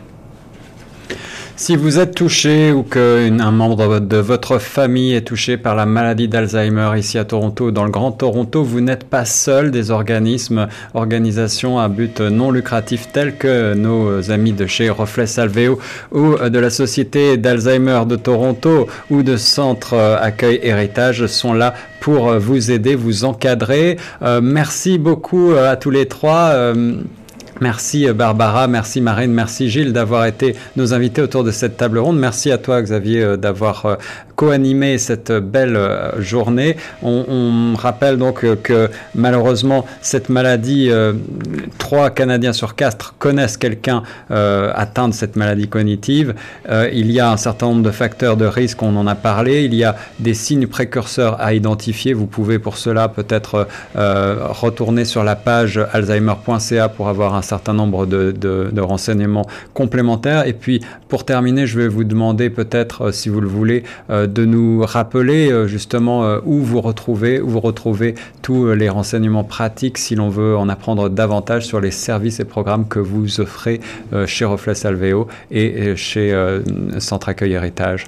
Si 1.55 1.75
vous 1.75 1.99
êtes 1.99 2.15
touché 2.15 2.71
ou 2.71 2.81
qu'un 2.81 3.51
membre 3.51 3.99
de 3.99 4.17
votre 4.17 4.57
famille 4.57 5.13
est 5.13 5.21
touché 5.21 5.55
par 5.55 5.75
la 5.75 5.85
maladie 5.85 6.27
d'Alzheimer 6.27 6.89
ici 6.97 7.19
à 7.19 7.25
Toronto, 7.25 7.69
dans 7.69 7.85
le 7.85 7.91
Grand 7.91 8.11
Toronto, 8.11 8.63
vous 8.63 8.81
n'êtes 8.81 9.03
pas 9.03 9.23
seul. 9.23 9.69
Des 9.69 9.91
organismes, 9.91 10.67
organisations 10.95 11.77
à 11.79 11.89
but 11.89 12.21
non 12.21 12.49
lucratif 12.49 13.09
tels 13.13 13.37
que 13.37 13.75
nos 13.75 14.31
amis 14.31 14.51
de 14.51 14.65
chez 14.65 14.89
Reflet 14.89 15.27
Salveo 15.27 15.77
ou 16.11 16.35
de 16.37 16.59
la 16.59 16.71
Société 16.71 17.37
d'Alzheimer 17.37 18.01
de 18.07 18.15
Toronto 18.15 18.87
ou 19.11 19.21
de 19.21 19.37
Centre 19.37 19.95
Accueil 19.95 20.59
Héritage 20.63 21.27
sont 21.27 21.53
là 21.53 21.75
pour 21.99 22.33
vous 22.33 22.71
aider, 22.71 22.95
vous 22.95 23.25
encadrer. 23.25 23.97
Euh, 24.23 24.41
merci 24.43 24.97
beaucoup 24.97 25.53
à 25.53 25.77
tous 25.77 25.91
les 25.91 26.07
trois. 26.07 26.49
Euh, 26.51 26.95
Merci 27.63 28.09
euh, 28.09 28.13
Barbara, 28.13 28.67
merci 28.67 28.99
Marine, 28.99 29.31
merci 29.31 29.69
Gilles 29.69 29.93
d'avoir 29.93 30.25
été 30.25 30.53
nos 30.75 30.93
invités 30.93 31.21
autour 31.21 31.45
de 31.45 31.51
cette 31.51 31.77
table 31.77 31.97
ronde. 31.97 32.19
Merci 32.19 32.51
à 32.51 32.57
toi 32.57 32.81
Xavier 32.81 33.23
euh, 33.23 33.37
d'avoir 33.37 33.85
euh, 33.85 33.95
co-animé 34.35 34.97
cette 34.97 35.31
belle 35.31 35.79
journée. 36.19 36.77
On, 37.01 37.73
rappelle 37.75 38.17
donc 38.17 38.45
que 38.61 38.89
malheureusement 39.15 39.85
cette 40.01 40.29
maladie, 40.29 40.89
trois 41.77 42.09
Canadiens 42.09 42.53
sur 42.53 42.75
quatre 42.75 43.15
connaissent 43.17 43.57
quelqu'un 43.57 44.03
atteint 44.29 45.09
de 45.09 45.13
cette 45.13 45.35
maladie 45.35 45.67
cognitive. 45.67 46.35
il 46.69 47.11
y 47.11 47.19
a 47.19 47.31
un 47.31 47.37
certain 47.37 47.67
nombre 47.67 47.83
de 47.83 47.91
facteurs 47.91 48.37
de 48.37 48.45
risque, 48.45 48.81
on 48.81 48.95
en 48.95 49.07
a 49.07 49.15
parlé. 49.15 49.63
Il 49.63 49.73
y 49.73 49.83
a 49.83 49.95
des 50.19 50.33
signes 50.33 50.67
précurseurs 50.67 51.39
à 51.41 51.53
identifier. 51.53 52.13
Vous 52.13 52.27
pouvez 52.27 52.59
pour 52.59 52.77
cela 52.77 53.09
peut-être 53.09 53.67
retourner 53.95 55.05
sur 55.05 55.23
la 55.23 55.35
page 55.35 55.79
alzheimer.ca 55.91 56.89
pour 56.89 57.09
avoir 57.09 57.35
un 57.35 57.41
certain 57.41 57.73
nombre 57.73 58.05
de, 58.05 58.81
renseignements 58.81 59.47
complémentaires. 59.73 60.45
Et 60.47 60.53
puis, 60.53 60.81
pour 61.07 61.25
terminer, 61.25 61.67
je 61.67 61.79
vais 61.79 61.87
vous 61.87 62.03
demander 62.03 62.49
peut-être, 62.49 63.05
euh, 63.05 63.11
si 63.11 63.29
vous 63.29 63.39
le 63.39 63.47
voulez, 63.47 63.83
euh, 64.09 64.22
de 64.27 64.45
nous 64.45 64.83
rappeler 64.85 65.51
euh, 65.51 65.67
justement 65.67 66.37
où 66.45 66.59
vous 66.59 66.79
retrouvez, 66.81 67.41
où 67.41 67.49
vous 67.49 67.59
retrouvez 67.59 68.15
tous 68.41 68.71
les 68.73 68.89
renseignements 68.89 69.43
pratiques 69.43 69.97
si 69.97 70.15
l'on 70.15 70.29
veut 70.29 70.55
en 70.57 70.69
apprendre 70.69 71.09
davantage 71.09 71.65
sur 71.65 71.81
les 71.81 71.91
services 71.91 72.39
et 72.39 72.45
programmes 72.45 72.87
que 72.87 72.99
vous 72.99 73.39
offrez 73.39 73.79
chez 74.25 74.45
Reflet 74.45 74.75
Salveo 74.75 75.27
et 75.51 75.95
chez 75.95 76.33
Centre 76.99 77.29
Accueil 77.29 77.53
Héritage. 77.53 78.05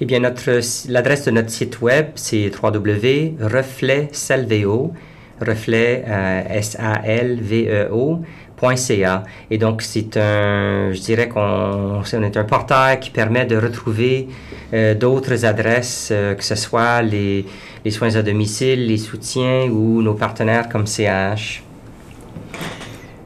Eh 0.00 0.04
bien, 0.04 0.20
l'adresse 0.20 0.86
de 0.88 1.30
notre 1.30 1.50
site 1.50 1.80
web, 1.80 2.06
c'est 2.14 2.52
www.refletsalveo, 2.62 4.92
reflet 5.40 6.04
S-A-L-V-E-O, 6.50 8.20
.ca. 8.60 9.24
Et 9.50 9.58
donc, 9.58 9.82
c'est 9.82 10.16
un, 10.16 10.92
je 10.92 11.00
dirais 11.00 11.28
qu'on 11.28 12.02
est 12.02 12.36
un 12.36 12.44
portail 12.44 13.00
qui 13.00 13.10
permet 13.10 13.46
de 13.46 13.56
retrouver 13.56 14.28
euh, 14.72 14.94
d'autres 14.94 15.44
adresses, 15.44 16.10
euh, 16.12 16.34
que 16.34 16.44
ce 16.44 16.54
soit 16.54 17.02
les, 17.02 17.44
soins 17.90 18.14
à 18.16 18.22
domicile, 18.22 18.86
les 18.86 18.98
soutiens 18.98 19.68
ou 19.70 20.02
nos 20.02 20.14
partenaires 20.14 20.68
comme 20.68 20.86
CH. 20.86 21.64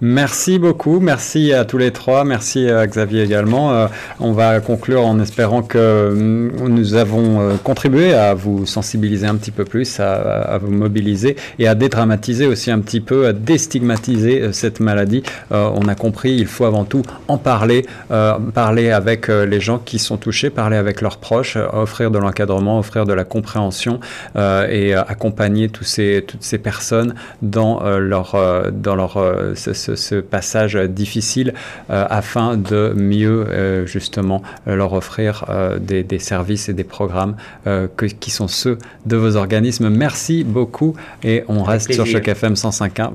Merci 0.00 0.60
beaucoup, 0.60 1.00
merci 1.00 1.52
à 1.52 1.64
tous 1.64 1.76
les 1.76 1.90
trois, 1.90 2.22
merci 2.22 2.70
à 2.70 2.86
Xavier 2.86 3.24
également. 3.24 3.72
Euh, 3.72 3.88
on 4.20 4.30
va 4.30 4.60
conclure 4.60 5.04
en 5.04 5.18
espérant 5.18 5.62
que 5.62 6.12
mm, 6.14 6.68
nous 6.68 6.94
avons 6.94 7.40
euh, 7.40 7.54
contribué 7.56 8.14
à 8.14 8.32
vous 8.32 8.64
sensibiliser 8.64 9.26
un 9.26 9.34
petit 9.34 9.50
peu 9.50 9.64
plus, 9.64 9.98
à, 9.98 10.56
vous 10.62 10.70
mobiliser 10.70 11.34
et 11.58 11.66
à 11.66 11.74
dédramatiser 11.74 12.46
aussi 12.46 12.70
un 12.70 12.78
petit 12.78 13.00
peu, 13.00 13.26
à 13.26 13.32
déstigmatiser 13.32 14.40
euh, 14.40 14.52
cette 14.52 14.78
maladie. 14.78 15.24
on 15.50 15.88
a 15.88 15.96
compris, 15.96 16.32
il 16.36 16.46
faut 16.46 16.64
avant 16.64 16.84
tout 16.84 17.02
en 17.26 17.38
parler, 17.38 17.84
parler 18.54 18.90
avec 18.90 19.28
les 19.28 19.60
gens 19.60 19.78
qui 19.78 19.98
sont 19.98 20.16
touchés, 20.16 20.50
parler 20.50 20.76
avec 20.76 21.00
leurs 21.00 21.16
proches, 21.16 21.56
offrir 21.72 22.10
de 22.10 22.18
l'encadrement, 22.18 22.78
offrir 22.78 23.04
de 23.04 23.12
la 23.12 23.24
compréhension 23.24 24.00
et 24.36 24.94
accompagner 24.94 25.68
tous 25.68 25.84
ces, 25.84 26.24
toutes 26.26 26.42
ces 26.42 26.58
personnes 26.58 27.14
dans 27.42 27.80
leur, 27.98 28.36
dans 28.72 28.94
leur 28.94 29.18
ce, 29.54 29.87
passage 30.20 30.74
difficile 30.76 31.54
euh, 31.90 32.06
afin 32.08 32.56
de 32.56 32.92
mieux 32.96 33.46
euh, 33.48 33.86
justement 33.86 34.42
leur 34.66 34.92
offrir 34.92 35.44
euh, 35.48 35.78
des, 35.78 36.18
services 36.18 36.68
et 36.68 36.74
des 36.74 36.84
programmes 36.84 37.36
qui 38.20 38.30
sont 38.30 38.48
ceux 38.48 38.78
de 39.06 39.16
vos 39.16 39.36
organismes. 39.36 39.88
Merci 39.88 40.42
beaucoup 40.44 40.94
et 41.22 41.44
on 41.48 41.62
reste 41.62 41.92
sur 41.92 42.06
Choc 42.06 42.26
FM 42.26 42.54
105.1. 42.54 43.10